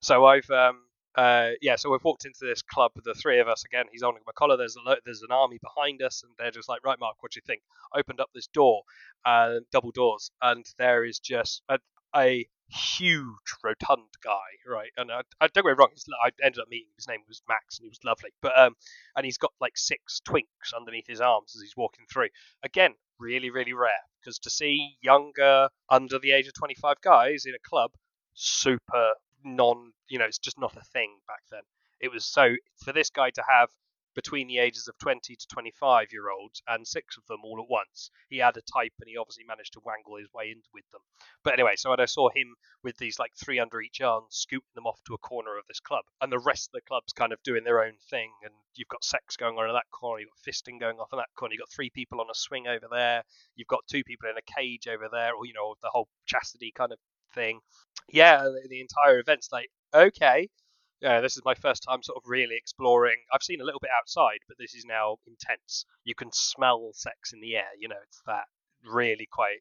so 0.00 0.24
i've 0.24 0.48
um 0.50 0.82
uh, 1.16 1.50
yeah, 1.60 1.76
so 1.76 1.90
we've 1.90 2.04
walked 2.04 2.24
into 2.24 2.40
this 2.44 2.62
club, 2.62 2.92
the 3.04 3.14
three 3.14 3.38
of 3.38 3.48
us 3.48 3.64
again. 3.64 3.84
He's 3.92 4.02
holding 4.02 4.22
my 4.26 4.32
collar. 4.34 4.56
There's 4.56 4.76
a 4.76 4.96
there's 5.04 5.22
an 5.22 5.30
army 5.30 5.58
behind 5.62 6.02
us, 6.02 6.22
and 6.22 6.32
they're 6.38 6.50
just 6.50 6.68
like, 6.68 6.84
right, 6.84 6.98
Mark, 6.98 7.16
what 7.20 7.32
do 7.32 7.38
you 7.38 7.42
think? 7.46 7.62
Opened 7.94 8.20
up 8.20 8.30
this 8.34 8.48
door, 8.48 8.82
uh, 9.24 9.56
double 9.72 9.92
doors, 9.92 10.30
and 10.42 10.64
there 10.78 11.04
is 11.04 11.18
just 11.20 11.62
a, 11.68 11.78
a 12.16 12.46
huge 12.68 13.26
rotund 13.62 14.08
guy, 14.24 14.32
right? 14.66 14.90
And 14.96 15.12
I, 15.12 15.20
I 15.40 15.46
don't 15.48 15.64
get 15.64 15.70
me 15.70 15.76
wrong, 15.78 15.90
I 16.24 16.30
ended 16.42 16.60
up 16.60 16.68
meeting 16.68 16.88
his 16.96 17.06
name 17.08 17.20
was 17.28 17.42
Max, 17.48 17.78
and 17.78 17.84
he 17.84 17.88
was 17.90 18.00
lovely. 18.04 18.30
But 18.42 18.58
um, 18.58 18.74
and 19.16 19.24
he's 19.24 19.38
got 19.38 19.52
like 19.60 19.76
six 19.76 20.20
twinks 20.28 20.74
underneath 20.76 21.06
his 21.06 21.20
arms 21.20 21.52
as 21.54 21.62
he's 21.62 21.76
walking 21.76 22.06
through. 22.12 22.28
Again, 22.64 22.94
really, 23.20 23.50
really 23.50 23.72
rare 23.72 23.92
because 24.20 24.38
to 24.40 24.50
see 24.50 24.96
younger, 25.00 25.68
under 25.90 26.18
the 26.18 26.32
age 26.32 26.46
of 26.48 26.54
25 26.54 26.96
guys 27.02 27.44
in 27.46 27.54
a 27.54 27.68
club, 27.68 27.90
super 28.34 29.14
non, 29.44 29.92
you 30.08 30.18
know, 30.18 30.24
it's 30.24 30.38
just 30.38 30.58
not 30.58 30.76
a 30.76 30.84
thing 30.92 31.18
back 31.26 31.42
then. 31.50 31.62
It 32.00 32.12
was 32.12 32.24
so 32.24 32.54
for 32.84 32.92
this 32.92 33.10
guy 33.10 33.30
to 33.30 33.42
have 33.48 33.70
between 34.14 34.46
the 34.46 34.58
ages 34.58 34.88
of 34.88 34.96
20 34.98 35.34
to 35.34 35.46
25 35.48 36.08
year 36.12 36.30
olds 36.30 36.62
and 36.68 36.86
six 36.86 37.16
of 37.16 37.26
them 37.26 37.40
all 37.44 37.60
at 37.60 37.68
once. 37.68 38.10
He 38.28 38.38
had 38.38 38.56
a 38.56 38.62
type 38.62 38.92
and 39.00 39.08
he 39.08 39.16
obviously 39.16 39.44
managed 39.44 39.72
to 39.74 39.80
wangle 39.84 40.16
his 40.16 40.32
way 40.32 40.50
in 40.50 40.62
with 40.72 40.88
them. 40.92 41.02
But 41.42 41.54
anyway, 41.54 41.74
so 41.76 41.92
I 41.92 42.04
saw 42.04 42.28
him 42.30 42.54
with 42.82 42.96
these 42.98 43.18
like 43.18 43.32
three 43.36 43.58
under 43.58 43.80
each 43.80 44.00
arm, 44.00 44.24
scooting 44.30 44.74
them 44.74 44.86
off 44.86 45.00
to 45.06 45.14
a 45.14 45.18
corner 45.18 45.58
of 45.58 45.66
this 45.66 45.80
club, 45.80 46.04
and 46.20 46.30
the 46.30 46.38
rest 46.38 46.68
of 46.68 46.72
the 46.72 46.86
club's 46.86 47.12
kind 47.12 47.32
of 47.32 47.42
doing 47.42 47.64
their 47.64 47.82
own 47.82 47.94
thing, 48.10 48.30
and 48.44 48.52
you've 48.74 48.88
got 48.88 49.04
sex 49.04 49.36
going 49.36 49.58
on 49.58 49.68
in 49.68 49.74
that 49.74 49.90
corner, 49.90 50.20
you've 50.20 50.30
got 50.30 50.52
fisting 50.52 50.78
going 50.78 50.98
off 50.98 51.12
in 51.12 51.18
that 51.18 51.34
corner, 51.34 51.54
you've 51.54 51.60
got 51.60 51.72
three 51.72 51.90
people 51.90 52.20
on 52.20 52.26
a 52.30 52.34
swing 52.34 52.66
over 52.66 52.86
there, 52.90 53.22
you've 53.56 53.68
got 53.68 53.86
two 53.86 54.04
people 54.04 54.28
in 54.28 54.36
a 54.36 54.60
cage 54.60 54.86
over 54.86 55.08
there, 55.10 55.34
or 55.34 55.46
you 55.46 55.54
know, 55.54 55.74
the 55.82 55.90
whole 55.90 56.08
chastity 56.26 56.72
kind 56.76 56.92
of 56.92 56.98
thing. 57.34 57.60
Yeah, 58.12 58.42
the, 58.44 58.66
the 58.68 58.80
entire 58.80 59.18
event's 59.20 59.48
like, 59.52 59.68
okay, 59.94 60.48
yeah, 61.00 61.20
this 61.20 61.36
is 61.36 61.42
my 61.44 61.54
first 61.54 61.82
time 61.88 62.02
sort 62.02 62.16
of 62.16 62.22
really 62.26 62.56
exploring. 62.56 63.16
I've 63.32 63.42
seen 63.42 63.60
a 63.60 63.64
little 63.64 63.80
bit 63.80 63.90
outside, 63.98 64.38
but 64.48 64.56
this 64.58 64.74
is 64.74 64.84
now 64.86 65.16
intense. 65.26 65.84
You 66.04 66.14
can 66.14 66.30
smell 66.32 66.90
sex 66.94 67.32
in 67.32 67.40
the 67.40 67.56
air. 67.56 67.68
You 67.78 67.88
know, 67.88 67.96
it's 68.06 68.22
that 68.26 68.44
really 68.84 69.28
quite 69.30 69.58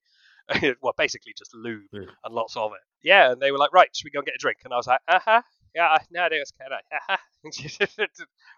well, 0.81 0.93
basically 0.97 1.33
just 1.37 1.53
lube 1.55 1.83
Yeah. 1.91 2.01
and 2.23 2.33
lots 2.33 2.55
of 2.57 2.71
it. 2.73 2.79
Yeah, 3.07 3.31
and 3.31 3.41
they 3.41 3.51
were 3.51 3.57
like, 3.57 3.73
right, 3.73 3.89
should 3.95 4.05
we 4.05 4.11
go 4.11 4.19
and 4.19 4.25
get 4.25 4.35
a 4.35 4.39
drink? 4.39 4.57
And 4.63 4.73
I 4.73 4.77
was 4.77 4.87
like, 4.87 4.99
uh 5.07 5.19
huh. 5.23 5.41
Yeah, 5.75 5.97
no, 6.11 6.27
no, 6.27 6.35
it's 6.35 6.51
can 6.51 6.67
I? 6.71 7.17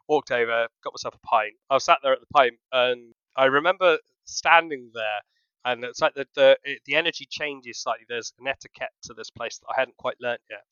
Walked 0.07 0.31
over, 0.31 0.67
got 0.83 0.93
myself 0.93 1.15
a 1.15 1.27
pint. 1.27 1.53
I 1.69 1.75
was 1.75 1.85
sat 1.85 1.99
there 2.03 2.13
at 2.13 2.19
the 2.19 2.27
pint, 2.33 2.55
and 2.73 3.13
I 3.37 3.45
remember 3.45 3.97
standing 4.25 4.91
there, 4.93 5.21
and 5.65 5.83
it's 5.83 6.01
like 6.01 6.13
the 6.15 6.27
the 6.35 6.57
it, 6.63 6.81
the 6.85 6.95
energy 6.95 7.27
changes 7.29 7.81
slightly. 7.81 8.05
There's 8.07 8.33
an 8.39 8.47
etiquette 8.47 8.93
to 9.03 9.13
this 9.13 9.29
place 9.31 9.59
that 9.59 9.67
I 9.75 9.79
hadn't 9.81 9.97
quite 9.97 10.21
learnt 10.21 10.41
yet. 10.49 10.63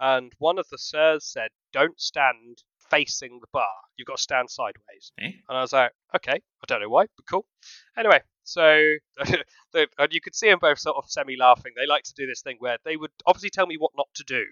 And 0.00 0.32
one 0.38 0.58
of 0.58 0.68
the 0.70 0.78
sirs 0.78 1.24
said, 1.24 1.50
"Don't 1.72 2.00
stand 2.00 2.62
facing 2.90 3.40
the 3.40 3.46
bar. 3.52 3.74
You've 3.96 4.06
got 4.06 4.16
to 4.16 4.22
stand 4.22 4.50
sideways." 4.50 5.12
Eh? 5.18 5.32
And 5.48 5.58
I 5.58 5.60
was 5.60 5.72
like, 5.72 5.92
"Okay, 6.16 6.34
I 6.36 6.64
don't 6.66 6.80
know 6.80 6.88
why, 6.88 7.06
but 7.16 7.26
cool." 7.26 7.46
Anyway, 7.96 8.22
so 8.44 8.94
and 9.74 10.12
you 10.12 10.20
could 10.20 10.34
see 10.34 10.48
them 10.48 10.58
both 10.60 10.78
sort 10.78 10.96
of 10.96 11.10
semi-laughing. 11.10 11.72
They 11.76 11.86
like 11.86 12.04
to 12.04 12.14
do 12.14 12.26
this 12.26 12.42
thing 12.42 12.56
where 12.58 12.78
they 12.84 12.96
would 12.96 13.12
obviously 13.26 13.50
tell 13.50 13.66
me 13.66 13.76
what 13.76 13.92
not 13.96 14.08
to 14.14 14.24
do, 14.24 14.44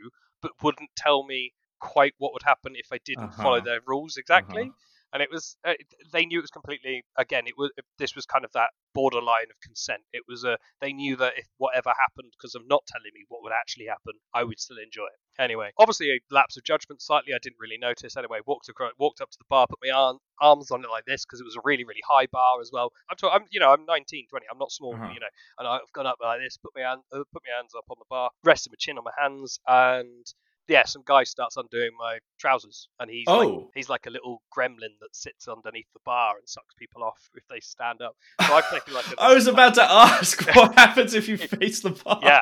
but 0.43 0.53
wouldn't 0.63 0.91
tell 0.97 1.25
me 1.25 1.53
quite 1.79 2.15
what 2.19 2.33
would 2.33 2.43
happen 2.43 2.75
if 2.77 2.89
I 2.93 2.99
didn't 3.05 3.35
follow 3.35 3.57
Uh-huh. 3.57 3.65
their 3.65 3.81
rules 3.87 4.17
exactly. 4.17 4.63
Uh-huh. 4.63 4.73
And 5.17 5.23
it 5.23 5.31
was 5.33 5.57
uh, 5.65 5.73
they 6.13 6.27
knew 6.27 6.41
it 6.41 6.43
was 6.43 6.51
completely 6.51 7.03
again 7.17 7.45
it 7.47 7.55
was 7.57 7.71
this 7.99 8.15
was 8.15 8.27
kind 8.27 8.45
of 8.45 8.53
that 8.53 8.69
borderline 8.93 9.49
of 9.49 9.57
consent. 9.63 10.03
It 10.13 10.25
was 10.29 10.45
a 10.45 10.59
they 10.83 10.93
knew 10.93 11.17
that 11.17 11.39
if 11.39 11.47
whatever 11.57 11.89
happened 11.89 12.35
because 12.37 12.55
of 12.55 12.69
not 12.69 12.85
telling 12.87 13.13
me 13.15 13.25
what 13.29 13.41
would 13.43 13.53
actually 13.53 13.87
happen, 13.87 14.13
I 14.35 14.45
would 14.45 14.61
still 14.61 14.77
enjoy 14.77 15.07
it. 15.07 15.43
Anyway, 15.43 15.71
obviously 15.79 16.11
a 16.11 16.21
lapse 16.31 16.59
of 16.59 16.65
judgment 16.65 17.01
slightly. 17.01 17.33
I 17.33 17.39
didn't 17.41 17.57
really 17.59 17.79
notice. 17.81 18.15
Anyway, 18.15 18.41
walked 18.45 18.69
across, 18.69 18.93
walked 18.99 19.23
up 19.23 19.31
to 19.31 19.39
the 19.39 19.49
bar, 19.49 19.67
put 19.67 19.79
my 19.83 19.91
arm, 19.91 20.19
arms 20.39 20.71
on 20.71 20.85
it 20.85 20.91
like 20.91 21.07
this 21.07 21.25
because 21.25 21.41
it 21.41 21.45
was 21.49 21.57
a 21.57 21.65
really 21.65 21.85
really 21.85 22.05
high 22.07 22.27
bar 22.31 22.61
as 22.61 22.69
well. 22.71 22.93
I'm, 23.11 23.17
talking 23.17 23.41
I'm 23.41 23.47
you 23.51 23.61
know 23.61 23.73
I'm 23.73 23.87
19, 23.87 24.27
20. 24.29 24.47
I'm 24.53 24.59
not 24.59 24.71
small, 24.71 24.95
Uh-huh. 24.97 25.13
you 25.15 25.21
know, 25.21 25.33
and 25.61 25.67
I've 25.67 25.93
gone 25.95 26.07
up 26.07 26.19
like 26.23 26.41
this, 26.41 26.59
put 26.59 26.73
my 26.77 26.83
hand, 26.83 27.01
uh, 27.11 27.25
put 27.33 27.41
my 27.49 27.57
hands 27.57 27.73
up 27.75 27.89
on 27.89 27.97
the 27.99 28.05
bar, 28.11 28.29
rested 28.45 28.69
my 28.71 28.77
chin 28.79 28.99
on 28.99 29.05
my 29.05 29.17
hands, 29.17 29.59
and 29.67 30.27
yeah, 30.69 30.85
some 30.85 31.03
guy 31.05 31.25
starts 31.25 31.57
undoing 31.57 31.91
my 31.99 32.19
trousers, 32.39 32.89
and 33.01 33.11
he's 33.11 33.27
like 33.27 33.49
Oh, 33.49 33.71
he's 33.75 33.89
like 33.89 34.07
a 34.07 34.11
little 34.11 34.43
gremlin 34.57 34.95
that 35.01 35.15
sits 35.15 35.49
underneath 35.49 35.87
the 35.95 36.01
bar 36.05 36.35
and 36.39 36.49
sucks 36.49 36.75
people 36.75 37.03
off 37.05 37.31
if 37.35 37.45
they 37.49 37.61
stand 37.61 38.03
up. 38.03 38.17
So 38.47 38.55
I've 38.55 38.69
taken 38.71 38.95
like 38.95 39.07
a 39.19 39.21
I 39.21 39.35
was 39.35 39.47
about 39.47 39.75
to 39.75 39.83
ask 39.91 40.45
what 40.55 40.75
happens 40.75 41.15
if 41.15 41.29
you 41.29 41.37
face 41.39 41.81
the 41.81 41.91
bar. 41.91 42.21
Yeah. 42.23 42.41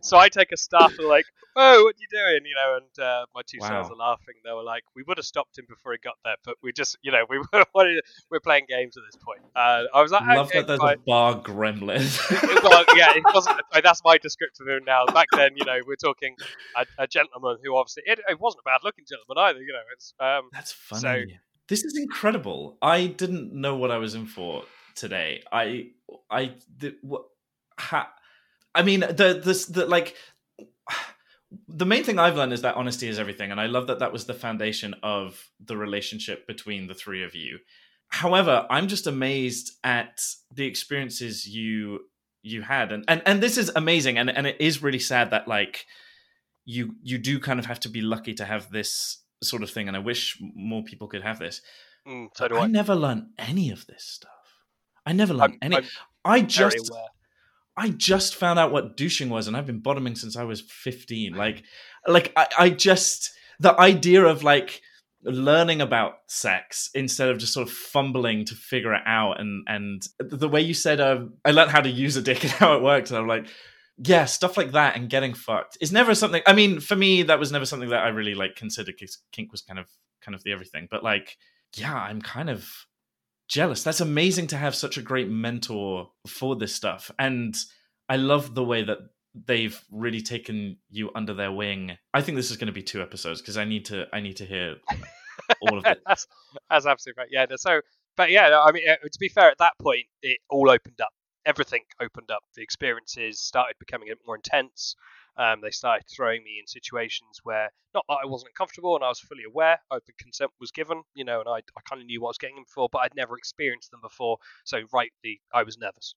so 0.00 0.18
I 0.18 0.28
take 0.28 0.52
a 0.52 0.56
staff 0.56 0.92
and 0.98 1.08
like, 1.08 1.26
oh, 1.56 1.84
what 1.84 1.94
are 1.94 1.98
you 1.98 2.08
doing? 2.10 2.44
You 2.44 2.54
know, 2.54 2.78
and 2.78 3.04
uh, 3.04 3.26
my 3.34 3.42
two 3.46 3.60
sons 3.60 3.88
are 3.90 3.96
laughing. 3.96 4.34
They 4.44 4.52
were 4.52 4.62
like, 4.62 4.84
we 4.94 5.02
would 5.06 5.18
have 5.18 5.26
stopped 5.26 5.58
him 5.58 5.66
before 5.68 5.92
he 5.92 5.98
got 6.02 6.14
there, 6.24 6.36
but 6.44 6.56
we 6.62 6.72
just, 6.72 6.98
you 7.02 7.12
know, 7.12 7.24
we 7.28 7.38
were 7.38 7.64
we're 8.30 8.40
playing 8.40 8.64
games 8.68 8.96
at 8.96 9.02
this 9.06 9.20
point. 9.22 9.40
Uh, 9.54 9.84
I 9.94 10.02
was 10.02 10.10
like, 10.12 10.22
Love 10.26 10.48
okay, 10.48 10.60
that 10.60 10.66
there's 10.66 10.80
fine. 10.80 10.96
a 10.96 10.98
bar 11.06 11.40
gremlin. 11.40 12.62
well, 12.62 12.84
yeah, 12.96 13.12
it 13.14 13.22
wasn't. 13.32 13.60
That's 13.82 14.02
my 14.04 14.18
descriptive 14.18 14.66
of 14.66 14.76
him 14.78 14.84
now. 14.84 15.06
Back 15.06 15.28
then, 15.32 15.50
you 15.56 15.64
know, 15.64 15.78
we're 15.86 15.96
talking 15.96 16.34
a, 16.76 16.86
a 16.98 17.06
gentleman 17.06 17.58
who 17.64 17.76
obviously 17.76 18.02
it, 18.06 18.20
it 18.28 18.40
wasn't 18.40 18.62
a 18.64 18.68
bad-looking 18.68 19.04
gentleman 19.08 19.38
either. 19.48 19.60
You 19.60 19.72
know, 19.72 19.82
it's 19.92 20.14
um, 20.20 20.50
That's 20.52 20.72
funny. 20.72 21.00
So- 21.00 21.36
this 21.68 21.82
is 21.82 21.96
incredible. 21.96 22.76
I 22.82 23.06
didn't 23.06 23.52
know 23.52 23.76
what 23.76 23.90
I 23.90 23.98
was 23.98 24.14
in 24.14 24.26
for 24.26 24.64
today. 24.94 25.42
I 25.50 25.88
I 26.30 26.54
the, 26.78 26.96
what 27.02 27.24
ha, 27.78 28.12
I 28.74 28.82
mean 28.82 29.00
the 29.00 29.40
this 29.42 29.66
the 29.66 29.86
like 29.86 30.14
the 31.68 31.86
main 31.86 32.04
thing 32.04 32.18
I've 32.18 32.36
learned 32.36 32.52
is 32.52 32.62
that 32.62 32.76
honesty 32.76 33.08
is 33.08 33.18
everything 33.18 33.50
and 33.50 33.60
I 33.60 33.66
love 33.66 33.86
that 33.86 34.00
that 34.00 34.12
was 34.12 34.26
the 34.26 34.34
foundation 34.34 34.94
of 35.02 35.48
the 35.64 35.76
relationship 35.76 36.46
between 36.46 36.86
the 36.86 36.94
three 36.94 37.22
of 37.22 37.34
you. 37.34 37.58
However, 38.08 38.66
I'm 38.68 38.88
just 38.88 39.06
amazed 39.06 39.72
at 39.82 40.20
the 40.52 40.66
experiences 40.66 41.46
you 41.46 42.00
you 42.42 42.62
had 42.62 42.92
and 42.92 43.04
and, 43.08 43.22
and 43.24 43.42
this 43.42 43.56
is 43.56 43.70
amazing 43.74 44.18
and 44.18 44.28
and 44.28 44.46
it 44.46 44.60
is 44.60 44.82
really 44.82 44.98
sad 44.98 45.30
that 45.30 45.48
like 45.48 45.86
you 46.64 46.94
you 47.02 47.18
do 47.18 47.38
kind 47.38 47.58
of 47.58 47.66
have 47.66 47.80
to 47.80 47.88
be 47.88 48.00
lucky 48.00 48.34
to 48.34 48.44
have 48.44 48.70
this 48.70 49.18
sort 49.42 49.62
of 49.62 49.70
thing 49.70 49.88
and 49.88 49.96
i 49.96 50.00
wish 50.00 50.38
more 50.54 50.82
people 50.82 51.06
could 51.06 51.22
have 51.22 51.38
this 51.38 51.60
mm, 52.06 52.28
so 52.34 52.48
do 52.48 52.56
I 52.56 52.64
I. 52.64 52.66
never 52.66 52.94
learned 52.94 53.26
any 53.38 53.70
of 53.70 53.86
this 53.86 54.04
stuff. 54.04 54.30
I 55.06 55.12
never 55.12 55.34
learned 55.34 55.58
I'm, 55.62 55.72
any. 55.72 55.76
I'm 55.76 55.84
I 56.24 56.40
just. 56.40 56.90
I 57.76 57.88
just 57.88 58.36
found 58.36 58.58
out 58.58 58.70
what 58.70 58.96
douching 58.96 59.30
was, 59.30 59.48
and 59.48 59.56
I've 59.56 59.66
been 59.66 59.80
bottoming 59.80 60.14
since 60.14 60.36
I 60.36 60.44
was 60.44 60.60
fifteen. 60.60 61.34
Like, 61.36 61.64
like 62.06 62.32
I, 62.36 62.46
I 62.58 62.70
just 62.70 63.32
the 63.60 63.78
idea 63.78 64.24
of 64.24 64.42
like 64.42 64.80
learning 65.22 65.80
about 65.80 66.18
sex 66.26 66.90
instead 66.94 67.30
of 67.30 67.38
just 67.38 67.52
sort 67.52 67.66
of 67.66 67.74
fumbling 67.74 68.44
to 68.46 68.54
figure 68.54 68.94
it 68.94 69.02
out, 69.06 69.40
and 69.40 69.64
and 69.66 70.06
the 70.18 70.48
way 70.48 70.60
you 70.60 70.74
said, 70.74 71.00
um, 71.00 71.34
I 71.44 71.50
learned 71.50 71.70
how 71.70 71.80
to 71.80 71.90
use 71.90 72.16
a 72.16 72.22
dick 72.22 72.42
and 72.44 72.52
how 72.62 72.74
it 72.74 72.82
works, 72.82 73.10
and 73.10 73.18
I'm 73.18 73.28
like. 73.28 73.46
Yeah, 73.98 74.24
stuff 74.24 74.56
like 74.56 74.72
that 74.72 74.96
and 74.96 75.08
getting 75.08 75.34
fucked 75.34 75.78
is 75.80 75.92
never 75.92 76.14
something. 76.14 76.42
I 76.46 76.52
mean, 76.52 76.80
for 76.80 76.96
me, 76.96 77.22
that 77.24 77.38
was 77.38 77.52
never 77.52 77.64
something 77.64 77.90
that 77.90 78.02
I 78.02 78.08
really 78.08 78.34
like 78.34 78.56
considered. 78.56 78.96
Kink 79.32 79.52
was 79.52 79.62
kind 79.62 79.78
of, 79.78 79.88
kind 80.20 80.34
of 80.34 80.42
the 80.42 80.52
everything. 80.52 80.88
But 80.90 81.04
like, 81.04 81.36
yeah, 81.76 81.94
I'm 81.94 82.20
kind 82.20 82.50
of 82.50 82.68
jealous. 83.48 83.82
That's 83.82 84.00
amazing 84.00 84.48
to 84.48 84.56
have 84.56 84.74
such 84.74 84.96
a 84.96 85.02
great 85.02 85.28
mentor 85.28 86.10
for 86.26 86.56
this 86.56 86.74
stuff. 86.74 87.10
And 87.18 87.54
I 88.08 88.16
love 88.16 88.54
the 88.54 88.64
way 88.64 88.82
that 88.82 88.98
they've 89.46 89.80
really 89.90 90.20
taken 90.20 90.78
you 90.90 91.10
under 91.14 91.34
their 91.34 91.52
wing. 91.52 91.96
I 92.12 92.22
think 92.22 92.36
this 92.36 92.50
is 92.50 92.56
going 92.56 92.66
to 92.66 92.72
be 92.72 92.82
two 92.82 93.02
episodes 93.02 93.40
because 93.40 93.56
I 93.56 93.64
need 93.64 93.84
to 93.86 94.06
I 94.12 94.20
need 94.20 94.36
to 94.36 94.44
hear 94.44 94.76
all 95.60 95.78
of 95.78 95.86
it. 95.86 96.00
that's, 96.06 96.26
that's 96.70 96.86
absolutely 96.86 97.22
right. 97.22 97.28
Yeah. 97.30 97.46
So, 97.56 97.80
but 98.16 98.30
yeah, 98.30 98.60
I 98.64 98.72
mean, 98.72 98.88
uh, 98.88 98.96
to 98.96 99.18
be 99.18 99.28
fair, 99.28 99.50
at 99.50 99.58
that 99.58 99.72
point, 99.80 100.06
it 100.22 100.38
all 100.48 100.70
opened 100.70 101.00
up. 101.00 101.10
Everything 101.46 101.82
opened 102.00 102.30
up. 102.30 102.42
The 102.54 102.62
experiences 102.62 103.40
started 103.40 103.76
becoming 103.78 104.08
a 104.08 104.12
bit 104.12 104.26
more 104.26 104.36
intense. 104.36 104.96
Um, 105.36 105.60
they 105.60 105.70
started 105.70 106.04
throwing 106.08 106.44
me 106.44 106.58
in 106.60 106.66
situations 106.66 107.40
where 107.42 107.70
not 107.92 108.04
that 108.08 108.18
I 108.22 108.26
wasn't 108.26 108.54
comfortable 108.54 108.94
and 108.94 109.04
I 109.04 109.08
was 109.08 109.18
fully 109.18 109.42
aware 109.44 109.78
the 109.90 110.12
consent 110.18 110.50
was 110.60 110.70
given, 110.70 111.02
you 111.14 111.24
know, 111.24 111.40
and 111.40 111.48
I, 111.48 111.56
I 111.58 111.80
kind 111.88 112.00
of 112.00 112.06
knew 112.06 112.20
what 112.20 112.28
I 112.28 112.30
was 112.30 112.38
getting 112.38 112.58
in 112.58 112.64
for, 112.66 112.88
but 112.90 112.98
I'd 112.98 113.16
never 113.16 113.36
experienced 113.36 113.90
them 113.90 114.00
before, 114.00 114.38
so 114.64 114.82
rightly 114.92 115.40
I 115.52 115.62
was 115.64 115.78
nervous. 115.78 116.14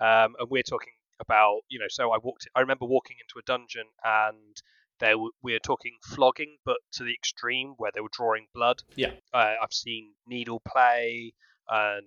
Um, 0.00 0.34
and 0.38 0.50
we're 0.50 0.62
talking 0.62 0.92
about, 1.20 1.60
you 1.68 1.78
know, 1.78 1.86
so 1.88 2.10
I 2.10 2.18
walked. 2.18 2.48
I 2.54 2.60
remember 2.60 2.86
walking 2.86 3.16
into 3.20 3.38
a 3.38 3.46
dungeon 3.46 3.86
and 4.02 4.56
there 5.00 5.14
we're 5.42 5.58
talking 5.58 5.96
flogging, 6.02 6.56
but 6.64 6.78
to 6.92 7.04
the 7.04 7.12
extreme 7.12 7.74
where 7.78 7.90
they 7.94 8.00
were 8.00 8.08
drawing 8.12 8.46
blood. 8.54 8.82
Yeah, 8.96 9.12
uh, 9.32 9.54
I've 9.62 9.72
seen 9.72 10.12
needle 10.26 10.60
play 10.66 11.34
and 11.68 12.04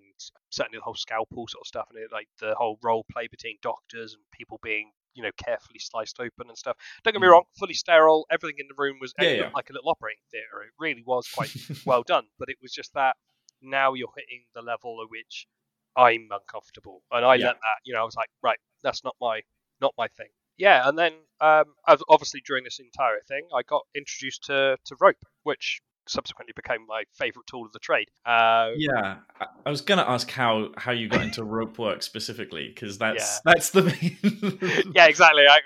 certainly 0.49 0.77
the 0.77 0.83
whole 0.83 0.95
scalpel 0.95 1.47
sort 1.47 1.63
of 1.63 1.67
stuff, 1.67 1.87
and 1.91 2.03
it, 2.03 2.11
like 2.11 2.27
the 2.39 2.55
whole 2.55 2.77
role 2.83 3.05
play 3.11 3.27
between 3.27 3.57
doctors 3.61 4.13
and 4.13 4.23
people 4.31 4.59
being 4.63 4.91
you 5.13 5.23
know 5.23 5.31
carefully 5.43 5.79
sliced 5.79 6.19
open 6.19 6.47
and 6.47 6.57
stuff. 6.57 6.77
Don't 7.03 7.13
get 7.13 7.21
me 7.21 7.27
mm. 7.27 7.31
wrong, 7.31 7.43
fully 7.57 7.73
sterile. 7.73 8.25
Everything 8.31 8.57
in 8.59 8.67
the 8.67 8.75
room 8.77 8.97
was 9.01 9.13
yeah, 9.19 9.29
yeah. 9.29 9.49
like 9.53 9.69
a 9.69 9.73
little 9.73 9.89
operating 9.89 10.23
theatre. 10.31 10.63
It 10.63 10.73
really 10.79 11.03
was 11.05 11.27
quite 11.27 11.53
well 11.85 12.03
done, 12.03 12.25
but 12.39 12.49
it 12.49 12.57
was 12.61 12.71
just 12.71 12.93
that 12.93 13.15
now 13.61 13.93
you're 13.93 14.13
hitting 14.15 14.45
the 14.53 14.61
level 14.61 14.99
at 15.03 15.09
which 15.09 15.47
I'm 15.95 16.29
uncomfortable, 16.31 17.01
and 17.11 17.25
I 17.25 17.35
yeah. 17.35 17.47
let 17.47 17.55
that. 17.55 17.79
You 17.83 17.93
know, 17.95 18.01
I 18.01 18.05
was 18.05 18.15
like, 18.15 18.29
right, 18.43 18.59
that's 18.83 19.03
not 19.03 19.15
my 19.19 19.41
not 19.81 19.93
my 19.97 20.07
thing. 20.07 20.29
Yeah, 20.57 20.87
and 20.87 20.97
then 20.97 21.13
um, 21.39 21.65
obviously 22.09 22.41
during 22.45 22.63
this 22.63 22.79
entire 22.79 23.19
thing, 23.27 23.47
I 23.53 23.61
got 23.63 23.83
introduced 23.95 24.45
to 24.45 24.77
to 24.85 24.95
rope, 24.99 25.23
which 25.43 25.81
subsequently 26.09 26.53
became 26.55 26.85
my 26.87 27.03
favorite 27.13 27.47
tool 27.47 27.65
of 27.65 27.71
the 27.71 27.79
trade. 27.79 28.09
Uh, 28.25 28.71
yeah, 28.75 29.17
I 29.65 29.69
was 29.69 29.81
going 29.81 29.99
to 29.99 30.09
ask 30.09 30.29
how 30.29 30.69
how 30.77 30.91
you 30.91 31.07
got 31.07 31.21
into 31.21 31.43
rope 31.43 31.77
work 31.77 32.03
specifically 32.03 32.67
because 32.73 32.97
that's 32.97 33.41
yeah. 33.45 33.53
that's 33.53 33.69
the 33.71 33.83
main. 33.83 34.93
yeah, 34.95 35.07
exactly. 35.07 35.43
I, 35.47 35.59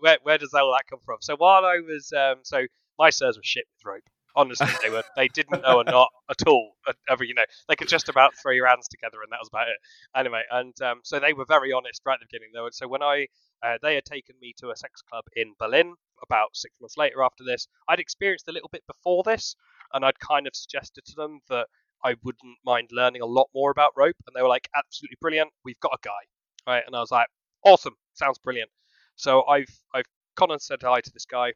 where 0.00 0.18
where 0.22 0.38
does 0.38 0.52
all 0.54 0.72
that 0.72 0.84
come 0.88 1.00
from? 1.04 1.18
So 1.20 1.36
while 1.36 1.64
I 1.64 1.80
was 1.80 2.12
um, 2.12 2.36
so 2.42 2.66
my 2.98 3.10
sirs 3.10 3.36
were 3.36 3.42
shit 3.44 3.64
with 3.76 3.84
rope. 3.84 4.02
Honestly, 4.36 4.68
they 4.82 4.90
were 4.90 5.02
they 5.16 5.28
didn't 5.28 5.62
know 5.62 5.80
a 5.80 5.84
knot 5.84 6.10
at 6.30 6.46
all. 6.46 6.76
Ever, 7.08 7.24
you 7.24 7.34
know, 7.34 7.44
they 7.68 7.74
could 7.74 7.88
just 7.88 8.08
about 8.08 8.34
throw 8.40 8.52
your 8.52 8.68
hands 8.68 8.86
together, 8.86 9.18
and 9.22 9.32
that 9.32 9.40
was 9.40 9.48
about 9.48 9.68
it. 9.68 9.78
Anyway, 10.14 10.42
and 10.50 10.80
um, 10.82 11.00
so 11.02 11.18
they 11.18 11.32
were 11.32 11.46
very 11.46 11.72
honest 11.72 12.02
right 12.06 12.14
at 12.14 12.20
the 12.20 12.26
beginning, 12.30 12.50
though. 12.54 12.66
And 12.66 12.74
so 12.74 12.86
when 12.86 13.02
I 13.02 13.26
uh, 13.62 13.78
they 13.82 13.94
had 13.94 14.04
taken 14.04 14.36
me 14.40 14.54
to 14.58 14.70
a 14.70 14.76
sex 14.76 15.02
club 15.02 15.24
in 15.34 15.54
Berlin 15.58 15.94
about 16.22 16.56
six 16.56 16.74
months 16.80 16.96
later 16.96 17.22
after 17.22 17.44
this. 17.44 17.68
I'd 17.88 18.00
experienced 18.00 18.48
a 18.48 18.52
little 18.52 18.68
bit 18.70 18.84
before 18.86 19.22
this, 19.22 19.56
and 19.92 20.04
I'd 20.04 20.18
kind 20.20 20.46
of 20.46 20.54
suggested 20.56 21.04
to 21.06 21.14
them 21.16 21.40
that 21.48 21.68
I 22.04 22.14
wouldn't 22.22 22.58
mind 22.64 22.90
learning 22.92 23.22
a 23.22 23.26
lot 23.26 23.48
more 23.54 23.70
about 23.70 23.92
rope, 23.96 24.16
and 24.26 24.34
they 24.34 24.42
were 24.42 24.48
like, 24.48 24.68
"Absolutely 24.76 25.16
brilliant! 25.20 25.50
We've 25.64 25.80
got 25.80 25.92
a 25.94 25.98
guy." 26.02 26.22
Right, 26.66 26.84
and 26.86 26.94
I 26.96 27.00
was 27.00 27.10
like, 27.10 27.28
"Awesome! 27.64 27.96
Sounds 28.14 28.38
brilliant." 28.38 28.70
So 29.16 29.44
I've 29.46 29.70
I've 29.94 30.06
gone 30.36 30.50
and 30.52 30.62
said 30.62 30.80
hi 30.82 31.00
to 31.00 31.10
this 31.12 31.26
guy, 31.26 31.54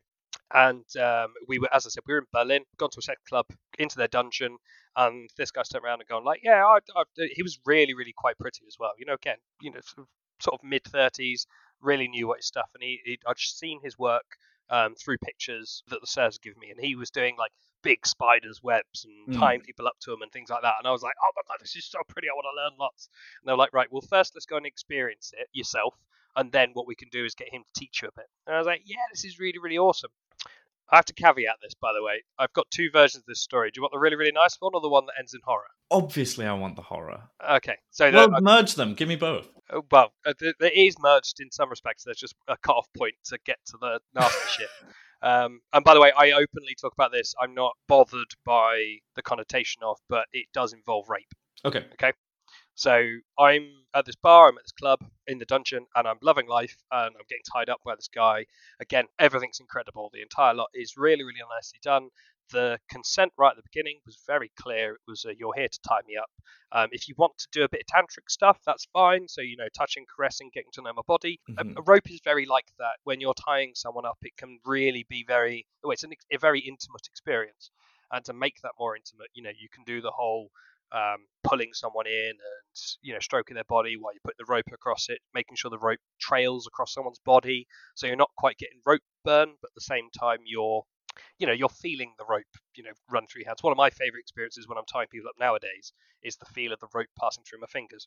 and 0.52 0.84
um, 0.96 1.32
we 1.48 1.58
were, 1.58 1.72
as 1.74 1.86
I 1.86 1.90
said, 1.90 2.02
we 2.06 2.14
were 2.14 2.20
in 2.20 2.26
Berlin, 2.32 2.64
gone 2.78 2.90
to 2.90 2.98
a 2.98 3.02
sex 3.02 3.20
club, 3.28 3.46
into 3.78 3.96
their 3.96 4.08
dungeon, 4.08 4.56
and 4.96 5.30
this 5.36 5.50
guy 5.50 5.62
turned 5.62 5.84
around 5.84 6.00
and 6.00 6.08
gone 6.08 6.24
like, 6.24 6.40
"Yeah, 6.42 6.64
I, 6.66 6.78
I, 6.96 7.04
he 7.34 7.42
was 7.42 7.58
really, 7.66 7.94
really 7.94 8.14
quite 8.16 8.38
pretty 8.38 8.64
as 8.66 8.76
well. 8.78 8.92
You 8.98 9.06
know, 9.06 9.14
again, 9.14 9.38
you 9.60 9.70
know, 9.70 9.80
sort 9.82 9.98
of, 10.06 10.08
sort 10.40 10.60
of 10.60 10.64
mid 10.64 10.84
thirties, 10.84 11.46
really 11.80 12.08
knew 12.08 12.28
what 12.28 12.38
his 12.38 12.46
stuff, 12.46 12.70
and 12.74 12.82
he, 12.82 13.00
he 13.04 13.18
I'd 13.26 13.38
seen 13.38 13.80
his 13.82 13.98
work 13.98 14.26
um, 14.70 14.94
through 14.94 15.18
pictures 15.18 15.82
that 15.88 16.00
the 16.00 16.06
sirs 16.06 16.38
give 16.38 16.56
me, 16.56 16.70
and 16.70 16.80
he 16.80 16.94
was 16.94 17.10
doing 17.10 17.36
like 17.38 17.52
big 17.82 18.06
spiders 18.06 18.60
webs 18.62 19.04
and 19.04 19.34
mm. 19.34 19.40
tying 19.40 19.60
people 19.60 19.86
up 19.86 19.98
to 20.00 20.10
them 20.10 20.22
and 20.22 20.30
things 20.32 20.50
like 20.50 20.62
that. 20.62 20.74
And 20.78 20.86
I 20.86 20.92
was 20.92 21.02
like, 21.02 21.14
oh 21.22 21.30
my 21.36 21.42
god, 21.48 21.58
this 21.60 21.76
is 21.76 21.84
so 21.84 21.98
pretty. 22.08 22.28
I 22.28 22.34
want 22.34 22.46
to 22.54 22.62
learn 22.62 22.78
lots. 22.78 23.08
And 23.40 23.48
they're 23.48 23.56
like, 23.56 23.72
right, 23.72 23.90
well, 23.90 24.02
first 24.02 24.34
let's 24.34 24.46
go 24.46 24.56
and 24.56 24.66
experience 24.66 25.32
it 25.36 25.48
yourself, 25.52 25.94
and 26.36 26.50
then 26.52 26.70
what 26.74 26.86
we 26.86 26.94
can 26.94 27.08
do 27.10 27.24
is 27.24 27.34
get 27.34 27.52
him 27.52 27.62
to 27.62 27.80
teach 27.80 28.02
you 28.02 28.08
a 28.08 28.12
bit. 28.12 28.26
And 28.46 28.54
I 28.54 28.58
was 28.58 28.66
like, 28.66 28.82
yeah, 28.84 29.04
this 29.12 29.24
is 29.24 29.38
really 29.38 29.58
really 29.58 29.78
awesome. 29.78 30.10
I 30.92 30.96
have 30.96 31.06
to 31.06 31.14
caveat 31.14 31.56
this, 31.62 31.72
by 31.80 31.92
the 31.94 32.02
way. 32.02 32.22
I've 32.38 32.52
got 32.52 32.70
two 32.70 32.90
versions 32.92 33.22
of 33.22 33.26
this 33.26 33.40
story. 33.40 33.70
Do 33.70 33.78
you 33.78 33.82
want 33.82 33.92
the 33.92 33.98
really, 33.98 34.16
really 34.16 34.32
nice 34.32 34.56
one 34.60 34.72
or 34.74 34.80
the 34.82 34.90
one 34.90 35.06
that 35.06 35.14
ends 35.18 35.32
in 35.32 35.40
horror? 35.42 35.70
Obviously, 35.90 36.44
I 36.44 36.52
want 36.52 36.76
the 36.76 36.82
horror. 36.82 37.22
Okay, 37.50 37.76
so 37.90 38.12
well, 38.12 38.30
the, 38.30 38.40
merge 38.42 38.74
them. 38.74 38.94
Give 38.94 39.08
me 39.08 39.16
both. 39.16 39.48
Oh, 39.72 39.82
well, 39.90 40.12
uh, 40.26 40.34
it 40.40 40.72
is 40.74 40.96
merged 41.00 41.40
in 41.40 41.50
some 41.50 41.70
respects. 41.70 42.04
There's 42.04 42.18
just 42.18 42.34
a 42.46 42.58
cut-off 42.58 42.88
point 42.96 43.14
to 43.24 43.38
get 43.46 43.56
to 43.66 43.78
the 43.80 44.00
nasty 44.14 44.48
shit. 44.50 44.68
Um, 45.24 45.60
and 45.72 45.84
by 45.84 45.94
the 45.94 46.00
way, 46.00 46.10
I 46.18 46.32
openly 46.32 46.74
talk 46.80 46.94
about 46.94 47.12
this. 47.12 47.32
I'm 47.40 47.54
not 47.54 47.74
bothered 47.86 48.34
by 48.44 48.96
the 49.14 49.22
connotation 49.22 49.82
of, 49.84 49.96
but 50.08 50.26
it 50.32 50.46
does 50.52 50.72
involve 50.72 51.08
rape. 51.08 51.32
Okay. 51.64 51.86
Okay. 51.92 52.12
So 52.74 53.16
I'm 53.38 53.68
at 53.94 54.06
this 54.06 54.16
bar, 54.16 54.48
I'm 54.48 54.56
at 54.56 54.64
this 54.64 54.72
club 54.72 55.00
in 55.26 55.38
the 55.38 55.44
dungeon, 55.44 55.86
and 55.94 56.08
I'm 56.08 56.18
loving 56.22 56.48
life, 56.48 56.76
and 56.90 57.14
I'm 57.14 57.26
getting 57.28 57.44
tied 57.52 57.68
up 57.68 57.80
by 57.84 57.94
this 57.94 58.08
guy. 58.08 58.46
Again, 58.80 59.06
everything's 59.18 59.60
incredible. 59.60 60.10
The 60.12 60.22
entire 60.22 60.54
lot 60.54 60.68
is 60.74 60.96
really, 60.96 61.22
really 61.22 61.40
nicely 61.54 61.78
done. 61.82 62.08
The 62.50 62.78
consent 62.90 63.32
right 63.38 63.50
at 63.50 63.56
the 63.56 63.62
beginning 63.62 64.00
was 64.04 64.18
very 64.26 64.50
clear. 64.58 64.94
It 64.94 65.00
was, 65.06 65.24
uh, 65.24 65.32
you're 65.38 65.54
here 65.54 65.68
to 65.68 65.80
tie 65.86 66.00
me 66.06 66.16
up. 66.16 66.30
Um, 66.72 66.88
if 66.92 67.08
you 67.08 67.14
want 67.16 67.36
to 67.38 67.46
do 67.52 67.64
a 67.64 67.68
bit 67.68 67.82
of 67.82 67.86
tantric 67.86 68.28
stuff, 68.28 68.58
that's 68.66 68.86
fine. 68.92 69.28
So, 69.28 69.40
you 69.42 69.56
know, 69.56 69.68
touching, 69.76 70.04
caressing, 70.14 70.50
getting 70.52 70.70
to 70.72 70.82
know 70.82 70.92
my 70.94 71.02
body. 71.06 71.40
Mm-hmm. 71.50 71.76
A, 71.76 71.80
a, 71.80 71.82
rope 71.84 72.10
is 72.10 72.20
very 72.24 72.46
like 72.46 72.66
that. 72.78 72.96
When 73.04 73.20
you're 73.20 73.34
tying 73.34 73.72
someone 73.74 74.06
up, 74.06 74.18
it 74.22 74.36
can 74.36 74.58
really 74.64 75.06
be 75.08 75.24
very, 75.26 75.66
oh, 75.84 75.90
it's 75.90 76.04
an, 76.04 76.12
a 76.30 76.38
very 76.38 76.60
intimate 76.60 77.06
experience. 77.06 77.70
And 78.10 78.24
to 78.26 78.32
make 78.32 78.60
that 78.62 78.72
more 78.78 78.96
intimate, 78.96 79.28
you 79.34 79.42
know, 79.42 79.52
you 79.58 79.68
can 79.72 79.84
do 79.84 80.02
the 80.02 80.10
whole 80.10 80.50
um, 80.92 81.26
pulling 81.44 81.70
someone 81.72 82.06
in 82.06 82.30
and 82.30 82.38
you 83.02 83.12
know 83.12 83.18
stroking 83.20 83.54
their 83.54 83.64
body 83.68 83.96
while 83.98 84.12
you 84.12 84.20
put 84.24 84.36
the 84.38 84.44
rope 84.46 84.70
across 84.72 85.08
it, 85.08 85.18
making 85.34 85.56
sure 85.56 85.70
the 85.70 85.78
rope 85.78 86.00
trails 86.20 86.66
across 86.66 86.94
someone's 86.94 87.20
body, 87.24 87.66
so 87.94 88.06
you're 88.06 88.16
not 88.16 88.30
quite 88.36 88.58
getting 88.58 88.80
rope 88.86 89.02
burn, 89.24 89.48
but 89.60 89.68
at 89.68 89.74
the 89.74 89.80
same 89.80 90.08
time 90.18 90.38
you're 90.44 90.82
you 91.38 91.46
know 91.46 91.52
you're 91.52 91.68
feeling 91.68 92.14
the 92.18 92.24
rope 92.26 92.44
you 92.74 92.82
know 92.82 92.90
run 93.10 93.26
through 93.26 93.40
your 93.40 93.48
hands. 93.48 93.62
One 93.62 93.72
of 93.72 93.76
my 93.76 93.90
favorite 93.90 94.20
experiences 94.20 94.66
when 94.68 94.78
I'm 94.78 94.84
tying 94.90 95.08
people 95.08 95.28
up 95.28 95.36
nowadays 95.38 95.92
is 96.22 96.36
the 96.36 96.46
feel 96.46 96.72
of 96.72 96.80
the 96.80 96.88
rope 96.94 97.08
passing 97.18 97.44
through 97.44 97.60
my 97.60 97.66
fingers. 97.66 98.06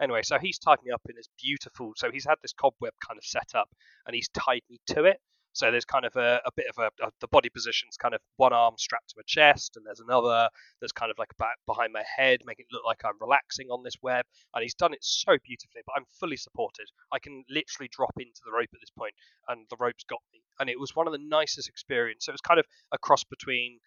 Anyway, 0.00 0.22
so 0.22 0.38
he's 0.38 0.58
tied 0.58 0.78
me 0.84 0.92
up 0.92 1.02
in 1.08 1.16
this 1.16 1.28
beautiful. 1.42 1.92
So 1.96 2.10
he's 2.10 2.26
had 2.26 2.36
this 2.42 2.52
cobweb 2.52 2.92
kind 3.06 3.18
of 3.18 3.24
set 3.24 3.50
up, 3.54 3.68
and 4.06 4.14
he's 4.14 4.28
tied 4.28 4.62
me 4.68 4.78
to 4.88 5.04
it. 5.04 5.20
So 5.54 5.70
there's 5.70 5.84
kind 5.84 6.04
of 6.04 6.14
a, 6.16 6.40
a 6.44 6.50
bit 6.56 6.66
of 6.68 6.78
a, 6.78 7.06
a, 7.06 7.10
the 7.20 7.28
body 7.28 7.48
position's 7.48 7.96
kind 7.96 8.14
of 8.14 8.20
one 8.36 8.52
arm 8.52 8.74
strapped 8.76 9.10
to 9.10 9.14
my 9.16 9.22
chest, 9.26 9.76
and 9.76 9.86
there's 9.86 10.00
another 10.00 10.48
that's 10.80 10.92
kind 10.92 11.10
of 11.10 11.18
like 11.18 11.30
back 11.38 11.56
behind 11.66 11.92
my 11.92 12.02
head, 12.16 12.40
making 12.44 12.66
it 12.68 12.74
look 12.74 12.84
like 12.84 13.02
I'm 13.04 13.18
relaxing 13.20 13.68
on 13.70 13.82
this 13.84 13.96
web. 14.02 14.24
And 14.54 14.62
he's 14.62 14.74
done 14.74 14.92
it 14.92 15.02
so 15.02 15.38
beautifully, 15.44 15.82
but 15.86 15.94
I'm 15.96 16.04
fully 16.20 16.36
supported. 16.36 16.86
I 17.12 17.20
can 17.20 17.44
literally 17.48 17.88
drop 17.90 18.12
into 18.18 18.42
the 18.44 18.52
rope 18.52 18.68
at 18.74 18.80
this 18.80 18.90
point, 18.90 19.14
and 19.48 19.64
the 19.70 19.76
rope's 19.78 20.04
got 20.04 20.20
me. 20.32 20.40
And 20.58 20.68
it 20.68 20.78
was 20.78 20.94
one 20.94 21.06
of 21.06 21.12
the 21.12 21.22
nicest 21.22 21.68
experiences. 21.68 22.26
So 22.26 22.30
it 22.30 22.34
was 22.34 22.40
kind 22.40 22.60
of 22.60 22.66
a 22.92 22.98
cross 22.98 23.24
between 23.24 23.78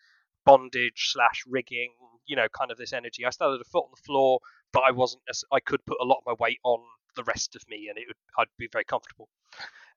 bondage 0.46 1.12
slash 1.12 1.44
rigging, 1.46 1.92
you 2.26 2.36
know, 2.38 2.48
kind 2.58 2.72
of 2.72 2.78
this 2.78 2.94
energy. 2.94 3.26
I 3.26 3.30
started 3.32 3.60
a 3.60 3.70
foot 3.70 3.84
on 3.84 3.92
the 3.92 4.02
floor, 4.06 4.40
but 4.72 4.84
I 4.88 4.92
wasn't. 4.92 5.24
I 5.52 5.60
could 5.60 5.86
put 5.86 5.98
a 6.02 6.06
lot 6.06 6.20
of 6.20 6.24
my 6.26 6.36
weight 6.40 6.60
on 6.64 6.80
the 7.16 7.24
rest 7.24 7.56
of 7.56 7.64
me, 7.68 7.88
and 7.90 7.98
it 7.98 8.06
would 8.08 8.18
I'd 8.38 8.48
be 8.58 8.70
very 8.72 8.86
comfortable. 8.86 9.28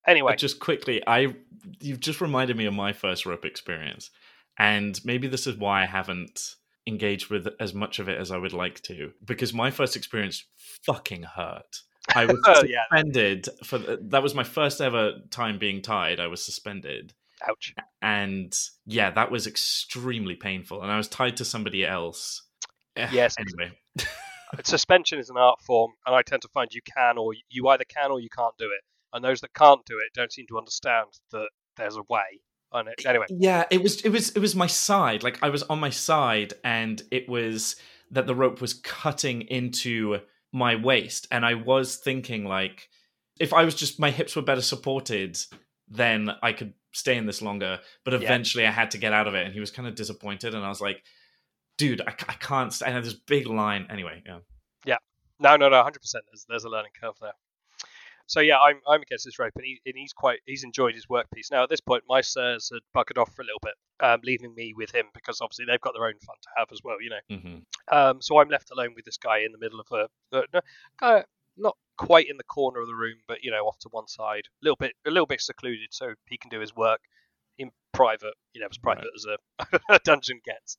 Anyway, 0.07 0.35
just 0.37 0.61
quickly, 0.61 1.03
I 1.07 1.35
you've 1.81 2.01
just 2.01 2.21
reminded 2.21 2.57
me 2.57 2.67
of 2.67 2.75
my 2.75 2.93
first 2.93 3.27
rope 3.27 3.45
experience, 3.45 4.11
and 4.59 4.99
maybe 5.05 5.29
this 5.29 5.47
is 5.47 5.57
why 5.57 5.83
I 5.83 5.87
haven't 5.87 6.55
engaged 6.87 7.29
with 7.31 7.49
as 7.61 7.75
much 7.75 7.99
of 7.99 8.09
it 8.09 8.19
as 8.19 8.31
I 8.31 8.39
would 8.39 8.53
like 8.53 8.81
to, 8.85 9.13
because 9.25 9.53
my 9.53 9.71
first 9.71 9.97
experience 9.97 10.45
fucking 10.85 11.23
hurt. 11.23 11.83
I 12.15 12.25
was 12.25 12.39
oh, 12.47 12.63
suspended 12.63 13.49
yeah. 13.49 13.65
for 13.65 13.79
that 13.79 14.23
was 14.23 14.35
my 14.35 14.45
first 14.45 14.81
ever 14.81 15.15
time 15.31 15.59
being 15.59 15.83
tied. 15.83 16.19
I 16.19 16.29
was 16.29 16.43
suspended. 16.43 17.13
Ouch. 17.49 17.75
And 18.03 18.57
yeah, 18.87 19.11
that 19.11 19.31
was 19.31 19.47
extremely 19.47 20.35
painful, 20.35 20.83
and 20.83 20.91
I 20.91 20.97
was 20.97 21.09
tied 21.09 21.37
to 21.39 21.45
somebody 21.45 21.87
else. 21.87 22.43
Eh, 22.97 23.09
yes. 23.13 23.37
anyway. 23.39 23.77
suspension 24.65 25.19
is 25.19 25.31
an 25.31 25.37
art 25.37 25.61
form, 25.61 25.93
and 26.07 26.15
I 26.15 26.23
tend 26.23 26.43
to 26.43 26.49
find 26.49 26.73
you 26.73 26.81
can 26.83 27.19
or 27.19 27.33
you 27.51 27.69
either 27.69 27.85
can 27.85 28.11
or 28.11 28.19
you 28.19 28.29
can't 28.31 28.57
do 28.59 28.67
it 28.67 28.83
and 29.13 29.25
those 29.25 29.41
that 29.41 29.55
can't 29.55 29.85
do 29.87 29.99
it 29.99 30.13
don't 30.15 30.33
seem 30.33 30.47
to 30.49 30.59
understand 30.59 31.09
that 31.33 31.49
there's 31.77 31.97
a 31.97 32.03
way. 32.09 32.41
On 32.73 32.87
it. 32.87 33.05
Anyway, 33.05 33.27
yeah, 33.31 33.65
it 33.69 33.83
was 33.83 34.01
it 34.03 34.11
was 34.11 34.31
it 34.31 34.39
was 34.39 34.55
my 34.55 34.69
side. 34.69 35.25
Like 35.25 35.43
I 35.43 35.49
was 35.49 35.65
on 35.65 35.81
my 35.81 35.91
side, 35.91 36.55
and 36.63 37.03
it 37.11 37.29
was 37.29 37.75
that 38.13 38.29
the 38.29 38.35
rope 38.37 38.61
was 38.61 38.75
cutting 38.75 39.43
into 39.43 40.21
my 40.53 40.77
waist, 40.77 41.27
and 41.33 41.45
I 41.45 41.55
was 41.55 41.97
thinking 41.97 42.45
like, 42.45 42.89
if 43.41 43.53
I 43.53 43.65
was 43.65 43.75
just 43.75 43.99
my 43.99 44.13
hips 44.13 44.37
were 44.37 44.43
better 44.43 44.63
supported, 44.63 45.37
then 45.89 46.31
I 46.45 46.53
could 46.53 46.75
stay 46.93 47.17
in 47.17 47.27
this 47.27 47.43
longer. 47.43 47.81
But 48.05 48.15
eventually, 48.15 48.63
yeah. 48.63 48.71
I 48.71 48.73
had 48.73 48.93
to 48.93 48.99
get 48.99 49.13
out 49.13 49.27
of 49.27 49.35
it, 49.35 49.45
and 49.45 49.53
he 49.53 49.59
was 49.59 49.73
kind 49.73 49.89
of 49.89 49.97
disappointed, 49.97 50.55
and 50.55 50.65
I 50.65 50.69
was 50.69 50.81
like, 50.81 51.03
dude, 51.77 52.03
I, 52.03 52.13
I 52.29 52.35
can't. 52.35 52.73
St-. 52.73 52.95
And 52.95 53.05
this 53.05 53.15
big 53.15 53.49
line. 53.49 53.89
Anyway, 53.91 54.23
yeah. 54.25 54.39
Yeah. 54.85 54.99
No, 55.41 55.57
no, 55.57 55.69
no. 55.69 55.83
Hundred 55.83 56.03
percent. 56.03 56.23
There's 56.29 56.47
there's 56.49 56.65
a 56.65 56.69
learning 56.69 56.93
curve 57.01 57.17
there. 57.21 57.33
So 58.31 58.39
yeah, 58.39 58.59
I'm 58.61 58.81
I'm 58.87 59.03
against 59.03 59.25
this 59.25 59.41
rope, 59.41 59.53
and, 59.57 59.65
he, 59.65 59.81
and 59.85 59.95
he's 59.97 60.13
quite 60.13 60.39
he's 60.47 60.63
enjoyed 60.63 60.95
his 60.95 61.09
work 61.09 61.27
piece. 61.35 61.51
Now 61.51 61.65
at 61.65 61.69
this 61.69 61.81
point, 61.81 62.05
my 62.09 62.21
sirs 62.21 62.71
had 62.73 62.81
buggered 62.97 63.21
off 63.21 63.35
for 63.35 63.43
a 63.43 63.45
little 63.45 63.59
bit, 63.61 63.75
um, 63.99 64.21
leaving 64.23 64.55
me 64.55 64.73
with 64.77 64.95
him 64.95 65.07
because 65.13 65.41
obviously 65.41 65.65
they've 65.65 65.81
got 65.81 65.95
their 65.95 66.07
own 66.07 66.19
fun 66.25 66.37
to 66.43 66.49
have 66.57 66.69
as 66.71 66.79
well, 66.85 66.97
you 67.03 67.11
know. 67.11 67.37
hmm 67.37 67.59
Um, 67.93 68.23
so 68.23 68.39
I'm 68.39 68.49
left 68.49 68.71
alone 68.71 68.93
with 68.95 69.05
this 69.05 69.17
guy 69.17 69.39
in 69.39 69.51
the 69.51 69.59
middle 69.59 69.81
of 69.81 69.87
a, 69.91 70.37
uh, 70.39 70.43
no, 70.55 70.61
uh, 71.03 71.23
not 71.57 71.77
quite 71.99 72.31
in 72.31 72.37
the 72.37 72.45
corner 72.45 72.81
of 72.81 72.87
the 72.87 72.95
room, 72.95 73.17
but 73.27 73.43
you 73.43 73.51
know, 73.51 73.65
off 73.67 73.79
to 73.81 73.89
one 73.91 74.07
side, 74.07 74.45
a 74.47 74.65
little 74.65 74.77
bit, 74.77 74.93
a 75.05 75.11
little 75.11 75.27
bit 75.27 75.41
secluded, 75.41 75.89
so 75.91 76.15
he 76.29 76.39
can 76.39 76.51
do 76.51 76.61
his 76.61 76.75
work 76.77 77.01
in 77.59 77.73
private. 77.93 78.35
You 78.55 78.61
know, 78.61 78.69
as 78.71 78.79
private 78.79 79.09
as 79.17 79.27
a, 79.91 79.99
dungeon 80.05 80.41
gets. 80.45 80.79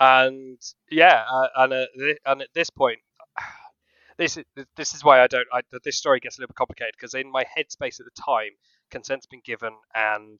And 0.00 0.60
yeah, 0.90 1.24
uh, 1.32 1.48
and 1.56 1.72
uh, 1.72 1.86
thi- 1.96 2.18
and 2.26 2.42
at 2.42 2.48
this 2.54 2.70
point, 2.70 2.98
this 4.18 4.36
is 4.36 4.44
this 4.76 4.94
is 4.94 5.04
why 5.04 5.22
I 5.22 5.26
don't. 5.26 5.46
I, 5.52 5.60
this 5.84 5.96
story 5.96 6.20
gets 6.20 6.38
a 6.38 6.40
little 6.40 6.48
bit 6.48 6.56
complicated 6.56 6.94
because 6.98 7.14
in 7.14 7.30
my 7.30 7.44
headspace 7.44 8.00
at 8.00 8.06
the 8.06 8.22
time, 8.22 8.50
consent's 8.90 9.26
been 9.26 9.42
given, 9.44 9.72
and 9.94 10.38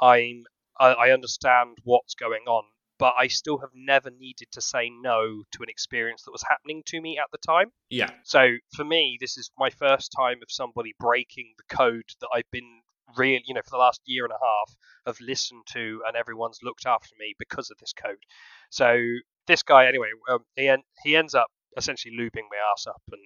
I'm 0.00 0.44
I, 0.78 0.92
I 0.92 1.10
understand 1.10 1.78
what's 1.84 2.14
going 2.14 2.44
on, 2.46 2.64
but 2.98 3.14
I 3.18 3.26
still 3.26 3.58
have 3.58 3.70
never 3.74 4.10
needed 4.10 4.48
to 4.52 4.60
say 4.60 4.90
no 4.90 5.42
to 5.52 5.62
an 5.62 5.68
experience 5.68 6.22
that 6.22 6.32
was 6.32 6.44
happening 6.48 6.82
to 6.86 7.00
me 7.00 7.18
at 7.18 7.26
the 7.32 7.38
time. 7.38 7.72
Yeah. 7.90 8.10
So 8.22 8.56
for 8.74 8.84
me, 8.84 9.18
this 9.20 9.36
is 9.36 9.50
my 9.58 9.70
first 9.70 10.12
time 10.16 10.38
of 10.42 10.48
somebody 10.50 10.94
breaking 10.98 11.54
the 11.58 11.76
code 11.76 12.08
that 12.20 12.28
I've 12.32 12.50
been 12.50 12.80
real, 13.16 13.40
you 13.44 13.54
know, 13.54 13.62
for 13.64 13.70
the 13.70 13.78
last 13.78 14.00
year 14.04 14.24
and 14.24 14.32
a 14.32 14.44
half 14.44 14.76
have 15.06 15.20
listened 15.20 15.66
to, 15.72 16.02
and 16.06 16.16
everyone's 16.16 16.58
looked 16.62 16.86
after 16.86 17.14
me 17.18 17.34
because 17.38 17.70
of 17.70 17.78
this 17.78 17.92
code. 17.92 18.22
So 18.70 19.00
this 19.46 19.62
guy, 19.62 19.86
anyway, 19.86 20.08
um, 20.28 20.40
he 20.56 20.68
en- 20.68 20.82
he 21.04 21.16
ends 21.16 21.34
up 21.34 21.48
essentially 21.76 22.14
lubing 22.16 22.48
my 22.50 22.58
ass 22.72 22.86
up 22.86 23.02
and 23.12 23.22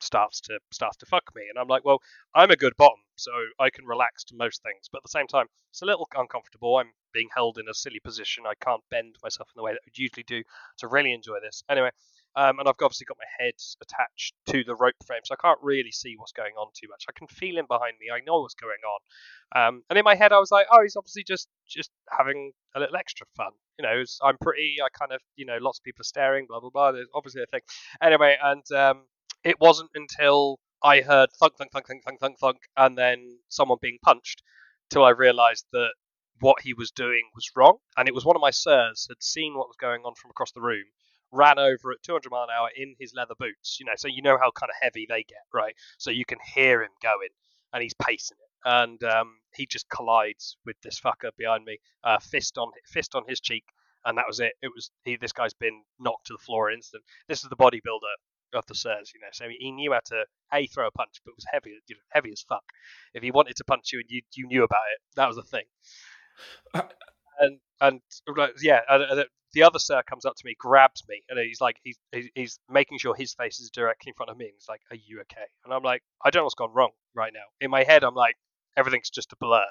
starts 0.00 0.40
to 0.42 0.58
starts 0.72 0.96
to 0.98 1.06
fuck 1.06 1.30
me, 1.34 1.42
and 1.48 1.58
I'm 1.58 1.68
like, 1.68 1.84
well, 1.84 2.00
I'm 2.34 2.50
a 2.50 2.56
good 2.56 2.76
bottom, 2.76 3.00
so 3.16 3.30
I 3.58 3.70
can 3.70 3.84
relax 3.86 4.24
to 4.24 4.36
most 4.36 4.62
things, 4.62 4.88
but 4.90 4.98
at 4.98 5.04
the 5.04 5.10
same 5.10 5.26
time, 5.26 5.46
it's 5.70 5.82
a 5.82 5.86
little 5.86 6.08
uncomfortable. 6.16 6.76
I'm 6.76 6.92
being 7.12 7.28
held 7.34 7.58
in 7.58 7.68
a 7.68 7.74
silly 7.74 8.00
position. 8.00 8.44
I 8.46 8.54
can't 8.62 8.82
bend 8.90 9.16
myself 9.22 9.48
in 9.48 9.58
the 9.58 9.64
way 9.64 9.72
that 9.72 9.80
I 9.82 9.86
would 9.86 9.98
usually 9.98 10.24
do 10.24 10.42
to 10.78 10.88
really 10.88 11.12
enjoy 11.12 11.38
this. 11.42 11.62
Anyway, 11.68 11.90
um, 12.36 12.60
and 12.60 12.68
I've 12.68 12.76
obviously 12.80 13.06
got 13.06 13.18
my 13.18 13.44
head 13.44 13.54
attached 13.82 14.34
to 14.46 14.62
the 14.62 14.76
rope 14.76 14.94
frame, 15.06 15.22
so 15.24 15.34
I 15.34 15.42
can't 15.42 15.58
really 15.62 15.90
see 15.90 16.14
what's 16.16 16.32
going 16.32 16.52
on 16.54 16.68
too 16.74 16.86
much. 16.88 17.04
I 17.08 17.12
can 17.16 17.26
feel 17.26 17.58
him 17.58 17.66
behind 17.66 17.94
me. 18.00 18.08
I 18.14 18.20
know 18.24 18.40
what's 18.40 18.54
going 18.54 18.82
on. 18.86 19.00
Um, 19.60 19.82
and 19.90 19.98
in 19.98 20.04
my 20.04 20.14
head, 20.14 20.32
I 20.32 20.38
was 20.38 20.52
like, 20.52 20.66
oh, 20.70 20.82
he's 20.82 20.96
obviously 20.96 21.24
just 21.24 21.48
just 21.66 21.90
having 22.16 22.52
a 22.76 22.80
little 22.80 22.96
extra 22.96 23.26
fun. 23.36 23.52
You 23.78 23.82
know, 23.84 24.04
I'm 24.22 24.36
pretty. 24.40 24.76
I 24.84 24.88
kind 24.96 25.12
of, 25.12 25.20
you 25.36 25.46
know, 25.46 25.58
lots 25.60 25.78
of 25.80 25.84
people 25.84 26.02
are 26.02 26.04
staring. 26.04 26.46
Blah 26.48 26.60
blah 26.60 26.70
blah. 26.70 26.92
There's 26.92 27.08
obviously 27.14 27.42
a 27.42 27.46
thing. 27.46 27.62
Anyway, 28.00 28.36
and 28.40 28.64
um, 28.72 29.02
it 29.44 29.60
wasn't 29.60 29.90
until 29.94 30.58
I 30.82 31.00
heard 31.00 31.30
thunk 31.32 31.56
thunk 31.56 31.72
thunk 31.72 31.86
thunk 31.86 32.04
thunk 32.04 32.20
thunk 32.20 32.38
thunk, 32.38 32.58
and 32.76 32.96
then 32.96 33.40
someone 33.48 33.78
being 33.80 33.98
punched, 34.02 34.42
till 34.90 35.04
I 35.04 35.10
realised 35.10 35.66
that 35.72 35.92
what 36.40 36.62
he 36.62 36.72
was 36.72 36.90
doing 36.90 37.30
was 37.34 37.50
wrong. 37.56 37.78
And 37.96 38.08
it 38.08 38.14
was 38.14 38.24
one 38.24 38.36
of 38.36 38.42
my 38.42 38.50
sirs 38.50 39.06
had 39.08 39.22
seen 39.22 39.56
what 39.56 39.68
was 39.68 39.76
going 39.76 40.02
on 40.04 40.14
from 40.14 40.30
across 40.30 40.52
the 40.52 40.60
room, 40.60 40.84
ran 41.32 41.58
over 41.58 41.90
at 41.92 42.02
200 42.02 42.30
mile 42.30 42.44
an 42.44 42.50
hour 42.56 42.70
in 42.76 42.94
his 42.98 43.12
leather 43.14 43.34
boots. 43.38 43.78
You 43.80 43.86
know, 43.86 43.94
so 43.96 44.08
you 44.08 44.22
know 44.22 44.38
how 44.38 44.50
kind 44.52 44.70
of 44.70 44.76
heavy 44.80 45.06
they 45.08 45.24
get, 45.24 45.44
right? 45.52 45.74
So 45.98 46.10
you 46.10 46.24
can 46.24 46.38
hear 46.54 46.82
him 46.82 46.90
going, 47.02 47.30
and 47.72 47.82
he's 47.82 47.94
pacing 47.94 48.38
it. 48.40 48.68
And 48.68 49.02
um, 49.04 49.38
he 49.54 49.66
just 49.66 49.88
collides 49.88 50.56
with 50.64 50.76
this 50.82 51.00
fucker 51.00 51.30
behind 51.36 51.64
me, 51.64 51.78
uh, 52.04 52.18
fist 52.18 52.58
on 52.58 52.70
fist 52.86 53.14
on 53.14 53.22
his 53.28 53.40
cheek, 53.40 53.64
and 54.04 54.18
that 54.18 54.26
was 54.26 54.40
it. 54.40 54.52
It 54.62 54.70
was 54.74 54.90
he. 55.04 55.16
This 55.16 55.32
guy's 55.32 55.54
been 55.54 55.82
knocked 55.98 56.26
to 56.26 56.34
the 56.34 56.44
floor 56.44 56.70
instant. 56.70 57.04
This 57.28 57.42
is 57.42 57.50
the 57.50 57.56
bodybuilder 57.56 58.14
of 58.54 58.66
the 58.66 58.74
sirs, 58.74 59.12
you 59.14 59.20
know. 59.20 59.28
So 59.32 59.46
he 59.48 59.72
knew 59.72 59.92
how 59.92 60.00
to 60.06 60.24
a 60.52 60.66
throw 60.66 60.86
a 60.86 60.90
punch, 60.90 61.20
but 61.24 61.32
it 61.32 61.36
was 61.36 61.46
heavy, 61.52 61.70
you 61.88 61.96
know, 61.96 62.02
heavy 62.10 62.32
as 62.32 62.42
fuck. 62.48 62.64
If 63.14 63.22
he 63.22 63.30
wanted 63.30 63.56
to 63.56 63.64
punch 63.64 63.92
you 63.92 64.00
and 64.00 64.10
you 64.10 64.22
you 64.34 64.46
knew 64.46 64.64
about 64.64 64.84
it, 64.94 65.00
that 65.16 65.26
was 65.26 65.36
the 65.36 65.42
thing. 65.42 65.64
Uh, 66.74 66.82
and 67.40 67.58
and 67.80 68.00
yeah, 68.62 68.80
and, 68.88 69.02
and 69.02 69.24
the 69.52 69.62
other 69.62 69.78
sir 69.78 70.02
comes 70.02 70.24
up 70.24 70.34
to 70.36 70.42
me, 70.44 70.54
grabs 70.58 71.02
me, 71.08 71.22
and 71.28 71.38
he's 71.38 71.60
like, 71.60 71.76
he's 71.82 71.98
he's- 72.12 72.30
he's 72.34 72.58
making 72.68 72.98
sure 72.98 73.14
his 73.14 73.34
face 73.34 73.60
is 73.60 73.70
directly 73.70 74.10
in 74.10 74.14
front 74.14 74.30
of 74.30 74.36
me. 74.36 74.46
And 74.46 74.54
he's 74.54 74.68
like, 74.68 74.80
"Are 74.90 74.96
you 74.96 75.20
okay?" 75.22 75.46
And 75.64 75.72
I'm 75.72 75.82
like, 75.82 76.02
"I 76.24 76.30
don't 76.30 76.40
know 76.40 76.44
what's 76.44 76.54
gone 76.54 76.72
wrong 76.74 76.90
right 77.14 77.32
now." 77.32 77.44
In 77.60 77.70
my 77.70 77.84
head, 77.84 78.04
I'm 78.04 78.14
like, 78.14 78.36
everything's 78.76 79.10
just 79.10 79.32
a 79.32 79.36
blur, 79.36 79.64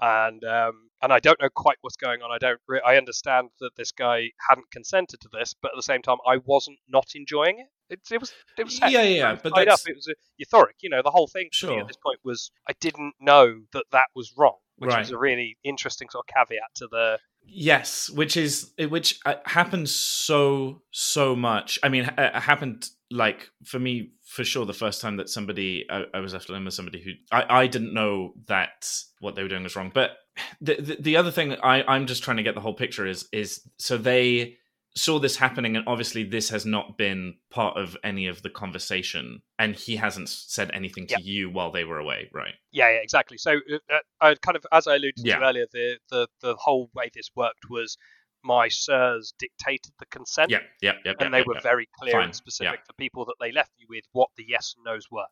and 0.00 0.44
um, 0.44 0.90
and 1.02 1.12
I 1.12 1.20
don't 1.20 1.40
know 1.40 1.50
quite 1.50 1.78
what's 1.82 1.96
going 1.96 2.22
on. 2.22 2.32
I 2.32 2.38
don't. 2.38 2.60
Re- 2.68 2.82
I 2.86 2.96
understand 2.96 3.50
that 3.60 3.76
this 3.76 3.92
guy 3.92 4.30
hadn't 4.48 4.70
consented 4.70 5.20
to 5.22 5.28
this, 5.32 5.54
but 5.54 5.72
at 5.72 5.76
the 5.76 5.82
same 5.82 6.02
time, 6.02 6.18
I 6.26 6.38
wasn't 6.38 6.78
not 6.88 7.08
enjoying 7.14 7.60
it. 7.60 7.68
It, 7.88 8.00
it 8.10 8.20
was 8.20 8.32
it 8.58 8.64
was. 8.64 8.78
Yeah, 8.80 8.88
yeah, 8.88 9.02
yeah, 9.02 9.38
but 9.42 9.54
tied 9.54 9.68
up. 9.68 9.80
It 9.86 9.96
was 9.96 10.08
a 10.08 10.14
euphoric. 10.42 10.74
You 10.82 10.90
know, 10.90 11.02
the 11.02 11.10
whole 11.10 11.28
thing 11.28 11.48
for 11.52 11.66
me 11.66 11.72
Sure. 11.72 11.80
at 11.80 11.88
this 11.88 11.96
point 11.96 12.18
was 12.24 12.50
I 12.68 12.72
didn't 12.80 13.14
know 13.20 13.60
that 13.72 13.84
that 13.92 14.06
was 14.14 14.32
wrong, 14.36 14.56
which 14.76 14.88
Right. 14.90 15.00
was 15.00 15.10
a 15.10 15.18
really 15.18 15.56
interesting 15.62 16.08
sort 16.10 16.26
of 16.28 16.34
caveat 16.34 16.74
to 16.76 16.88
the 16.88 17.18
Yes, 17.48 18.10
which 18.10 18.36
is 18.36 18.72
which 18.88 19.20
uh, 19.24 19.36
happens 19.44 19.94
so 19.94 20.82
so 20.90 21.36
much. 21.36 21.78
I 21.82 21.88
mean, 21.88 22.06
uh, 22.06 22.32
it 22.34 22.40
happened 22.40 22.88
like 23.08 23.50
for 23.64 23.78
me 23.78 24.10
for 24.24 24.42
sure 24.42 24.66
the 24.66 24.72
first 24.72 25.00
time 25.00 25.16
that 25.18 25.28
somebody 25.28 25.86
I, 25.88 26.06
I 26.12 26.18
was 26.18 26.32
left 26.32 26.48
alone 26.48 26.64
with 26.64 26.74
somebody 26.74 27.00
who 27.00 27.12
I, 27.30 27.62
I 27.62 27.66
didn't 27.68 27.94
know 27.94 28.32
that 28.48 28.90
what 29.20 29.36
they 29.36 29.42
were 29.44 29.48
doing 29.48 29.62
was 29.62 29.76
wrong. 29.76 29.92
But 29.94 30.16
the, 30.60 30.74
the 30.80 30.96
the 31.00 31.16
other 31.16 31.30
thing 31.30 31.52
I 31.62 31.84
I'm 31.84 32.06
just 32.06 32.24
trying 32.24 32.38
to 32.38 32.42
get 32.42 32.56
the 32.56 32.60
whole 32.60 32.74
picture 32.74 33.06
is 33.06 33.28
is 33.32 33.60
so 33.78 33.96
they 33.96 34.56
saw 34.96 35.18
this 35.18 35.36
happening 35.36 35.76
and 35.76 35.86
obviously 35.86 36.24
this 36.24 36.48
has 36.48 36.64
not 36.64 36.96
been 36.96 37.34
part 37.50 37.76
of 37.76 37.96
any 38.02 38.26
of 38.26 38.42
the 38.42 38.48
conversation 38.50 39.42
and 39.58 39.76
he 39.76 39.96
hasn't 39.96 40.28
said 40.28 40.70
anything 40.72 41.06
to 41.06 41.20
you 41.22 41.50
while 41.50 41.70
they 41.70 41.84
were 41.84 41.98
away 41.98 42.30
right 42.32 42.54
Yeah, 42.72 42.90
yeah, 42.90 43.00
exactly. 43.02 43.36
So, 43.38 43.52
uh, 43.72 43.78
uh, 43.94 43.98
I 44.20 44.34
kind 44.36 44.56
of, 44.56 44.64
as 44.72 44.86
I 44.86 44.94
alluded 44.96 45.14
Yeah. 45.18 45.38
to 45.38 45.44
earlier, 45.44 45.66
the, 45.72 45.98
the 46.10 46.28
the 46.40 46.54
whole 46.56 46.90
way 46.94 47.10
this 47.14 47.30
worked 47.36 47.68
was 47.70 47.96
my 48.46 48.68
sirs 48.68 49.34
dictated 49.38 49.92
the 49.98 50.06
consent, 50.06 50.50
yeah 50.50 50.60
yeah 50.80 50.92
yeah 51.04 51.12
and 51.20 51.34
they 51.34 51.42
were 51.42 51.58
very 51.62 51.88
clear 51.98 52.12
Fine, 52.12 52.24
and 52.24 52.34
specific. 52.34 52.80
The 52.86 52.94
people 52.94 53.24
that 53.26 53.34
they 53.40 53.52
left 53.52 53.72
you 53.76 53.86
with, 53.88 54.04
what 54.12 54.28
the 54.36 54.44
yes 54.46 54.74
and 54.76 54.84
nos 54.84 55.06
were. 55.10 55.26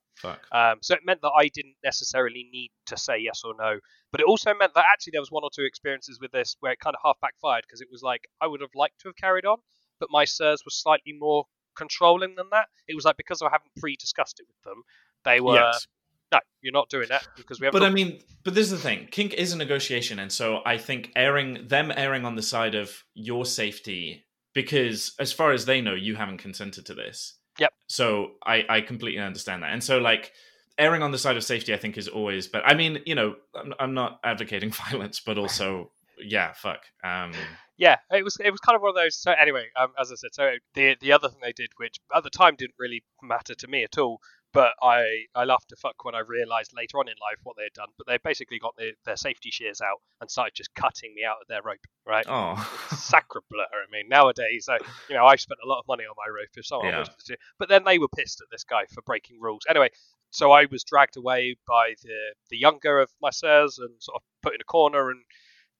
Um, 0.53 0.79
so 0.83 0.95
it 0.95 1.01
meant 1.05 1.21
that 1.23 1.33
I 1.37 1.49
didn't 1.49 1.77
necessarily 1.85 2.49
need 2.53 2.71
to 2.87 2.97
say 2.97 3.19
yes 3.19 3.43
or 3.45 3.55
no, 3.59 3.79
but 4.11 4.21
it 4.21 4.27
also 4.27 4.53
meant 4.55 4.75
that 4.75 4.85
actually 4.93 5.13
there 5.13 5.23
was 5.23 5.31
one 5.31 5.45
or 5.45 5.51
two 5.55 5.65
experiences 5.65 6.19
with 6.21 6.33
this 6.33 6.57
where 6.61 6.73
it 6.73 6.81
kind 6.81 6.97
of 6.97 7.01
half 7.05 7.19
backfired 7.21 7.65
because 7.67 7.81
it 7.81 7.89
was 7.91 8.03
like 8.03 8.23
I 8.41 8.47
would 8.47 8.61
have 8.61 8.75
liked 8.75 9.01
to 9.01 9.09
have 9.09 9.17
carried 9.17 9.47
on, 9.47 9.59
but 10.01 10.09
my 10.11 10.25
sirs 10.25 10.63
were 10.65 10.71
slightly 10.71 11.15
more 11.19 11.45
controlling 11.77 12.35
than 12.37 12.47
that. 12.51 12.67
It 12.89 12.95
was 12.95 13.05
like 13.05 13.17
because 13.17 13.43
I 13.43 13.47
haven't 13.47 13.71
pre-discussed 13.79 14.41
it 14.41 14.47
with 14.49 14.63
them, 14.65 14.83
they 15.25 15.41
were 15.41 15.55
yes 15.55 15.87
no, 16.35 16.41
you're 16.63 16.73
not 16.73 16.89
doing 16.89 17.09
that 17.09 17.27
because 17.37 17.61
we 17.61 17.67
haven't. 17.67 17.81
But 17.81 17.87
I 17.87 17.91
mean, 17.91 18.21
but 18.45 18.55
this 18.55 18.67
is 18.67 18.71
the 18.71 18.79
thing. 18.79 19.09
Kink 19.11 19.35
is 19.35 19.53
a 19.53 19.57
negotiation, 19.57 20.19
and 20.19 20.33
so 20.33 20.61
I 20.67 20.79
think 20.79 21.13
airing 21.17 21.69
them 21.69 21.93
airing 21.95 22.25
on 22.25 22.35
the 22.35 22.43
side 22.43 22.75
of 22.75 23.05
your 23.15 23.45
safety, 23.45 24.25
because 24.55 25.15
as 25.19 25.33
far 25.33 25.53
as 25.53 25.65
they 25.65 25.81
know, 25.81 25.95
you 25.95 26.17
haven't 26.17 26.39
consented 26.39 26.87
to 26.87 26.95
this. 26.95 27.39
Yep. 27.59 27.73
So 27.87 28.33
I 28.45 28.65
I 28.69 28.81
completely 28.81 29.21
understand 29.21 29.63
that, 29.63 29.73
and 29.73 29.83
so 29.83 29.99
like 29.99 30.33
airing 30.79 31.03
on 31.03 31.13
the 31.13 31.19
side 31.19 31.37
of 31.37 31.45
safety, 31.45 31.73
I 31.73 31.77
think 31.77 31.97
is 31.97 32.09
always. 32.09 32.49
But 32.49 32.63
I 32.67 32.75
mean, 32.75 33.01
you 33.07 33.15
know, 33.15 33.37
I'm, 33.55 33.75
I'm 33.79 33.95
not 33.95 34.21
advocating 34.25 34.71
violence, 34.91 35.21
but 35.25 35.39
also, 35.39 35.93
yeah, 36.19 36.53
fuck. 36.53 36.81
Um, 37.03 37.33
yeah, 37.77 37.97
it 38.11 38.25
was 38.25 38.37
it 38.45 38.51
was 38.51 38.61
kind 38.61 38.77
of 38.77 38.83
one 38.83 38.91
of 38.91 38.97
those. 38.97 39.17
So 39.17 39.33
anyway, 39.33 39.67
um, 39.81 39.93
as 40.01 40.11
I 40.11 40.15
said, 40.17 40.31
so 40.33 40.53
the 40.75 40.97
the 41.01 41.13
other 41.13 41.29
thing 41.29 41.39
they 41.43 41.53
did, 41.53 41.71
which 41.77 41.97
at 42.15 42.23
the 42.23 42.31
time 42.31 42.55
didn't 42.57 42.77
really 42.79 43.03
matter 43.23 43.55
to 43.55 43.69
me 43.69 43.83
at 43.83 43.99
all, 43.99 44.21
but 44.55 44.73
I 44.81 45.25
I 45.35 45.45
laughed 45.45 45.69
to 45.71 45.77
fuck 45.77 46.05
when 46.05 46.15
I 46.15 46.21
realised 46.21 46.73
later 46.75 46.99
on 46.99 47.09
in 47.09 47.15
life 47.21 47.41
what 47.43 47.57
they 47.57 47.65
had 47.65 47.75
done. 47.75 47.89
But 47.99 48.07
they 48.07 48.17
basically 48.19 48.59
got 48.59 48.75
their, 48.79 48.93
their 49.05 49.17
safety 49.17 49.51
shears 49.51 49.81
out 49.83 49.99
and 50.21 50.31
started 50.31 50.55
just 50.55 50.75
cutting 50.75 51.13
me 51.15 51.25
out 51.25 51.39
of 51.43 51.49
their 51.49 51.61
rope. 51.63 51.85
Right, 52.07 52.25
oh, 52.29 52.57
sacre 52.97 53.43
bleu. 53.51 53.65
I 53.65 53.91
mean, 53.91 54.09
nowadays, 54.09 54.67
so 54.67 54.79
you 55.11 55.17
know, 55.17 55.27
I've 55.27 55.41
spent 55.41 55.61
a 55.63 55.69
lot 55.69 55.81
of 55.81 55.89
money 55.89 56.05
on 56.05 56.15
my 56.17 56.31
rope. 56.31 56.49
If 56.57 56.67
someone 56.67 56.95
Yeah. 56.95 57.05
to, 57.27 57.37
but 57.59 57.69
then 57.69 57.85
they 57.85 57.99
were 57.99 58.09
pissed 58.09 58.41
at 58.41 58.47
this 58.51 58.65
guy 58.65 58.87
for 58.87 59.03
breaking 59.03 59.41
rules. 59.41 59.63
Anyway, 59.69 59.91
so 60.31 60.53
I 60.53 60.67
was 60.71 60.85
dragged 60.85 61.17
away 61.17 61.57
by 61.67 61.95
the 62.03 62.35
the 62.51 62.57
younger 62.57 63.01
of 63.01 63.11
my 63.21 63.31
sirs 63.31 63.79
and 63.79 63.91
sort 64.01 64.17
of 64.17 64.23
put 64.43 64.55
in 64.55 64.61
a 64.61 64.65
corner 64.65 65.11
and 65.11 65.23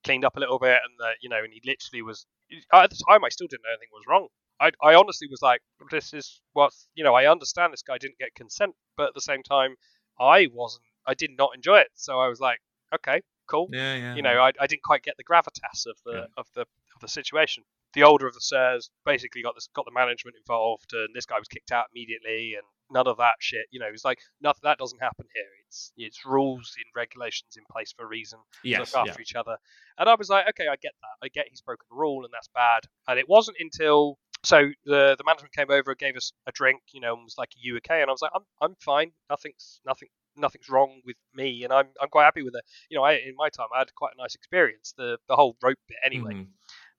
cleaned 0.03 0.25
up 0.25 0.37
a 0.37 0.41
little 0.41 0.59
bit, 0.59 0.79
and 0.85 1.09
uh, 1.09 1.13
you 1.21 1.29
know, 1.29 1.43
and 1.43 1.53
he 1.53 1.63
literally 1.65 2.03
was. 2.03 2.27
At 2.73 2.91
the 2.91 3.03
time, 3.09 3.25
I 3.25 3.31
still 3.31 3.47
didn't 3.47 3.63
know 3.63 3.71
anything 3.73 3.89
was 3.93 4.05
wrong. 4.07 4.29
I, 4.65 4.71
I 4.83 4.95
honestly 4.95 5.29
was 5.31 5.43
like, 5.43 5.61
this 5.91 6.13
is 6.15 6.41
what 6.53 6.73
you 6.95 7.05
know. 7.05 7.15
I 7.15 7.31
understand 7.31 7.73
this 7.73 7.83
guy 7.83 7.99
didn't 7.99 8.19
get 8.19 8.35
consent, 8.35 8.75
but 8.97 9.09
at 9.09 9.15
the 9.15 9.21
same 9.21 9.43
time, 9.43 9.75
I 10.19 10.49
wasn't. 10.53 10.85
I 11.07 11.15
did 11.15 11.31
not 11.37 11.51
enjoy 11.55 11.79
it, 11.79 11.91
so 11.95 12.19
I 12.19 12.29
was 12.29 12.41
like, 12.41 12.59
okay, 12.95 13.21
cool. 13.47 13.69
yeah, 13.73 13.95
yeah. 13.95 14.15
You 14.15 14.23
know, 14.23 14.39
I, 14.41 14.53
I 14.59 14.67
didn't 14.67 14.83
quite 14.83 15.03
get 15.03 15.17
the 15.17 15.25
gravitas 15.25 15.87
of 15.87 15.97
the 16.05 16.13
Yeah. 16.13 16.27
of 16.37 16.47
the 16.55 16.63
of 16.63 17.01
the 17.01 17.09
situation. 17.09 17.65
The 17.93 18.03
older 18.03 18.27
of 18.27 18.35
the 18.35 18.41
sirs 18.41 18.91
basically 19.05 19.43
got 19.43 19.55
this 19.55 19.69
got 19.75 19.85
the 19.85 19.93
management 19.93 20.37
involved, 20.37 20.93
and 20.93 21.15
this 21.15 21.27
guy 21.27 21.39
was 21.39 21.49
kicked 21.49 21.71
out 21.71 21.87
immediately, 21.95 22.55
and 22.55 22.65
none 22.91 23.07
of 23.07 23.19
that 23.19 23.37
shit. 23.41 23.67
You 23.71 23.81
know, 23.81 23.89
it 23.89 23.93
was 23.93 24.05
like 24.05 24.19
nothing 24.41 24.63
that 24.65 24.79
doesn't 24.79 25.03
happen 25.03 25.27
here. 25.35 25.51
It's 25.67 25.93
it's 25.97 26.25
rules 26.25 26.75
and 26.77 26.87
regulations 26.97 27.57
in 27.57 27.65
place 27.71 27.93
for 27.93 28.05
a 28.05 28.09
reason 28.09 28.39
yes, 28.65 28.81
look 28.81 28.89
yeah. 29.07 29.11
after 29.11 29.21
each 29.23 29.35
other. 29.35 29.57
And 29.99 30.09
I 30.09 30.15
was 30.15 30.29
like, 30.29 30.49
okay, 30.51 30.69
I 30.69 30.77
get 30.77 30.93
that. 31.03 31.27
I 31.27 31.29
get 31.29 31.47
he's 31.51 31.61
broken 31.61 31.87
the 31.91 31.97
rule 31.97 32.25
and 32.25 32.33
that's 32.33 32.49
bad. 32.55 32.83
And 33.07 33.19
it 33.19 33.29
wasn't 33.29 33.59
until 33.61 34.19
so 34.45 34.71
the 34.85 35.17
the 35.19 35.25
management 35.25 35.55
came 35.55 35.71
over 35.71 35.93
and 35.93 35.99
gave 35.99 36.17
us 36.17 36.33
a 36.47 36.53
drink, 36.53 36.81
you 36.93 37.01
know, 37.01 37.15
and 37.15 37.25
was 37.25 37.37
like, 37.39 37.51
"Are 37.51 37.61
you 37.63 37.77
okay?" 37.79 38.01
And 38.03 38.11
I 38.11 38.13
was 38.13 38.23
like, 38.23 38.33
"I'm 38.35 38.45
I'm 38.61 38.75
fine. 38.81 39.13
Nothing's 39.31 39.81
nothing 39.87 40.09
nothing's 40.37 40.69
wrong 40.69 41.01
with 41.05 41.17
me, 41.35 41.65
and 41.65 41.73
I'm 41.73 41.89
I'm 42.01 42.09
quite 42.09 42.25
happy 42.25 42.43
with 42.43 42.55
it. 42.57 42.65
You 42.91 42.99
know, 42.99 43.05
I 43.05 43.15
in 43.15 43.35
my 43.37 43.49
time 43.51 43.69
I 43.75 43.79
had 43.81 43.95
quite 43.95 44.13
a 44.17 44.23
nice 44.23 44.35
experience. 44.35 44.95
The 44.97 45.19
the 45.29 45.37
whole 45.37 45.57
rope 45.63 45.79
bit 45.89 45.99
anyway. 46.05 46.35
Mhm. 46.35 46.49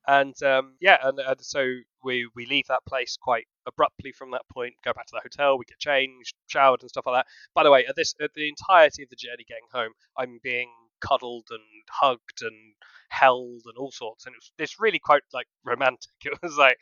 And 0.08 0.42
um, 0.44 0.78
yeah, 0.82 0.98
and, 1.04 1.20
and 1.20 1.42
so 1.42 1.66
we 2.04 2.30
we 2.36 2.46
leave 2.46 2.68
that 2.68 2.86
place 2.88 3.18
quite 3.18 3.46
abruptly 3.68 4.12
from 4.12 4.32
that 4.32 4.44
point. 4.54 4.76
Go 4.84 4.94
back 4.94 5.08
to 5.08 5.14
the 5.16 5.22
hotel, 5.22 5.58
we 5.58 5.66
get 5.66 5.80
changed, 5.80 6.36
showered, 6.48 6.82
and 6.82 6.90
stuff 6.90 7.06
like 7.08 7.18
that. 7.26 7.28
By 7.56 7.64
the 7.64 7.72
way, 7.72 7.86
at 7.88 7.96
this 7.96 8.14
at 8.22 8.34
the 8.36 8.48
entirety 8.50 9.04
of 9.04 9.10
the 9.10 9.16
journey 9.16 9.46
getting 9.48 9.68
home, 9.74 9.94
I'm 10.18 10.40
being 10.44 10.72
cuddled 11.08 11.48
and 11.52 11.62
hugged 11.90 12.42
and 12.42 12.74
held 13.10 13.62
and 13.66 13.78
all 13.78 13.92
sorts, 13.92 14.26
and 14.26 14.34
it 14.34 14.38
was 14.38 14.52
it's 14.60 14.80
really 14.80 15.00
quite 15.00 15.24
like 15.34 15.48
romantic. 15.64 16.12
It 16.26 16.40
was 16.42 16.58
like 16.58 16.78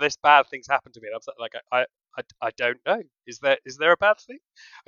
this 0.00 0.16
bad 0.16 0.46
things 0.50 0.66
happened 0.68 0.94
to 0.94 1.00
me, 1.00 1.08
and 1.08 1.16
I'm 1.16 1.34
like 1.40 1.52
I. 1.72 1.86
I, 2.16 2.22
I 2.40 2.50
don't 2.56 2.78
know. 2.86 3.02
Is 3.26 3.40
there 3.40 3.58
is 3.64 3.76
there 3.76 3.90
a 3.90 3.96
bad 3.96 4.18
thing? 4.24 4.38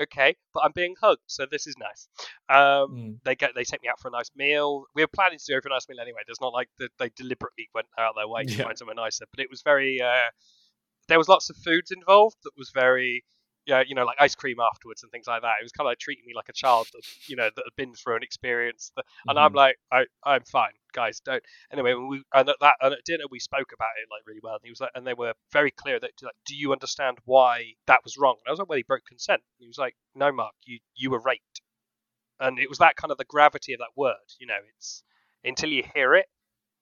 Okay, 0.01 0.37
but 0.55 0.61
I'm 0.63 0.71
being 0.71 0.95
hugged, 1.01 1.23
so 1.27 1.45
this 1.51 1.67
is 1.67 1.75
nice. 1.77 2.07
Um, 2.49 2.89
Mm. 2.93 3.17
they 3.25 3.35
get 3.35 3.51
they 3.57 3.65
take 3.65 3.83
me 3.83 3.89
out 3.89 3.99
for 3.99 4.07
a 4.07 4.13
nice 4.13 4.31
meal. 4.37 4.85
We 4.95 5.03
were 5.03 5.09
planning 5.09 5.39
to 5.41 5.45
do 5.45 5.61
a 5.65 5.69
nice 5.69 5.89
meal 5.89 5.99
anyway. 6.01 6.21
There's 6.25 6.41
not 6.41 6.53
like 6.53 6.69
the, 6.79 6.89
they 7.01 7.11
deliberately 7.17 7.69
went 7.75 7.89
out 7.99 8.11
of 8.11 8.15
their 8.15 8.29
way 8.29 8.45
to 8.45 8.55
Yeah. 8.55 8.63
find 8.63 8.79
somewhere 8.79 8.95
nicer, 8.95 9.25
but 9.33 9.41
it 9.41 9.51
was 9.51 9.63
very. 9.63 10.01
Uh, 10.01 10.31
there 11.09 11.19
was 11.19 11.29
lots 11.29 11.51
of 11.51 11.57
foods 11.57 11.91
involved 11.91 12.37
that 12.45 12.53
was 12.57 12.71
very. 12.73 13.25
Yeah, 13.67 13.83
you 13.87 13.95
know, 13.97 14.05
like 14.05 14.17
ice 14.21 14.35
cream 14.35 14.59
afterwards 14.61 15.03
and 15.03 15.11
things 15.13 15.27
like 15.27 15.43
that. 15.43 15.55
It 15.61 15.65
was 15.65 15.73
kind 15.73 15.87
of 15.87 15.91
like 15.91 15.99
treating 15.99 16.25
me 16.27 16.35
like 16.35 16.49
a 16.49 16.53
child 16.53 16.87
that 16.93 17.03
you 17.29 17.37
know 17.37 17.51
that 17.55 17.65
had 17.65 17.77
been 17.77 17.95
through 17.95 18.17
an 18.17 18.23
experience. 18.23 18.93
That, 18.97 19.05
and 19.29 19.39
I'm 19.39 19.53
Mhm. 19.53 19.57
like, 19.57 19.77
I, 19.93 20.07
I'm 20.25 20.45
fine, 20.45 20.73
guys. 20.93 21.21
Don't. 21.21 21.43
Anyway, 21.73 21.95
when 21.95 22.09
we 22.09 22.23
and 22.35 22.49
at 22.49 22.57
that 22.61 22.77
and 22.81 22.95
at 22.95 23.05
dinner 23.05 23.25
we 23.31 23.41
spoke 23.41 23.73
about 23.75 23.91
it 24.01 24.09
like 24.11 24.23
really 24.27 24.41
well. 24.43 24.55
And 24.55 24.63
he 24.65 24.71
was 24.71 24.81
like, 24.81 24.93
and 24.95 25.07
they 25.07 25.15
were 25.15 25.35
very 25.53 25.71
clear 25.73 25.99
that 26.01 26.13
like, 26.23 26.35
do 26.47 26.55
you 26.57 26.73
understand 26.73 27.19
why 27.25 27.75
that 27.87 28.01
was 28.05 28.17
wrong? 28.17 28.37
And 28.41 28.49
I 28.49 28.53
was 28.53 28.59
like, 28.61 28.69
well, 28.69 28.77
he 28.79 28.85
broke 28.85 29.05
consent. 29.07 29.43
And 29.59 29.65
he 29.65 29.69
was 29.69 29.79
like, 29.79 29.97
no, 30.15 30.33
Mark, 30.33 30.55
you 30.65 30.79
you 30.95 31.11
were 31.11 31.21
raped 31.21 31.61
and 32.41 32.59
it 32.59 32.69
was 32.69 32.79
that 32.79 32.97
kind 32.97 33.11
of 33.11 33.19
the 33.19 33.25
gravity 33.25 33.73
of 33.73 33.81
that 33.81 33.97
word. 33.97 34.17
You 34.39 34.47
know, 34.47 34.59
it's 34.77 35.03
until 35.45 35.71
you 35.71 35.85
hear 35.95 36.15
it, 36.15 36.27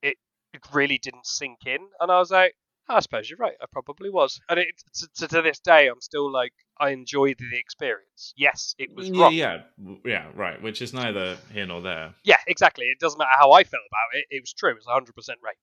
it, 0.02 0.16
it 0.52 0.62
really 0.72 0.98
didn't 0.98 1.26
sink 1.26 1.60
in, 1.66 1.80
and 2.00 2.10
I 2.10 2.18
was 2.18 2.30
like, 2.30 2.54
I 2.88 3.00
suppose 3.00 3.30
you're 3.30 3.38
right. 3.38 3.54
I 3.62 3.66
probably 3.72 4.10
was, 4.10 4.40
and 4.48 4.58
it 4.58 4.68
to, 5.16 5.28
to, 5.28 5.42
this 5.42 5.58
day, 5.58 5.88
I'm 5.88 6.00
still 6.00 6.30
like, 6.30 6.52
I 6.78 6.90
enjoyed 6.90 7.36
the 7.38 7.56
experience. 7.58 8.34
Yes, 8.36 8.74
it 8.78 8.94
was 8.94 9.08
yeah, 9.08 9.20
wrong. 9.22 9.32
yeah, 9.32 9.56
w- 9.78 10.00
yeah, 10.04 10.26
right. 10.34 10.60
Which 10.60 10.82
is 10.82 10.92
neither 10.92 11.36
here 11.52 11.66
nor 11.66 11.80
there. 11.80 12.14
Yeah, 12.24 12.36
exactly. 12.46 12.86
It 12.86 13.00
doesn't 13.00 13.18
matter 13.18 13.30
how 13.38 13.52
I 13.52 13.64
felt 13.64 13.82
about 13.90 14.18
it. 14.20 14.26
It 14.30 14.42
was 14.42 14.52
true. 14.52 14.70
It 14.70 14.76
was 14.76 14.86
100% 14.86 15.06
rape. 15.42 15.56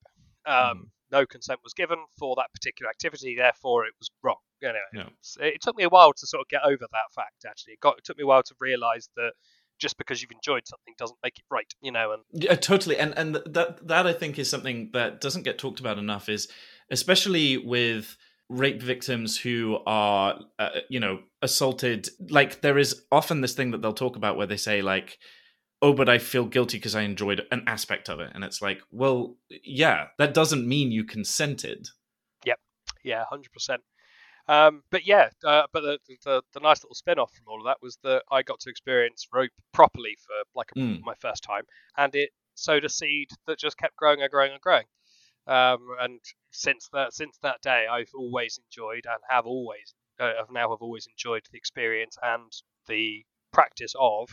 Um, 0.46 0.78
Mhm. 0.78 0.88
No 1.12 1.26
consent 1.26 1.60
was 1.62 1.74
given 1.74 1.98
for 2.18 2.34
that 2.36 2.46
particular 2.54 2.88
activity. 2.88 3.36
Therefore, 3.36 3.84
it 3.84 3.92
was 4.00 4.10
wrong. 4.22 4.38
Anyway, 4.62 4.78
Yeah. 4.94 5.02
it's- 5.02 5.36
it 5.40 5.60
took 5.60 5.76
me 5.76 5.84
a 5.84 5.90
while 5.90 6.12
to 6.14 6.26
sort 6.26 6.40
of 6.40 6.48
get 6.48 6.62
over 6.64 6.86
that 6.90 7.12
fact. 7.14 7.44
Actually, 7.46 7.74
it 7.74 7.80
got 7.80 7.98
it 7.98 8.04
took 8.04 8.16
me 8.16 8.22
a 8.22 8.26
while 8.26 8.42
to 8.42 8.54
realise 8.58 9.08
that 9.16 9.34
just 9.78 9.98
because 9.98 10.22
you've 10.22 10.30
enjoyed 10.32 10.66
something 10.66 10.94
doesn't 10.96 11.18
make 11.22 11.38
it 11.38 11.44
right. 11.50 11.70
You 11.82 11.92
know, 11.92 12.12
and 12.12 12.22
Yeah, 12.32 12.54
totally. 12.54 12.96
And 12.96 13.12
and 13.18 13.34
that 13.34 13.86
that 13.86 14.06
I 14.06 14.12
think 14.14 14.38
is 14.38 14.48
something 14.48 14.90
that 14.92 15.20
doesn't 15.20 15.42
get 15.42 15.58
talked 15.58 15.80
about 15.80 15.98
enough 15.98 16.28
is 16.30 16.48
especially 16.92 17.56
with 17.56 18.16
rape 18.48 18.82
victims 18.82 19.38
who 19.38 19.78
are 19.86 20.38
uh, 20.58 20.68
you 20.90 21.00
know 21.00 21.20
assaulted 21.40 22.08
like 22.28 22.60
there 22.60 22.78
is 22.78 23.02
often 23.10 23.40
this 23.40 23.54
thing 23.54 23.70
that 23.70 23.80
they'll 23.80 23.94
talk 23.94 24.14
about 24.16 24.36
where 24.36 24.46
they 24.46 24.56
say 24.58 24.82
like 24.82 25.18
oh 25.80 25.94
but 25.94 26.08
I 26.08 26.18
feel 26.18 26.44
guilty 26.44 26.76
because 26.76 26.94
I 26.94 27.02
enjoyed 27.02 27.42
an 27.50 27.64
aspect 27.66 28.08
of 28.10 28.20
it 28.20 28.30
and 28.34 28.44
it's 28.44 28.60
like 28.60 28.80
well 28.90 29.36
yeah 29.64 30.08
that 30.18 30.34
doesn't 30.34 30.68
mean 30.68 30.92
you 30.92 31.04
consented 31.04 31.88
yep 32.44 32.58
Yeah, 33.02 33.24
hundred 33.28 33.52
percent. 33.52 33.82
Um, 34.48 34.82
but 34.90 35.06
yeah, 35.06 35.28
uh, 35.44 35.62
but 35.72 35.82
the, 35.82 35.98
the 36.24 36.42
the 36.52 36.60
nice 36.60 36.82
little 36.82 36.94
spin 36.94 37.18
off 37.18 37.32
from 37.32 37.46
all 37.48 37.60
of 37.60 37.64
that 37.66 37.78
was 37.80 37.96
that 38.02 38.22
I 38.30 38.42
got 38.42 38.60
to 38.60 38.70
experience 38.70 39.26
rope 39.32 39.52
properly 39.72 40.16
for 40.26 40.34
like 40.54 40.70
Mm. 40.76 41.00
my 41.04 41.14
first 41.20 41.42
time, 41.42 41.62
and 41.96 42.14
it 42.14 42.30
sowed 42.54 42.84
a 42.84 42.88
seed 42.88 43.28
that 43.46 43.58
just 43.58 43.78
kept 43.78 43.96
growing 43.96 44.20
and 44.20 44.30
growing 44.30 44.52
and 44.52 44.60
growing. 44.60 44.84
Um, 45.46 45.88
and 46.00 46.20
since 46.50 46.88
that 46.92 47.12
since 47.12 47.38
that 47.42 47.60
day, 47.62 47.86
I've 47.90 48.10
always 48.14 48.58
enjoyed 48.58 49.06
and 49.06 49.18
have 49.28 49.46
always 49.46 49.94
uh, 50.20 50.32
have 50.38 50.50
now 50.50 50.70
have 50.70 50.82
always 50.82 51.06
enjoyed 51.06 51.42
the 51.50 51.58
experience 51.58 52.16
and 52.22 52.52
the 52.88 53.24
practice 53.52 53.94
of 53.98 54.28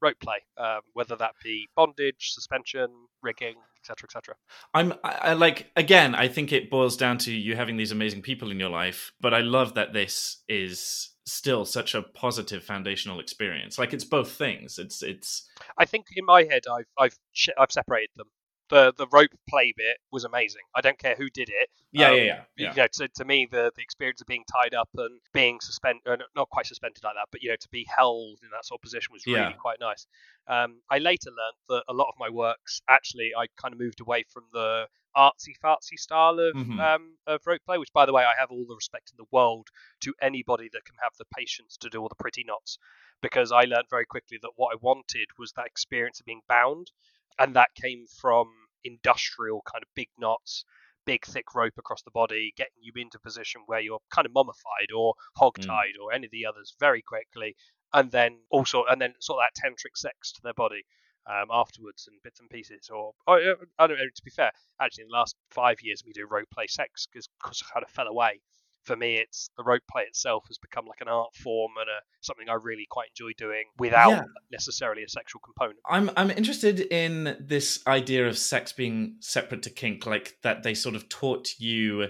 rope 0.00 0.18
play, 0.20 0.38
um, 0.56 0.80
whether 0.92 1.16
that 1.16 1.32
be 1.42 1.68
bondage, 1.76 2.30
suspension, 2.32 2.88
rigging, 3.22 3.54
etc., 3.80 4.04
etc. 4.04 4.34
I'm 4.74 4.92
I, 5.04 5.30
I 5.30 5.32
like 5.34 5.70
again. 5.76 6.14
I 6.14 6.28
think 6.28 6.52
it 6.52 6.70
boils 6.70 6.96
down 6.96 7.18
to 7.18 7.32
you 7.32 7.56
having 7.56 7.76
these 7.76 7.92
amazing 7.92 8.22
people 8.22 8.50
in 8.50 8.58
your 8.58 8.70
life, 8.70 9.12
but 9.20 9.34
I 9.34 9.40
love 9.40 9.74
that 9.74 9.92
this 9.92 10.42
is 10.48 11.10
still 11.26 11.64
such 11.64 11.94
a 11.94 12.02
positive 12.02 12.64
foundational 12.64 13.20
experience. 13.20 13.78
Like 13.78 13.92
it's 13.92 14.04
both 14.04 14.30
things. 14.30 14.78
It's 14.78 15.02
it's 15.02 15.48
I 15.76 15.84
think 15.84 16.06
in 16.16 16.24
my 16.24 16.44
head, 16.44 16.62
I've 16.70 16.88
I've 16.98 17.18
I've 17.58 17.72
separated 17.72 18.10
them. 18.16 18.28
The 18.70 18.92
the 18.96 19.06
rope 19.12 19.30
play 19.48 19.72
bit 19.76 19.98
was 20.12 20.24
amazing. 20.24 20.62
I 20.74 20.80
don't 20.80 20.98
care 20.98 21.14
who 21.16 21.28
did 21.30 21.48
it. 21.48 21.68
yeah 21.92 22.10
Um, 22.10 22.12
yeah 22.12 22.24
yeah 22.24 22.44
yeah. 22.56 22.74
You 22.74 22.82
know, 22.82 22.86
to, 22.92 23.08
to 23.08 23.24
me, 23.24 23.46
the, 23.50 23.72
the 23.74 23.82
experience 23.82 24.20
of 24.20 24.26
being 24.26 24.44
tied 24.50 24.74
up 24.74 24.88
and 24.96 25.20
being 25.32 25.58
suspended, 25.60 26.02
uh, 26.06 26.16
not 26.36 26.48
quite 26.50 26.66
suspended 26.66 27.02
like 27.02 27.14
that, 27.14 27.28
but 27.32 27.42
you 27.42 27.48
know, 27.50 27.56
to 27.56 27.68
be 27.70 27.86
held 27.88 28.38
in 28.42 28.50
that 28.52 28.64
sort 28.66 28.78
of 28.78 28.82
position 28.82 29.12
was 29.12 29.26
really 29.26 29.54
Yeah. 29.54 29.58
quite 29.58 29.80
nice. 29.80 30.06
Um, 30.46 30.80
I 30.90 30.98
later 30.98 31.30
learned 31.30 31.58
that 31.68 31.84
a 31.88 31.94
lot 31.94 32.08
of 32.08 32.14
my 32.18 32.28
works 32.28 32.80
actually, 32.88 33.32
I 33.36 33.46
kind 33.60 33.72
of 33.72 33.80
moved 33.80 34.00
away 34.00 34.24
from 34.32 34.44
the 34.52 34.86
artsy 35.16 35.54
fartsy 35.64 35.98
style 35.98 36.38
of 36.38 36.54
Mhm. 36.54 36.78
um, 36.78 37.16
of 37.26 37.40
rope 37.46 37.62
play, 37.64 37.78
which, 37.78 37.92
by 37.92 38.06
the 38.06 38.12
way, 38.12 38.22
I 38.24 38.34
have 38.38 38.50
all 38.50 38.66
the 38.68 38.74
respect 38.74 39.10
in 39.10 39.16
the 39.16 39.28
world 39.32 39.68
to 40.02 40.14
anybody 40.20 40.68
that 40.72 40.84
can 40.84 40.94
have 41.02 41.12
the 41.18 41.24
patience 41.36 41.76
to 41.78 41.88
do 41.90 42.00
all 42.00 42.08
the 42.08 42.14
pretty 42.22 42.44
knots, 42.44 42.78
because 43.22 43.50
I 43.50 43.62
learned 43.62 43.88
very 43.90 44.06
quickly 44.06 44.38
that 44.42 44.52
what 44.56 44.72
I 44.74 44.78
wanted 44.80 45.28
was 45.38 45.52
that 45.52 45.66
experience 45.66 46.20
of 46.20 46.26
being 46.26 46.42
bound, 46.48 46.90
and 47.38 47.56
that 47.56 47.74
came 47.74 48.06
from 48.20 48.46
industrial 48.84 49.62
kind 49.70 49.82
of 49.82 49.88
big 49.94 50.08
knots 50.18 50.64
big 51.08 51.24
thick 51.24 51.54
rope 51.54 51.72
across 51.78 52.02
the 52.02 52.10
body, 52.10 52.52
getting 52.54 52.82
you 52.82 52.92
into 52.96 53.18
position 53.18 53.62
where 53.64 53.80
you're 53.80 53.98
kind 54.10 54.26
of 54.26 54.32
mummified 54.34 54.92
or 54.94 55.14
hogtied 55.40 55.96
or 56.02 56.12
any 56.12 56.26
of 56.26 56.30
the 56.32 56.44
others 56.44 56.74
very 56.78 57.00
quickly, 57.00 57.56
and 57.94 58.10
then 58.10 58.36
also 58.50 58.84
and 58.90 59.00
then 59.00 59.14
sort 59.18 59.38
of 59.38 59.48
that 59.48 59.58
tantric 59.58 59.96
sex 59.96 60.32
to 60.32 60.40
their 60.42 60.52
body 60.52 60.82
um, 61.26 61.48
afterwards 61.50 62.06
and 62.08 62.20
bits 62.22 62.40
and 62.40 62.50
pieces. 62.50 62.90
Or, 62.92 63.12
or 63.26 63.38
uh, 63.38 63.54
I 63.78 63.86
don't 63.86 63.96
know. 63.96 64.04
To 64.04 64.22
be 64.22 64.30
fair, 64.30 64.52
actually, 64.82 65.04
in 65.04 65.08
the 65.08 65.16
last 65.16 65.34
five 65.50 65.78
years 65.80 66.02
we 66.06 66.12
do 66.12 66.26
rope 66.30 66.50
play 66.52 66.66
sex 66.66 67.06
because 67.10 67.26
I 67.42 67.72
kind 67.72 67.84
of 67.84 67.90
fell 67.90 68.06
away. 68.06 68.40
For 68.84 68.96
me, 68.96 69.16
it's 69.16 69.50
the 69.56 69.64
rope 69.64 69.82
play 69.90 70.02
itself 70.02 70.44
has 70.48 70.56
become 70.58 70.86
like 70.86 71.00
an 71.00 71.08
art 71.08 71.34
form 71.34 71.72
and 71.78 71.88
a, 71.90 72.00
something 72.22 72.48
I 72.48 72.54
really 72.54 72.86
quite 72.88 73.08
enjoy 73.10 73.32
doing 73.36 73.64
without 73.78 74.10
Yeah. 74.10 74.22
necessarily 74.50 75.02
a 75.02 75.08
sexual 75.08 75.40
component. 75.44 75.78
I'm 75.86 76.10
I'm 76.16 76.30
interested 76.30 76.80
in 76.80 77.36
this 77.38 77.86
idea 77.86 78.26
of 78.26 78.38
sex 78.38 78.72
being 78.72 79.16
separate 79.20 79.62
to 79.64 79.70
kink, 79.70 80.06
like 80.06 80.38
that 80.42 80.62
they 80.62 80.74
sort 80.74 80.94
of 80.94 81.08
taught 81.08 81.58
you 81.58 82.08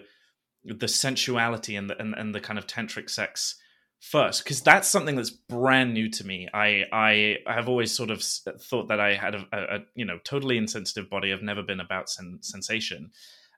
the 0.65 0.89
sensuality 0.89 1.75
and 1.77 1.91
the 1.91 1.99
and, 2.01 2.15
and 2.15 2.35
the 2.35 2.41
kind 2.41 2.59
of 2.59 2.67
tantric 2.67 3.11
sex 3.11 3.57
first, 4.01 4.45
because 4.45 4.61
that's 4.61 4.87
something 4.87 5.17
that's 5.17 5.31
brand 5.31 5.93
new 5.95 6.09
to 6.11 6.25
me. 6.25 6.49
I 6.55 6.85
I 6.93 7.37
have 7.47 7.69
always 7.69 7.91
sort 7.91 8.11
of 8.11 8.23
thought 8.23 8.87
that 8.89 9.01
I 9.01 9.15
had 9.15 9.35
a, 9.35 9.47
a, 9.53 9.77
a 9.77 9.79
you 9.97 10.05
know 10.05 10.19
totally 10.23 10.59
insensitive 10.59 11.11
body. 11.11 11.33
I've 11.33 11.43
never 11.43 11.63
been 11.65 11.81
about 11.81 12.09
sen- 12.09 12.39
sensation, 12.43 13.11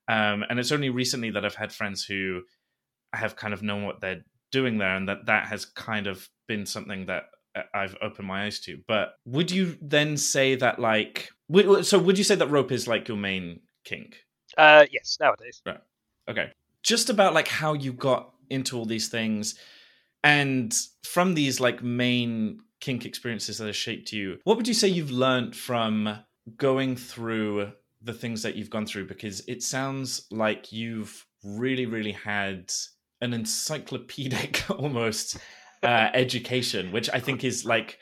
um, 0.09 0.45
and 0.49 0.59
it's 0.59 0.73
only 0.73 0.89
recently 0.89 1.31
that 1.33 1.45
I've 1.45 1.57
had 1.57 1.73
friends 1.73 2.05
who 2.05 2.43
have 3.13 3.37
kind 3.37 3.55
of 3.55 3.63
known 3.63 3.85
what 3.85 4.01
they're 4.01 4.25
doing 4.53 4.79
there, 4.79 4.97
and 4.97 5.09
that 5.09 5.27
that 5.27 5.47
has 5.47 5.65
kind 5.65 6.07
of 6.07 6.29
been 6.47 6.67
something 6.67 7.07
that 7.07 7.25
uh, 7.55 7.63
I've 7.75 7.97
opened 8.03 8.29
my 8.29 8.45
eyes 8.45 8.61
to. 8.61 8.79
But 8.87 9.15
would 9.25 9.51
you 9.51 9.77
then 9.81 10.17
say 10.17 10.55
that 10.57 10.79
like 10.79 11.31
would, 11.49 11.87
so 11.87 11.99
would 11.99 12.19
you 12.19 12.25
say 12.25 12.35
that 12.35 12.49
rope 12.49 12.73
is 12.73 12.89
like 12.89 13.09
your 13.09 13.17
main 13.17 13.61
kink? 13.85 14.25
Uh, 14.57 14.87
yes, 14.91 15.17
nowadays. 15.21 15.63
Right. 15.65 15.81
Okay. 16.29 16.53
Just 16.83 17.11
about 17.11 17.35
like 17.35 17.49
how 17.49 17.75
you 17.75 17.93
got 17.93 18.33
into 18.49 18.77
all 18.77 18.85
these 18.85 19.09
things 19.09 19.55
and 20.23 20.77
from 21.03 21.35
these 21.35 21.61
like 21.61 21.83
main 21.83 22.61
kink 22.81 23.05
experiences 23.05 23.59
that 23.59 23.67
have 23.67 23.77
shaped 23.77 24.13
you, 24.13 24.39
what 24.45 24.57
would 24.57 24.69
you 24.69 24.75
say 24.75 24.89
you've 24.89 25.11
learned 25.11 25.57
from 25.57 26.19
going 26.57 26.97
through 26.97 27.73
the 28.03 28.13
things 28.13 28.43
that 28.43 28.57
you've 28.57 28.71
gone 28.71 28.87
through? 28.87 29.07
Because 29.07 29.43
it 29.47 29.63
sounds 29.63 30.27
like 30.31 30.73
you've 30.73 31.27
really, 31.45 31.87
really 31.87 32.13
had 32.13 32.71
an 33.21 33.33
encyclopedic 33.33 34.65
almost 34.71 35.39
uh, 35.83 36.09
education, 36.15 36.93
which 36.93 37.11
I 37.13 37.21
think 37.21 37.45
is 37.45 37.65
like 37.65 37.99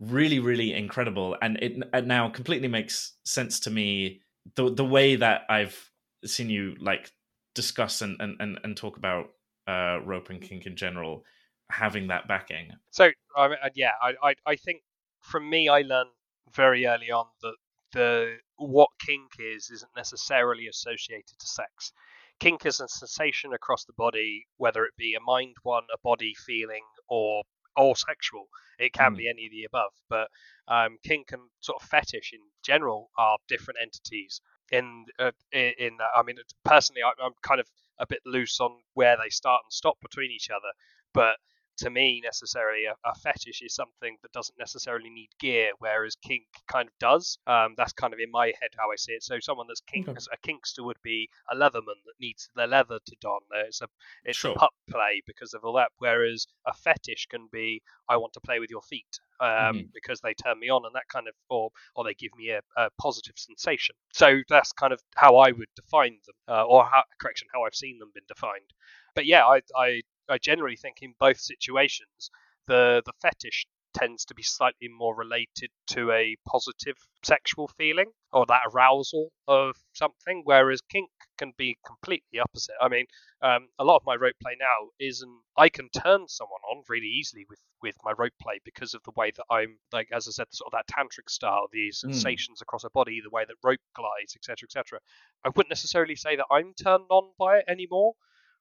really, 0.00 0.38
really 0.38 0.72
incredible. 0.72 1.36
And 1.42 1.56
it, 1.58 1.76
it 1.92 2.06
now 2.06 2.28
completely 2.28 2.68
makes 2.68 3.14
sense 3.24 3.60
to 3.60 3.70
me 3.70 4.22
the 4.54 4.70
the 4.70 4.84
way 4.84 5.16
that 5.16 5.42
I've 5.48 5.90
seen 6.24 6.50
you 6.50 6.74
like 6.80 7.10
discuss 7.54 8.02
and 8.02 8.16
and 8.20 8.36
and, 8.40 8.58
and 8.64 8.76
talk 8.76 8.96
about 8.96 9.30
uh 9.66 9.98
rope 10.04 10.30
and 10.30 10.40
kink 10.40 10.64
in 10.64 10.74
general 10.74 11.24
having 11.70 12.06
that 12.08 12.26
backing 12.26 12.72
So 12.90 13.10
uh, 13.36 13.50
yeah, 13.74 13.92
I, 14.02 14.14
I 14.22 14.34
I 14.46 14.56
think 14.56 14.82
from 15.20 15.48
me, 15.48 15.68
I 15.68 15.82
learned 15.82 16.10
very 16.52 16.86
early 16.86 17.10
on 17.10 17.26
that 17.42 17.56
the 17.92 18.36
what 18.56 18.88
kink 19.04 19.32
is 19.38 19.70
isn't 19.70 19.90
necessarily 19.96 20.68
associated 20.68 21.38
to 21.38 21.46
sex. 21.46 21.92
Kink 22.40 22.66
is 22.66 22.80
a 22.80 22.88
sensation 22.88 23.52
across 23.52 23.84
the 23.84 23.92
body, 23.94 24.46
whether 24.56 24.84
it 24.84 24.96
be 24.96 25.14
a 25.14 25.20
mind 25.20 25.56
one, 25.62 25.84
a 25.92 25.98
body 26.02 26.34
feeling, 26.46 26.84
or 27.08 27.42
or 27.76 27.94
sexual. 27.96 28.48
It 28.78 28.92
can 28.92 29.14
Mm. 29.14 29.16
be 29.16 29.28
any 29.28 29.46
of 29.46 29.52
the 29.52 29.64
above. 29.64 29.92
But 30.08 30.28
um, 30.66 30.98
kink 31.04 31.32
and 31.32 31.42
sort 31.60 31.80
of 31.82 31.88
fetish 31.88 32.32
in 32.32 32.40
general 32.64 33.10
are 33.16 33.38
different 33.48 33.78
entities. 33.80 34.40
In 34.72 35.06
uh, 35.18 35.32
in, 35.52 35.72
in 35.78 35.96
that, 35.98 36.10
I 36.16 36.22
mean, 36.22 36.36
personally, 36.64 37.02
I, 37.02 37.12
I'm 37.22 37.32
kind 37.42 37.60
of 37.60 37.68
a 37.98 38.06
bit 38.06 38.20
loose 38.26 38.60
on 38.60 38.72
where 38.94 39.16
they 39.16 39.30
start 39.30 39.62
and 39.64 39.72
stop 39.72 39.98
between 40.00 40.30
each 40.30 40.50
other. 40.50 40.72
But 41.14 41.36
to 41.78 41.90
me, 41.90 42.20
necessarily, 42.24 42.84
a, 42.86 42.94
a 43.08 43.14
fetish 43.16 43.62
is 43.62 43.74
something 43.74 44.16
that 44.22 44.32
doesn't 44.32 44.58
necessarily 44.58 45.10
need 45.10 45.30
gear, 45.40 45.72
whereas 45.78 46.16
kink 46.16 46.44
kind 46.70 46.88
of 46.88 46.94
does. 46.98 47.38
Um, 47.46 47.74
that's 47.76 47.92
kind 47.92 48.12
of 48.12 48.20
in 48.20 48.30
my 48.30 48.46
head 48.60 48.70
how 48.78 48.90
I 48.90 48.96
see 48.96 49.12
it. 49.12 49.22
So 49.22 49.38
someone 49.40 49.66
that's 49.68 49.80
kink, 49.80 50.08
Okay. 50.08 50.20
a 50.32 50.36
kinkster 50.46 50.84
would 50.84 51.00
be 51.02 51.28
a 51.50 51.56
leatherman 51.56 52.00
that 52.06 52.20
needs 52.20 52.48
their 52.54 52.66
leather 52.66 52.98
to 53.04 53.16
don. 53.20 53.40
It's 53.66 53.80
a 53.82 53.88
it's 54.24 54.44
Sure. 54.44 54.54
a 54.54 54.58
pup 54.58 54.72
play 54.90 55.22
because 55.26 55.54
of 55.54 55.64
all 55.64 55.74
that. 55.74 55.90
Whereas 55.98 56.46
a 56.66 56.72
fetish 56.74 57.26
can 57.30 57.48
be 57.52 57.82
I 58.08 58.16
want 58.16 58.32
to 58.34 58.40
play 58.40 58.58
with 58.58 58.70
your 58.70 58.82
feet 58.82 59.20
um, 59.40 59.74
Mhm. 59.74 59.90
because 59.94 60.20
they 60.20 60.34
turn 60.34 60.58
me 60.58 60.68
on 60.70 60.84
and 60.84 60.94
that 60.94 61.08
kind 61.08 61.28
of 61.28 61.34
or 61.48 61.70
or 61.94 62.04
they 62.04 62.14
give 62.14 62.34
me 62.36 62.50
a, 62.50 62.60
a 62.76 62.90
positive 63.00 63.34
sensation. 63.36 63.94
So 64.12 64.40
that's 64.48 64.72
kind 64.72 64.92
of 64.92 65.00
how 65.16 65.36
I 65.36 65.52
would 65.52 65.68
define 65.76 66.18
them, 66.26 66.34
uh, 66.56 66.64
or 66.64 66.84
how, 66.84 67.04
correction, 67.20 67.48
how 67.52 67.64
I've 67.64 67.74
seen 67.74 67.98
them 67.98 68.10
been 68.14 68.24
defined. 68.28 68.70
But 69.14 69.26
yeah, 69.26 69.46
I 69.46 69.60
I 69.76 70.02
I 70.28 70.38
generally 70.38 70.76
think 70.76 70.98
in 71.02 71.14
both 71.18 71.38
situations 71.40 72.30
the 72.66 73.02
the 73.04 73.12
fetish 73.20 73.66
tends 73.94 74.24
to 74.26 74.34
be 74.34 74.42
slightly 74.42 74.88
more 74.88 75.14
related 75.16 75.70
to 75.88 76.12
a 76.12 76.36
positive 76.46 76.96
sexual 77.24 77.68
feeling 77.68 78.10
or 78.32 78.44
that 78.46 78.62
arousal 78.66 79.30
of 79.48 79.76
something, 79.92 80.42
whereas 80.44 80.80
kink 80.82 81.10
can 81.38 81.52
be 81.56 81.78
completely 81.86 82.38
opposite. 82.38 82.74
I 82.80 82.88
mean, 82.88 83.06
um, 83.42 83.68
a 83.78 83.84
lot 83.84 83.96
of 83.96 84.02
my 84.04 84.14
rope 84.14 84.34
play 84.42 84.56
now 84.58 84.90
isn't. 85.00 85.40
I 85.56 85.68
can 85.68 85.88
turn 85.88 86.28
someone 86.28 86.60
on 86.70 86.84
really 86.88 87.06
easily 87.06 87.46
with 87.48 87.60
with 87.82 87.96
my 88.04 88.12
rope 88.16 88.34
play 88.40 88.60
because 88.64 88.94
of 88.94 89.02
the 89.04 89.12
way 89.16 89.32
that 89.34 89.44
I'm 89.50 89.78
like, 89.92 90.08
as 90.12 90.28
I 90.28 90.32
said, 90.32 90.46
sort 90.50 90.72
of 90.72 90.78
that 90.78 90.94
tantric 90.94 91.30
style, 91.30 91.68
the 91.72 91.90
sensations 91.92 92.60
across 92.60 92.84
a 92.84 92.90
body, 92.90 93.20
the 93.22 93.30
way 93.30 93.44
that 93.46 93.56
rope 93.64 93.80
glides, 93.94 94.36
etc., 94.36 94.66
etc. 94.66 95.00
I 95.44 95.48
wouldn't 95.48 95.70
necessarily 95.70 96.16
say 96.16 96.36
that 96.36 96.46
I'm 96.50 96.74
turned 96.74 97.06
on 97.10 97.30
by 97.38 97.58
it 97.58 97.64
anymore. 97.68 98.14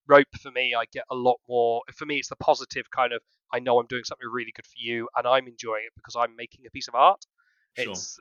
Rope 0.08 0.28
for 0.42 0.52
me, 0.52 0.74
I 0.76 0.86
get 0.92 1.04
a 1.12 1.16
lot 1.16 1.38
more. 1.48 1.82
For 1.94 2.06
me, 2.06 2.18
it's 2.18 2.30
the 2.30 2.36
positive 2.38 2.90
kind 2.92 3.14
of. 3.14 3.22
I 3.54 3.60
know 3.60 3.80
I'm 3.80 3.88
doing 3.88 4.04
something 4.04 4.28
really 4.30 4.52
good 4.56 4.66
for 4.66 4.78
you, 4.78 5.08
and 5.16 5.28
I'm 5.28 5.48
enjoying 5.48 5.84
it 5.86 5.94
because 5.96 6.16
I'm 6.16 6.36
making 6.36 6.66
a 6.68 6.72
piece 6.72 6.88
of 6.88 6.96
art. 6.96 7.26
Sure. 7.78 7.92
It's 7.94 8.20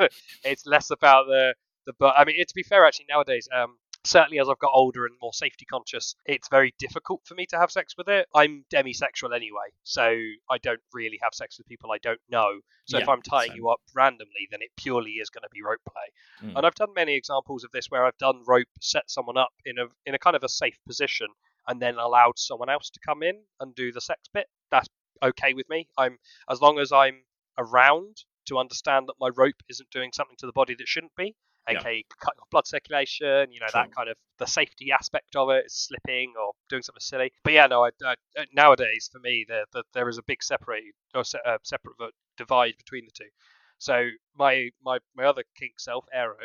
it's 0.44 0.66
less 0.66 0.90
about 0.90 1.26
the 1.26 1.54
the 1.86 1.92
but 1.98 2.14
I 2.16 2.24
mean, 2.24 2.36
it, 2.38 2.48
to 2.48 2.54
be 2.54 2.62
fair, 2.62 2.84
actually 2.84 3.06
nowadays, 3.08 3.48
um, 3.54 3.78
certainly 4.06 4.38
as 4.38 4.48
I've 4.48 4.58
got 4.58 4.70
older 4.72 5.06
and 5.06 5.14
more 5.20 5.32
safety 5.32 5.64
conscious, 5.64 6.14
it's 6.24 6.48
very 6.48 6.74
difficult 6.78 7.22
for 7.24 7.34
me 7.34 7.46
to 7.46 7.58
have 7.58 7.70
sex 7.70 7.94
with 7.96 8.08
it. 8.08 8.26
I'm 8.34 8.64
demisexual 8.72 9.34
anyway, 9.34 9.68
so 9.84 10.04
I 10.50 10.58
don't 10.62 10.80
really 10.92 11.18
have 11.22 11.34
sex 11.34 11.58
with 11.58 11.66
people 11.66 11.90
I 11.92 11.98
don't 11.98 12.20
know. 12.30 12.60
So 12.88 12.98
if 12.98 13.08
I'm 13.08 13.22
tying 13.22 13.52
you 13.56 13.68
up 13.68 13.80
randomly, 13.96 14.46
then 14.50 14.62
it 14.62 14.70
purely 14.76 15.12
is 15.12 15.28
going 15.28 15.42
to 15.42 15.48
be 15.52 15.60
rope 15.60 15.80
play. 15.90 16.48
Mm. 16.48 16.56
And 16.56 16.66
I've 16.66 16.74
done 16.76 16.94
many 16.94 17.16
examples 17.16 17.64
of 17.64 17.72
this 17.72 17.86
where 17.88 18.04
I've 18.04 18.16
done 18.18 18.42
rope, 18.46 18.68
set 18.80 19.10
someone 19.10 19.36
up 19.36 19.52
in 19.64 19.78
a 19.78 19.86
in 20.06 20.14
a 20.14 20.18
kind 20.18 20.36
of 20.36 20.44
a 20.44 20.48
safe 20.48 20.78
position, 20.86 21.26
and 21.66 21.82
then 21.82 21.96
allowed 21.96 22.38
someone 22.38 22.70
else 22.70 22.90
to 22.90 23.00
come 23.04 23.24
in 23.24 23.40
and 23.58 23.74
do 23.74 23.90
the 23.90 24.00
sex 24.00 24.20
bit. 24.32 24.46
That's 24.70 24.88
okay 25.22 25.52
with 25.52 25.68
me. 25.68 25.88
I'm 25.98 26.18
as 26.48 26.60
long 26.60 26.78
as 26.78 26.92
I'm 26.92 27.22
around 27.58 28.18
to 28.46 28.58
understand 28.58 29.08
that 29.08 29.14
my 29.20 29.30
rope 29.34 29.60
isn't 29.68 29.90
doing 29.90 30.10
something 30.14 30.36
to 30.38 30.46
the 30.46 30.52
body 30.52 30.74
that 30.78 30.86
shouldn't 30.86 31.16
be, 31.16 31.34
Yeah. 31.68 31.78
aka 31.78 32.04
cutting 32.20 32.40
off 32.40 32.50
blood 32.50 32.66
circulation. 32.66 33.50
You 33.52 33.60
know 33.60 33.66
Sure. 33.70 33.82
that 33.82 33.92
kind 33.94 34.08
of 34.08 34.16
the 34.38 34.46
safety 34.46 34.92
aspect 34.92 35.34
of 35.36 35.50
it, 35.50 35.70
slipping 35.70 36.34
or 36.40 36.52
doing 36.68 36.82
something 36.82 37.00
silly. 37.00 37.32
But 37.42 37.52
yeah, 37.54 37.66
no. 37.66 37.84
I, 37.84 37.90
I, 38.04 38.14
nowadays, 38.54 39.08
for 39.12 39.18
me, 39.18 39.44
there 39.48 39.64
the, 39.72 39.82
there 39.94 40.08
is 40.08 40.18
a 40.18 40.22
big 40.22 40.42
separate 40.42 40.84
or 41.14 41.24
se- 41.24 41.38
uh, 41.46 41.58
separate 41.62 41.94
divide 42.36 42.74
between 42.76 43.04
the 43.06 43.12
two. 43.12 43.30
So 43.78 44.08
my 44.36 44.70
my 44.82 44.98
my 45.14 45.24
other 45.24 45.44
kink 45.58 45.78
self, 45.80 46.04
Aero, 46.12 46.36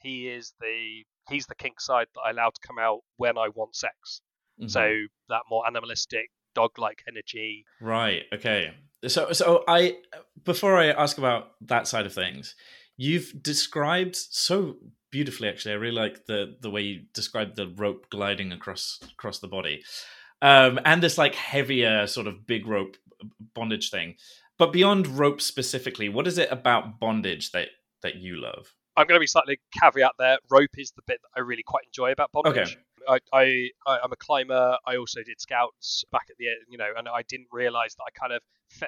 he 0.00 0.28
is 0.28 0.52
the 0.60 1.04
he's 1.28 1.46
the 1.46 1.54
kink 1.54 1.80
side 1.80 2.06
that 2.14 2.20
I 2.20 2.30
allow 2.30 2.50
to 2.50 2.60
come 2.66 2.78
out 2.78 3.00
when 3.16 3.38
I 3.38 3.48
want 3.54 3.74
sex. 3.76 4.20
Mhm. 4.60 4.70
So 4.70 4.92
that 5.28 5.42
more 5.50 5.66
animalistic, 5.66 6.30
dog-like 6.54 7.02
energy. 7.08 7.64
Right. 7.80 8.22
Okay. 8.32 8.74
So, 9.06 9.32
so 9.32 9.64
I 9.68 9.96
before 10.44 10.76
I 10.78 10.86
ask 10.90 11.18
about 11.18 11.52
that 11.62 11.86
side 11.88 12.06
of 12.06 12.12
things, 12.14 12.54
you've 12.96 13.42
described 13.42 14.16
so 14.16 14.76
beautifully. 15.10 15.48
Actually, 15.48 15.72
I 15.72 15.76
really 15.76 15.94
like 15.94 16.26
the 16.26 16.56
the 16.60 16.70
way 16.70 16.82
you 16.82 17.02
described 17.12 17.56
the 17.56 17.68
rope 17.68 18.08
gliding 18.10 18.52
across 18.52 19.00
across 19.12 19.38
the 19.38 19.48
body, 19.48 19.82
um, 20.42 20.80
and 20.84 21.02
this 21.02 21.18
like 21.18 21.34
heavier 21.34 22.06
sort 22.06 22.26
of 22.26 22.46
big 22.46 22.66
rope 22.66 22.96
bondage 23.54 23.90
thing. 23.90 24.16
But 24.58 24.72
beyond 24.72 25.06
rope 25.06 25.40
specifically, 25.40 26.08
what 26.08 26.26
is 26.26 26.38
it 26.38 26.50
about 26.50 27.00
bondage 27.00 27.52
that 27.52 27.68
that 28.02 28.16
you 28.16 28.40
love? 28.40 28.74
I'm 28.96 29.06
going 29.06 29.16
to 29.16 29.20
be 29.20 29.26
slightly 29.26 29.60
caveat 29.80 30.12
there. 30.18 30.38
Rope 30.50 30.78
is 30.78 30.92
the 30.92 31.02
bit 31.06 31.20
that 31.22 31.40
I 31.40 31.40
really 31.40 31.64
quite 31.64 31.84
enjoy 31.86 32.12
about 32.12 32.30
bondage. 32.32 32.78
I, 32.78 32.93
I, 33.08 33.18
I 33.32 33.70
I'm 33.86 34.12
a 34.12 34.16
climber. 34.16 34.76
I 34.86 34.96
also 34.96 35.22
did 35.22 35.40
scouts 35.40 36.04
back 36.12 36.26
at 36.30 36.36
the 36.38 36.48
end, 36.48 36.58
you 36.68 36.78
know, 36.78 36.90
and 36.96 37.08
I 37.08 37.22
didn't 37.22 37.48
realize 37.52 37.94
that 37.96 38.04
I 38.06 38.18
kind 38.18 38.32
of 38.32 38.42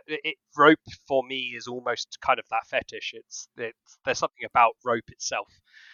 it, 0.06 0.36
rope 0.56 0.78
for 1.06 1.22
me 1.24 1.52
is 1.56 1.66
almost 1.66 2.18
kind 2.20 2.38
of 2.38 2.46
that 2.50 2.66
fetish. 2.68 3.12
It's 3.14 3.48
it's 3.56 3.98
there's 4.04 4.18
something 4.18 4.44
about 4.44 4.72
rope 4.84 5.08
itself, 5.08 5.48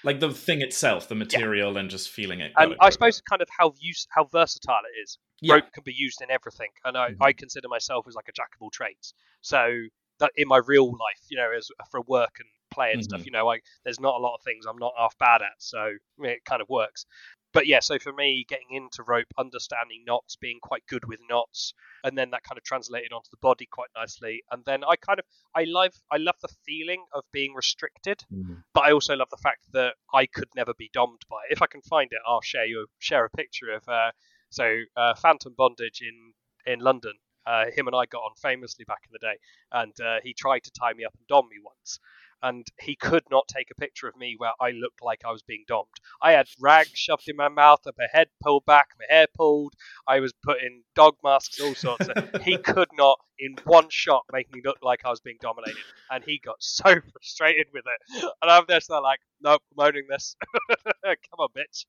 Like 0.04 0.20
the 0.20 0.30
thing 0.30 0.62
itself, 0.62 1.08
the 1.08 1.14
material, 1.14 1.76
and 1.76 1.90
just 1.90 2.10
feeling 2.10 2.40
it. 2.40 2.52
and 2.56 2.74
I 2.80 2.86
it. 2.88 2.92
suppose 2.92 3.20
kind 3.20 3.42
of 3.42 3.48
how 3.56 3.72
use 3.78 4.06
how 4.10 4.24
versatile 4.24 4.80
it 4.94 5.00
is. 5.00 5.18
Yeah. 5.40 5.54
Rope 5.54 5.72
can 5.72 5.82
be 5.84 5.92
used 5.94 6.22
in 6.22 6.30
everything, 6.30 6.70
and 6.84 6.96
I, 6.96 7.10
Mhm. 7.10 7.16
I 7.20 7.32
consider 7.32 7.68
myself 7.68 8.06
as 8.08 8.14
like 8.14 8.28
a 8.28 8.32
jack 8.32 8.50
of 8.54 8.62
all 8.62 8.70
trades. 8.70 9.12
So 9.40 9.88
that 10.20 10.30
in 10.36 10.46
my 10.48 10.58
real 10.64 10.86
life, 10.86 11.22
you 11.30 11.36
know, 11.36 11.50
as 11.56 11.68
for 11.90 12.00
work 12.02 12.36
and 12.38 12.48
play 12.70 12.92
and 12.92 13.02
stuff, 13.02 13.22
Mhm. 13.22 13.26
you 13.26 13.32
know, 13.32 13.44
like 13.44 13.62
there's 13.84 13.98
not 14.00 14.14
a 14.14 14.18
lot 14.18 14.34
of 14.36 14.42
things 14.42 14.66
I'm 14.66 14.78
not 14.78 14.92
half 14.96 15.16
bad 15.18 15.42
at, 15.42 15.54
so 15.58 15.92
it 16.18 16.44
kind 16.44 16.62
of 16.62 16.68
works. 16.68 17.04
But 17.52 17.66
yeah, 17.66 17.80
so 17.80 17.98
for 17.98 18.12
me, 18.12 18.44
getting 18.48 18.70
into 18.70 19.02
rope, 19.02 19.26
understanding 19.38 20.04
knots, 20.06 20.36
being 20.36 20.58
quite 20.62 20.86
good 20.86 21.04
with 21.06 21.20
knots, 21.28 21.74
and 22.02 22.16
then 22.16 22.30
that 22.30 22.44
kind 22.44 22.56
of 22.58 22.64
translated 22.64 23.12
onto 23.12 23.28
the 23.30 23.36
body 23.38 23.66
quite 23.70 23.90
nicely. 23.94 24.42
And 24.50 24.64
then 24.64 24.84
I 24.84 24.96
kind 24.96 25.18
of 25.18 25.26
I 25.54 25.64
love 25.64 25.92
I 26.10 26.16
love 26.16 26.36
the 26.40 26.54
feeling 26.66 27.04
of 27.12 27.24
being 27.32 27.54
restricted, 27.54 28.24
Mhm. 28.32 28.62
but 28.72 28.84
I 28.84 28.92
also 28.92 29.14
love 29.16 29.28
the 29.30 29.36
fact 29.42 29.70
that 29.72 29.96
I 30.12 30.26
could 30.26 30.48
never 30.54 30.74
be 30.74 30.88
dommed 30.94 31.22
by 31.28 31.44
it. 31.44 31.52
If 31.52 31.62
I 31.62 31.66
can 31.66 31.82
find 31.82 32.10
it, 32.12 32.20
I'll 32.26 32.40
share 32.40 32.64
you 32.66 32.86
share 32.98 33.24
a 33.24 33.30
picture 33.30 33.70
of 33.72 33.86
uh, 33.88 34.12
so 34.50 34.82
uh, 34.96 35.14
Phantom 35.14 35.54
Bondage 35.54 36.00
in 36.00 36.34
in 36.66 36.80
London. 36.80 37.14
Uh, 37.44 37.66
him 37.72 37.88
and 37.88 37.96
I 37.96 38.06
got 38.06 38.20
on 38.22 38.34
famously 38.36 38.84
back 38.84 39.02
in 39.04 39.12
the 39.12 39.18
day, 39.18 39.36
and 39.72 40.00
uh, 40.00 40.20
he 40.22 40.32
tried 40.32 40.62
to 40.62 40.70
tie 40.70 40.92
me 40.92 41.04
up 41.04 41.12
and 41.18 41.26
dom 41.26 41.48
me 41.48 41.56
once. 41.62 41.98
And 42.42 42.66
he 42.80 42.96
could 42.96 43.24
not 43.30 43.48
take 43.48 43.70
a 43.70 43.80
picture 43.80 44.08
of 44.08 44.16
me 44.16 44.34
where 44.36 44.52
I 44.60 44.70
looked 44.70 45.02
like 45.02 45.20
I 45.24 45.32
was 45.32 45.42
being 45.42 45.64
dommed. 45.68 45.84
I 46.20 46.32
had 46.32 46.48
rags 46.60 46.98
shoved 46.98 47.28
in 47.28 47.36
my 47.36 47.48
mouth, 47.48 47.80
my 47.86 48.06
head 48.12 48.28
pulled 48.42 48.64
back, 48.64 48.88
my 48.98 49.06
hair 49.14 49.26
pulled. 49.34 49.74
I 50.08 50.20
was 50.20 50.32
put 50.42 50.60
in 50.62 50.82
dog 50.94 51.16
masks, 51.22 51.60
all 51.60 51.74
sorts. 51.74 52.08
Of, 52.08 52.30
he 52.44 52.56
could 52.58 52.88
not, 52.94 53.18
in 53.38 53.56
one 53.64 53.88
shot, 53.90 54.24
make 54.32 54.52
me 54.52 54.60
look 54.64 54.78
like 54.82 55.00
I 55.04 55.10
was 55.10 55.20
being 55.20 55.38
dominated. 55.40 55.84
And 56.10 56.24
he 56.24 56.40
got 56.44 56.56
so 56.60 56.84
frustrated 56.84 57.68
with 57.72 57.84
it. 57.86 58.24
And 58.42 58.50
I'm 58.50 58.64
just 58.68 58.90
like, 58.90 59.20
nope, 59.40 59.62
I'm 59.78 59.86
owning 59.86 60.06
this. 60.08 60.36
Come 61.04 61.38
on, 61.38 61.48
bitch. 61.56 61.84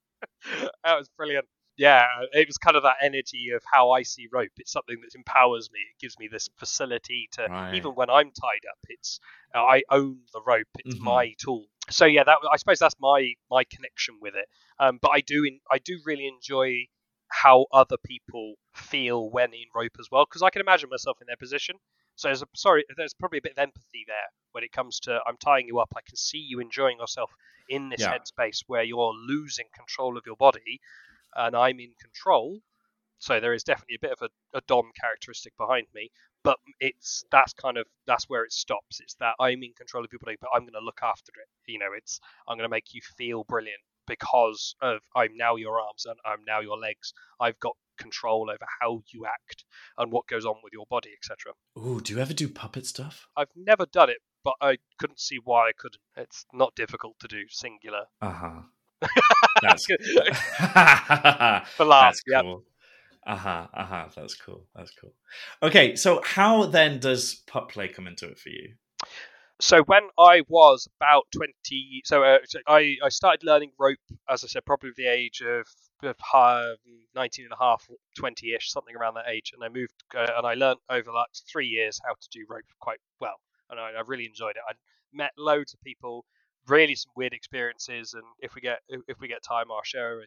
that 0.84 0.98
was 0.98 1.10
brilliant. 1.18 1.48
Yeah, 1.78 2.06
it 2.34 2.48
was 2.48 2.58
kind 2.58 2.76
of 2.78 2.84
that 2.84 2.98
energy 3.02 3.50
of 3.56 3.64
how 3.72 3.92
I 3.92 4.04
see 4.04 4.28
rope. 4.32 4.52
It's 4.58 4.72
something 4.72 4.98
that 5.02 5.16
empowers 5.16 5.70
me. 5.72 5.80
It 5.80 6.00
gives 6.00 6.20
me 6.20 6.28
this 6.32 6.48
facility 6.58 7.28
to, 7.34 7.50
Right. 7.50 7.74
even 7.74 7.92
when 7.92 8.10
I'm 8.10 8.32
tied 8.32 8.66
up, 8.70 8.78
it's 8.90 9.20
uh, 9.56 9.64
I 9.64 9.84
own 9.90 10.20
the 10.34 10.42
rope. 10.46 10.68
It's 10.78 10.96
Mhm. 10.96 11.04
my 11.04 11.34
tool. 11.40 11.66
So 11.90 12.06
yeah, 12.06 12.24
that 12.24 12.38
I 12.52 12.58
suppose 12.58 12.80
that's 12.80 12.96
my 13.00 13.34
my 13.50 13.64
connection 13.66 14.20
with 14.22 14.36
it. 14.36 14.46
Um, 14.80 15.00
but 15.02 15.12
I 15.12 15.22
do 15.22 15.44
in, 15.46 15.60
I 15.72 15.80
do 15.80 16.00
really 16.06 16.28
enjoy 16.28 16.86
how 17.30 17.66
other 17.72 17.98
people 18.06 18.56
feel 18.76 19.30
when 19.32 19.54
in 19.54 19.66
rope 19.76 19.96
as 20.00 20.08
well, 20.12 20.26
because 20.26 20.44
I 20.44 20.52
can 20.52 20.62
imagine 20.62 20.90
myself 20.90 21.18
in 21.22 21.28
their 21.28 21.38
position. 21.38 21.76
So 22.16 22.28
there's 22.28 22.44
a, 22.44 22.48
sorry, 22.56 22.86
there's 22.96 23.16
probably 23.16 23.40
a 23.40 23.42
bit 23.42 23.54
of 23.54 23.58
empathy 23.58 24.04
there 24.08 24.30
when 24.52 24.64
it 24.64 24.72
comes 24.72 25.00
to 25.02 25.20
I'm 25.26 25.38
tying 25.38 25.66
you 25.68 25.80
up. 25.80 25.92
I 25.96 26.02
can 26.08 26.16
see 26.16 26.38
you 26.38 26.60
enjoying 26.60 27.00
yourself 27.00 27.32
in 27.68 27.90
this 27.90 28.02
Yeah. 28.02 28.14
headspace 28.14 28.60
where 28.68 28.84
you're 28.84 29.14
losing 29.28 29.66
control 29.76 30.18
of 30.18 30.24
your 30.28 30.36
body, 30.36 30.80
and 31.36 31.56
I'm 31.56 31.80
in 31.80 31.94
control. 32.00 32.60
So 33.20 33.40
there 33.40 33.54
is 33.54 33.64
definitely 33.64 33.96
a 33.96 34.06
bit 34.06 34.12
of 34.12 34.22
a, 34.22 34.58
a 34.58 34.62
dom 34.68 34.92
characteristic 35.00 35.54
behind 35.58 35.88
me, 35.96 36.10
but 36.44 36.58
it's 36.80 37.24
that's 37.32 37.54
kind 37.54 37.78
of 37.78 37.86
that's 38.06 38.26
where 38.26 38.44
it 38.44 38.52
stops. 38.52 39.00
It's 39.00 39.16
that 39.16 39.36
I'm 39.40 39.64
in 39.64 39.74
control 39.78 40.04
of 40.04 40.12
your 40.12 40.20
body, 40.20 40.38
but 40.42 40.50
I'm 40.54 40.64
going 40.64 40.74
to 40.74 40.86
look 40.86 41.00
after 41.02 41.32
it. 41.40 41.72
You 41.72 41.80
know, 41.80 41.92
it's 41.96 42.20
I'm 42.48 42.58
going 42.58 42.68
to 42.68 42.74
make 42.74 42.94
you 42.94 43.02
feel 43.18 43.46
brilliant 43.46 43.80
because 44.08 44.76
of 44.82 45.00
I'm 45.16 45.38
now 45.38 45.56
your 45.56 45.80
arms 45.80 46.06
and 46.06 46.18
I'm 46.26 46.44
now 46.46 46.60
your 46.60 46.78
legs. 46.78 47.14
I've 47.40 47.60
got 47.60 47.76
control 47.98 48.50
over 48.50 48.66
how 48.82 49.02
you 49.14 49.26
act 49.26 49.64
and 49.98 50.12
what 50.12 50.28
goes 50.28 50.46
on 50.46 50.56
with 50.64 50.74
your 50.74 50.86
body, 50.90 51.12
etc. 51.18 51.54
Ooh, 51.78 52.02
do 52.02 52.14
you 52.14 52.20
ever 52.20 52.34
do 52.34 52.50
puppet 52.50 52.86
stuff? 52.86 53.28
I've 53.38 53.56
never 53.56 53.86
done 53.86 54.10
it, 54.10 54.18
but 54.44 54.56
I 54.62 54.78
couldn't 55.00 55.20
see 55.20 55.38
why 55.44 55.70
I 55.70 55.72
couldn't. 55.78 56.02
It's 56.18 56.46
not 56.54 56.76
difficult 56.76 57.16
to 57.20 57.28
do 57.28 57.44
singular. 57.50 58.06
Uh 58.22 58.32
huh. 58.32 58.62
That's 59.62 59.86
For 59.86 59.96
That's 61.78 62.22
yep. 62.28 62.42
cool. 62.42 62.64
Aha, 63.26 63.34
uh-huh, 63.34 63.68
aha, 63.74 64.02
uh-huh, 64.02 64.10
that's 64.18 64.36
cool. 64.36 64.66
That's 64.76 64.92
cool. 65.00 65.14
Okay, 65.62 65.96
so 65.96 66.22
how 66.26 66.66
then 66.66 67.00
does 67.00 67.36
pup 67.48 67.72
play 67.72 67.88
come 67.88 68.06
into 68.06 68.28
it 68.28 68.38
for 68.38 68.50
you? 68.50 68.74
So 69.62 69.82
when 69.84 70.10
I 70.20 70.42
was 70.50 70.90
about 71.00 71.28
20, 71.34 72.02
so 72.04 72.24
uh, 72.24 72.40
I, 72.68 72.98
I 73.02 73.08
started 73.08 73.46
learning 73.46 73.72
rope, 73.80 73.98
as 74.30 74.44
I 74.44 74.48
said, 74.48 74.66
probably 74.66 74.90
the 74.98 75.06
age 75.06 75.42
of, 75.42 75.66
of 76.04 76.18
uh, 76.34 76.74
19 77.16 77.46
and 77.46 77.54
a 77.54 77.58
half, 77.58 77.88
20-ish, 78.20 78.72
something 78.72 78.94
around 78.94 79.14
that 79.14 79.30
age. 79.30 79.54
And 79.54 79.64
I 79.64 79.70
moved, 79.70 79.94
uh, 80.14 80.28
and 80.38 80.46
I 80.46 80.56
learned 80.56 80.80
over 80.90 81.14
like 81.14 81.30
three 81.50 81.68
years 81.68 82.02
how 82.06 82.14
to 82.14 82.28
do 82.30 82.46
rope 82.50 82.66
quite 82.82 83.00
well. 83.22 83.40
And 83.70 83.80
I, 83.80 83.92
I 83.92 84.02
really 84.06 84.26
enjoyed 84.26 84.58
it. 84.58 84.64
I 84.68 84.74
met 85.14 85.32
loads 85.38 85.74
of 85.74 85.82
people, 85.82 86.26
really 86.68 86.96
some 86.96 87.12
weird 87.16 87.34
experiences. 87.34 88.14
And 88.14 88.24
if 88.40 88.56
we 88.56 88.62
get 88.62 88.80
if 88.90 89.20
we 89.20 89.28
get 89.28 89.44
time, 89.44 89.66
I'll 89.72 89.84
share 89.84 90.22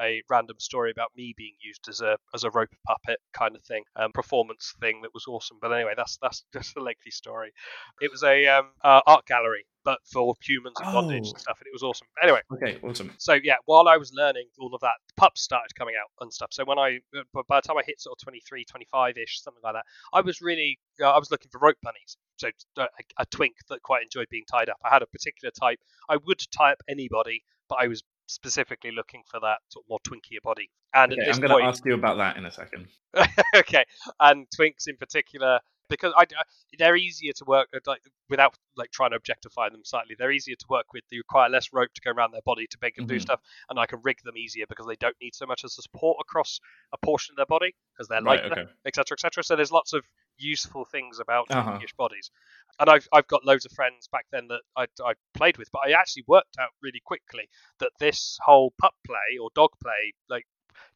a 0.00 0.22
random 0.30 0.56
story 0.58 0.90
about 0.90 1.10
me 1.16 1.34
being 1.36 1.54
used 1.62 1.86
as 1.88 2.00
a 2.00 2.16
as 2.34 2.44
a 2.44 2.50
rope 2.50 2.70
puppet 2.86 3.18
kind 3.34 3.54
of 3.56 3.62
thing, 3.64 3.84
um, 3.96 4.12
performance 4.12 4.74
thing 4.80 5.02
that 5.02 5.14
was 5.14 5.26
awesome. 5.28 5.58
But 5.60 5.72
anyway, 5.72 5.94
that's 5.96 6.18
that's 6.22 6.44
just 6.52 6.76
a 6.76 6.80
lengthy 6.82 7.10
story. 7.10 7.52
It 8.00 8.10
was 8.10 8.22
a 8.22 8.46
um, 8.46 8.70
uh, 8.82 9.00
art 9.06 9.26
gallery, 9.26 9.66
but 9.84 9.98
for 10.04 10.34
humans 10.42 10.76
and 10.82 10.92
bondage 10.92 11.26
and 11.26 11.34
oh. 11.36 11.40
stuff, 11.40 11.58
and 11.60 11.66
it 11.66 11.72
was 11.72 11.82
awesome. 11.82 12.06
Anyway, 12.22 12.40
okay, 12.52 12.78
awesome. 12.82 13.12
So 13.18 13.34
yeah, 13.42 13.56
while 13.64 13.88
I 13.88 13.96
was 13.96 14.12
learning 14.14 14.46
all 14.58 14.74
of 14.74 14.80
that, 14.80 14.94
pups 15.16 15.42
started 15.42 15.74
coming 15.74 15.94
out 16.00 16.10
and 16.20 16.32
stuff. 16.32 16.48
So 16.52 16.64
when 16.64 16.78
I, 16.78 17.00
uh, 17.16 17.42
by 17.48 17.58
the 17.58 17.66
time 17.66 17.76
I 17.78 17.82
hit 17.86 18.00
sort 18.00 18.16
of 18.18 18.24
23, 18.24 18.64
25 18.64 19.18
ish, 19.18 19.42
something 19.42 19.62
like 19.62 19.74
that, 19.74 19.84
I 20.12 20.20
was 20.20 20.40
really, 20.40 20.78
uh, 21.00 21.10
I 21.10 21.18
was 21.18 21.30
looking 21.30 21.50
for 21.50 21.58
rope 21.58 21.78
bunnies. 21.82 22.16
So 22.36 22.48
uh, 22.78 22.86
a, 23.18 23.22
a 23.22 23.26
twink 23.26 23.54
that 23.68 23.82
quite 23.82 24.02
enjoyed 24.02 24.28
being 24.30 24.44
tied 24.50 24.68
up. 24.68 24.78
I 24.84 24.90
had 24.90 25.02
a 25.02 25.06
particular 25.06 25.50
type. 25.50 25.78
I 26.08 26.16
would 26.26 26.40
tie 26.56 26.72
up 26.72 26.82
anybody, 26.88 27.42
but 27.68 27.78
I 27.80 27.88
was 27.88 28.02
specifically 28.26 28.90
looking 28.90 29.22
for 29.30 29.40
that 29.40 29.58
sort 29.68 29.84
of 29.84 29.88
more 29.88 30.00
twinkier 30.06 30.42
body. 30.42 30.70
And 30.94 31.12
okay, 31.12 31.30
I'm 31.30 31.40
going 31.40 31.62
to 31.62 31.66
ask 31.66 31.84
you 31.84 31.94
about 31.94 32.18
that 32.18 32.36
in 32.36 32.44
a 32.46 32.50
second. 32.50 32.88
okay, 33.56 33.84
and 34.20 34.46
twinks 34.58 34.88
in 34.88 34.96
particular 34.96 35.60
because 35.88 36.12
I, 36.16 36.24
they're 36.78 36.96
easier 36.96 37.32
to 37.34 37.44
work 37.44 37.68
like 37.86 38.02
without 38.30 38.54
like 38.76 38.90
trying 38.90 39.10
to 39.10 39.16
objectify 39.16 39.68
them 39.68 39.82
slightly. 39.84 40.14
They're 40.18 40.32
easier 40.32 40.56
to 40.56 40.66
work 40.68 40.86
with. 40.92 41.04
They 41.10 41.18
require 41.18 41.48
less 41.48 41.72
rope 41.72 41.92
to 41.94 42.00
go 42.00 42.10
around 42.10 42.32
their 42.32 42.42
body 42.44 42.66
to 42.66 42.78
make 42.80 42.96
them 42.96 43.06
mm-hmm. 43.06 43.14
do 43.14 43.20
stuff, 43.20 43.40
and 43.68 43.78
I 43.78 43.86
can 43.86 44.00
rig 44.02 44.18
them 44.24 44.36
easier 44.36 44.64
because 44.68 44.86
they 44.86 44.96
don't 44.96 45.16
need 45.20 45.34
so 45.34 45.46
much 45.46 45.64
as 45.64 45.76
a 45.78 45.82
support 45.82 46.18
across 46.20 46.60
a 46.92 46.98
portion 46.98 47.32
of 47.32 47.36
their 47.36 47.46
body 47.46 47.74
because 47.94 48.08
they're 48.08 48.22
lighter, 48.22 48.46
etc., 48.46 48.62
okay. 48.62 48.72
etc. 48.86 49.40
Et 49.40 49.44
so 49.44 49.56
there's 49.56 49.72
lots 49.72 49.92
of 49.92 50.04
useful 50.38 50.84
things 50.84 51.20
about 51.20 51.46
uh-huh. 51.50 51.78
bodies. 51.96 52.30
And 52.80 52.88
I've 52.88 53.06
I've 53.12 53.26
got 53.26 53.44
loads 53.44 53.66
of 53.66 53.72
friends 53.72 54.08
back 54.10 54.26
then 54.32 54.48
that 54.48 54.62
I, 54.76 54.86
I 55.04 55.14
played 55.34 55.58
with, 55.58 55.70
but 55.72 55.82
I 55.86 55.92
actually 55.92 56.24
worked 56.26 56.56
out 56.58 56.70
really 56.82 57.02
quickly 57.04 57.48
that 57.80 57.90
this 57.98 58.38
whole 58.42 58.72
pup 58.80 58.94
play 59.06 59.38
or 59.40 59.50
dog 59.54 59.70
play 59.82 60.14
like 60.28 60.46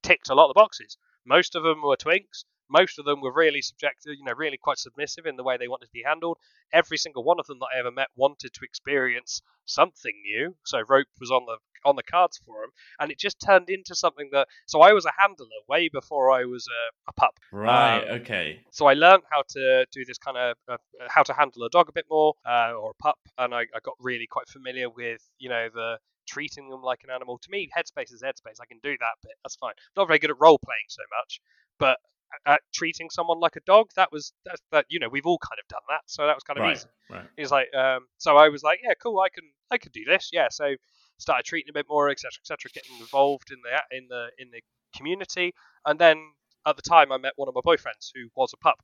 ticked 0.03 0.31
a 0.31 0.35
lot 0.35 0.47
of 0.47 0.51
the 0.51 0.61
boxes. 0.61 0.97
Most 1.25 1.55
of 1.55 1.63
them 1.63 1.83
were 1.83 1.97
twinks. 1.97 2.45
Most 2.69 2.99
of 2.99 3.05
them 3.05 3.21
were 3.21 3.33
really 3.33 3.63
subjective, 3.63 4.15
you 4.19 4.25
know, 4.25 4.35
really 4.37 4.57
quite 4.57 4.79
submissive 4.79 5.27
in 5.27 5.37
the 5.37 5.45
way 5.45 5.57
they 5.57 5.69
wanted 5.69 5.87
to 5.87 5.93
be 5.93 6.03
handled. 6.05 6.39
Every 6.73 6.97
single 6.97 7.25
one 7.25 7.39
of 7.39 7.47
them 7.47 7.59
that 7.61 7.69
I 7.75 7.79
ever 7.79 7.91
met 7.91 8.09
wanted 8.17 8.53
to 8.53 8.61
experience 8.65 9.43
something 9.65 10.13
new. 10.25 10.55
So 10.65 10.83
rope 10.89 11.09
was 11.21 11.31
on 11.31 11.45
the 11.47 11.57
on 11.85 11.97
the 11.97 12.03
cards 12.03 12.41
for 12.45 12.65
him, 12.65 12.71
and 12.99 13.11
it 13.11 13.19
just 13.19 13.41
turned 13.41 13.71
into 13.71 13.95
something 13.95 14.29
that. 14.33 14.49
So 14.67 14.81
I 14.81 14.93
was 14.93 15.05
a 15.07 15.13
handler 15.19 15.47
way 15.69 15.89
before 15.89 16.31
I 16.31 16.45
was 16.45 16.67
a, 16.67 17.11
a 17.11 17.13
pup. 17.13 17.39
Right. 17.53 17.99
Um, 17.99 18.21
okay. 18.21 18.61
So 18.73 18.87
I 18.87 18.95
learned 18.95 19.23
how 19.31 19.43
to 19.49 19.87
do 19.93 20.05
this 20.05 20.19
kind 20.19 20.37
of 20.37 20.57
uh, 20.69 20.77
how 21.09 21.23
to 21.23 21.33
handle 21.33 21.63
a 21.65 21.71
dog 21.71 21.89
a 21.89 21.93
bit 21.93 22.07
more 22.11 22.35
uh, 22.45 22.73
or 22.73 22.91
a 22.91 23.03
pup, 23.03 23.19
and 23.39 23.55
I, 23.55 23.61
I 23.61 23.81
got 23.83 23.95
really 24.01 24.27
quite 24.27 24.49
familiar 24.49 24.91
with 24.91 25.23
you 25.39 25.49
know 25.49 25.69
the 25.73 25.99
treating 26.27 26.69
them 26.69 26.83
like 26.83 27.01
an 27.05 27.11
animal. 27.11 27.39
To 27.39 27.51
me, 27.51 27.71
headspace 27.77 28.13
is 28.13 28.23
headspace. 28.23 28.61
I 28.61 28.67
can 28.67 28.81
do 28.83 28.97
that 28.99 29.17
bit. 29.23 29.33
That's 29.45 29.57
fine. 29.57 29.75
I'm 29.79 30.03
not 30.03 30.09
very 30.09 30.19
good 30.19 30.31
at 30.31 30.41
role 30.41 30.59
playing 30.59 30.89
so 30.89 31.03
much, 31.21 31.41
but 31.79 31.99
at 32.47 32.61
treating 32.73 33.11
someone 33.11 33.41
like 33.41 33.57
a 33.57 33.61
dog, 33.67 33.89
that 33.97 34.11
was 34.13 34.33
that, 34.45 34.59
that 34.73 34.87
you 34.89 34.99
know 34.99 35.09
we've 35.09 35.27
all 35.27 35.39
kind 35.39 35.59
of 35.59 35.69
done 35.69 35.83
that, 35.89 36.03
so 36.07 36.27
that 36.27 36.37
was 36.37 36.45
kind 36.45 36.59
of 36.59 36.65
right, 36.65 36.77
easy. 36.77 36.87
Right. 37.11 37.25
He's 37.37 37.51
like, 37.51 37.69
um, 37.75 38.07
so 38.19 38.37
I 38.37 38.49
was 38.49 38.63
like, 38.63 38.81
yeah, 38.83 38.95
cool, 39.01 39.19
I 39.21 39.29
can 39.29 39.45
I 39.71 39.79
can 39.79 39.93
do 39.93 40.05
this, 40.05 40.31
yeah. 40.33 40.49
So 40.51 40.75
started 41.19 41.45
treating 41.45 41.71
a 41.71 41.73
bit 41.73 41.87
more, 41.89 42.11
etc., 42.11 42.31
etc., 42.43 42.71
getting 42.75 42.97
involved 43.01 43.51
in 43.51 43.59
the 43.63 43.97
in 43.97 44.07
the 44.09 44.29
in 44.39 44.51
the 44.51 44.63
community, 44.97 45.55
and 45.85 45.99
then 45.99 46.23
at 46.67 46.77
the 46.77 46.83
time 46.83 47.13
I 47.13 47.19
met 47.19 47.33
one 47.37 47.49
of 47.49 47.55
my 47.55 47.61
boyfriends 47.61 48.11
who 48.15 48.29
was 48.35 48.53
a 48.53 48.57
pup, 48.59 48.83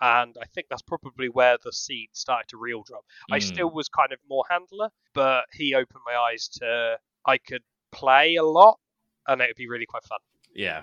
and 0.00 0.36
I 0.40 0.46
think 0.54 0.66
that's 0.68 0.82
probably 0.82 1.28
where 1.28 1.56
the 1.62 1.72
seed 1.72 2.10
started 2.12 2.48
to 2.48 2.56
real 2.58 2.82
drop. 2.82 3.04
Mm. 3.30 3.36
I 3.36 3.38
still 3.38 3.70
was 3.70 3.88
kind 3.88 4.12
of 4.12 4.18
more 4.28 4.44
handler, 4.50 4.90
but 5.14 5.44
he 5.52 5.74
opened 5.74 6.02
my 6.06 6.14
eyes 6.14 6.48
to 6.60 6.98
I 7.26 7.38
could 7.38 7.62
play 7.92 8.36
a 8.36 8.44
lot, 8.44 8.78
and 9.26 9.40
it 9.40 9.48
would 9.48 9.56
be 9.56 9.68
really 9.68 9.86
quite 9.86 10.04
fun. 10.04 10.18
Yeah, 10.54 10.82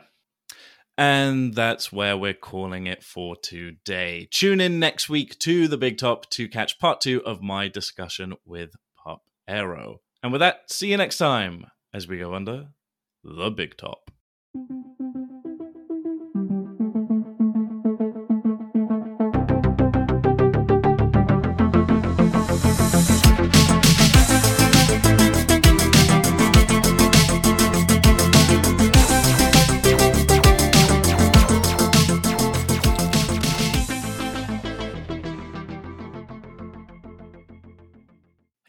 and 1.02 1.56
that's 1.56 1.92
where 1.92 2.16
we're 2.16 2.32
calling 2.32 2.86
it 2.86 3.04
for 3.04 3.36
today. 3.36 4.28
Tune 4.30 4.62
in 4.62 4.80
next 4.80 5.10
week 5.10 5.40
to 5.40 5.68
the 5.68 5.76
Big 5.76 5.98
Top 5.98 6.30
to 6.30 6.48
catch 6.48 6.78
part 6.78 7.02
two 7.02 7.24
of 7.26 7.42
my 7.42 7.68
discussion 7.68 8.36
with 8.46 8.76
Pup 9.04 9.24
Aero. 9.48 10.02
And 10.22 10.32
with 10.32 10.42
that, 10.42 10.70
see 10.70 10.92
you 10.92 10.98
next 10.98 11.18
time 11.18 11.66
as 11.92 12.08
we 12.08 12.20
go 12.20 12.36
under 12.36 12.68
the 13.24 13.50
Big 13.50 13.78
Top. 13.78 14.12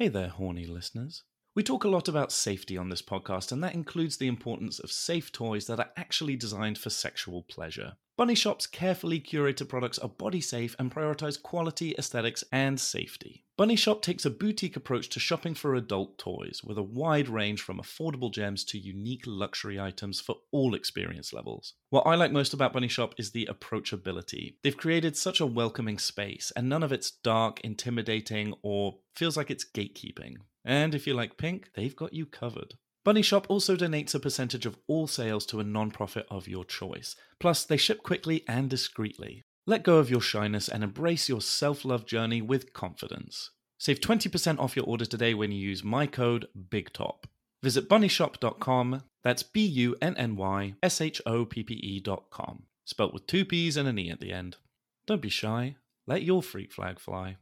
Hey 0.03 0.09
there, 0.09 0.30
horny 0.30 0.66
listeners. 0.66 1.22
We 1.55 1.62
talk 1.62 1.84
a 1.84 1.88
lot 1.88 2.09
about 2.09 2.32
safety 2.32 2.78
on 2.78 2.88
this 2.88 3.03
podcast, 3.03 3.53
and 3.53 3.62
that 3.62 3.74
includes 3.74 4.16
the 4.16 4.26
importance 4.26 4.78
of 4.78 4.90
safe 4.90 5.30
toys 5.30 5.66
that 5.66 5.78
are 5.78 5.90
actually 5.98 6.34
designed 6.34 6.78
for 6.78 6.88
sexual 6.88 7.42
pleasure. 7.42 7.92
Bunny 8.16 8.34
Shoppe's 8.34 8.66
carefully 8.66 9.20
curated 9.20 9.68
products 9.68 9.98
are 9.98 10.09
body 10.09 10.40
safe 10.40 10.74
and 10.78 10.90
prioritize 10.90 11.42
quality, 11.42 11.94
aesthetics, 11.98 12.42
and 12.53 12.80
safety. 12.80 13.44
Bunny 13.59 13.76
Shoppe 13.76 14.00
takes 14.00 14.24
a 14.24 14.30
boutique 14.30 14.76
approach 14.76 15.11
to 15.11 15.20
shopping 15.20 15.53
for 15.53 15.74
adult 15.74 16.16
toys, 16.16 16.62
with 16.64 16.78
a 16.78 16.82
wide 16.82 17.28
range 17.28 17.61
from 17.61 17.78
affordable 17.78 18.32
gems 18.32 18.64
to 18.64 18.78
unique 18.78 19.24
luxury 19.26 19.78
items 19.78 20.20
for 20.22 20.36
all 20.53 20.74
experience 20.74 21.34
levels. 21.34 21.74
What 21.90 22.07
I 22.07 22.14
like 22.14 22.32
most 22.32 22.55
about 22.55 22.72
Bunny 22.72 22.88
Shoppe 22.88 23.14
is 23.18 23.32
the 23.32 23.46
approachability. 23.50 24.55
They've 24.62 24.74
created 24.74 25.18
such 25.18 25.38
a 25.38 25.46
welcoming 25.46 25.98
space, 25.98 26.50
and 26.57 26.70
none 26.70 26.82
of 26.82 26.92
it's 26.92 27.11
dark, 27.11 27.61
intimidating, 27.61 28.55
or 28.62 29.00
feels 29.14 29.36
like 29.36 29.50
it's 29.50 29.66
gatekeeping. 29.70 30.36
And 30.64 30.94
if 30.94 31.06
you 31.06 31.14
like 31.14 31.36
pink, 31.36 31.70
they've 31.74 31.96
got 31.96 32.12
you 32.12 32.26
covered. 32.26 32.74
Bunny 33.04 33.22
Shoppe 33.22 33.46
also 33.48 33.74
donates 33.74 34.14
a 34.14 34.20
percentage 34.20 34.64
of 34.64 34.78
all 34.86 35.08
sales 35.08 35.44
to 35.46 35.58
a 35.58 35.64
non-profit 35.64 36.26
of 36.30 36.46
your 36.46 36.64
choice. 36.64 37.16
Plus, 37.40 37.64
they 37.64 37.76
ship 37.76 38.02
quickly 38.02 38.44
and 38.46 38.70
discreetly. 38.70 39.42
Let 39.66 39.82
go 39.82 39.98
of 39.98 40.10
your 40.10 40.20
shyness 40.20 40.68
and 40.68 40.84
embrace 40.84 41.28
your 41.28 41.40
self-love 41.40 42.06
journey 42.06 42.40
with 42.40 42.72
confidence. 42.72 43.50
Save 43.78 44.00
20% 44.00 44.60
off 44.60 44.76
your 44.76 44.86
order 44.86 45.04
today 45.04 45.34
when 45.34 45.50
you 45.50 45.58
use 45.58 45.82
my 45.82 46.06
code 46.06 46.46
BIGTOP. 46.56 47.24
Visit 47.62 47.88
bunnyshoppe.com, 47.88 49.02
that's 49.22 49.42
B 49.42 49.64
U 49.64 49.96
N 50.02 50.16
N 50.16 50.36
Y 50.36 50.74
S 50.82 51.00
H 51.00 51.20
O 51.26 51.44
P 51.44 51.62
P 51.62 51.74
E.com, 51.74 52.64
spelt 52.84 53.14
with 53.14 53.26
two 53.26 53.44
P's 53.44 53.76
and 53.76 53.88
an 53.88 53.98
E 53.98 54.10
at 54.10 54.20
the 54.20 54.32
end. 54.32 54.56
Don't 55.06 55.22
be 55.22 55.28
shy, 55.28 55.76
let 56.06 56.22
your 56.22 56.42
freak 56.42 56.72
flag 56.72 56.98
fly. 56.98 57.36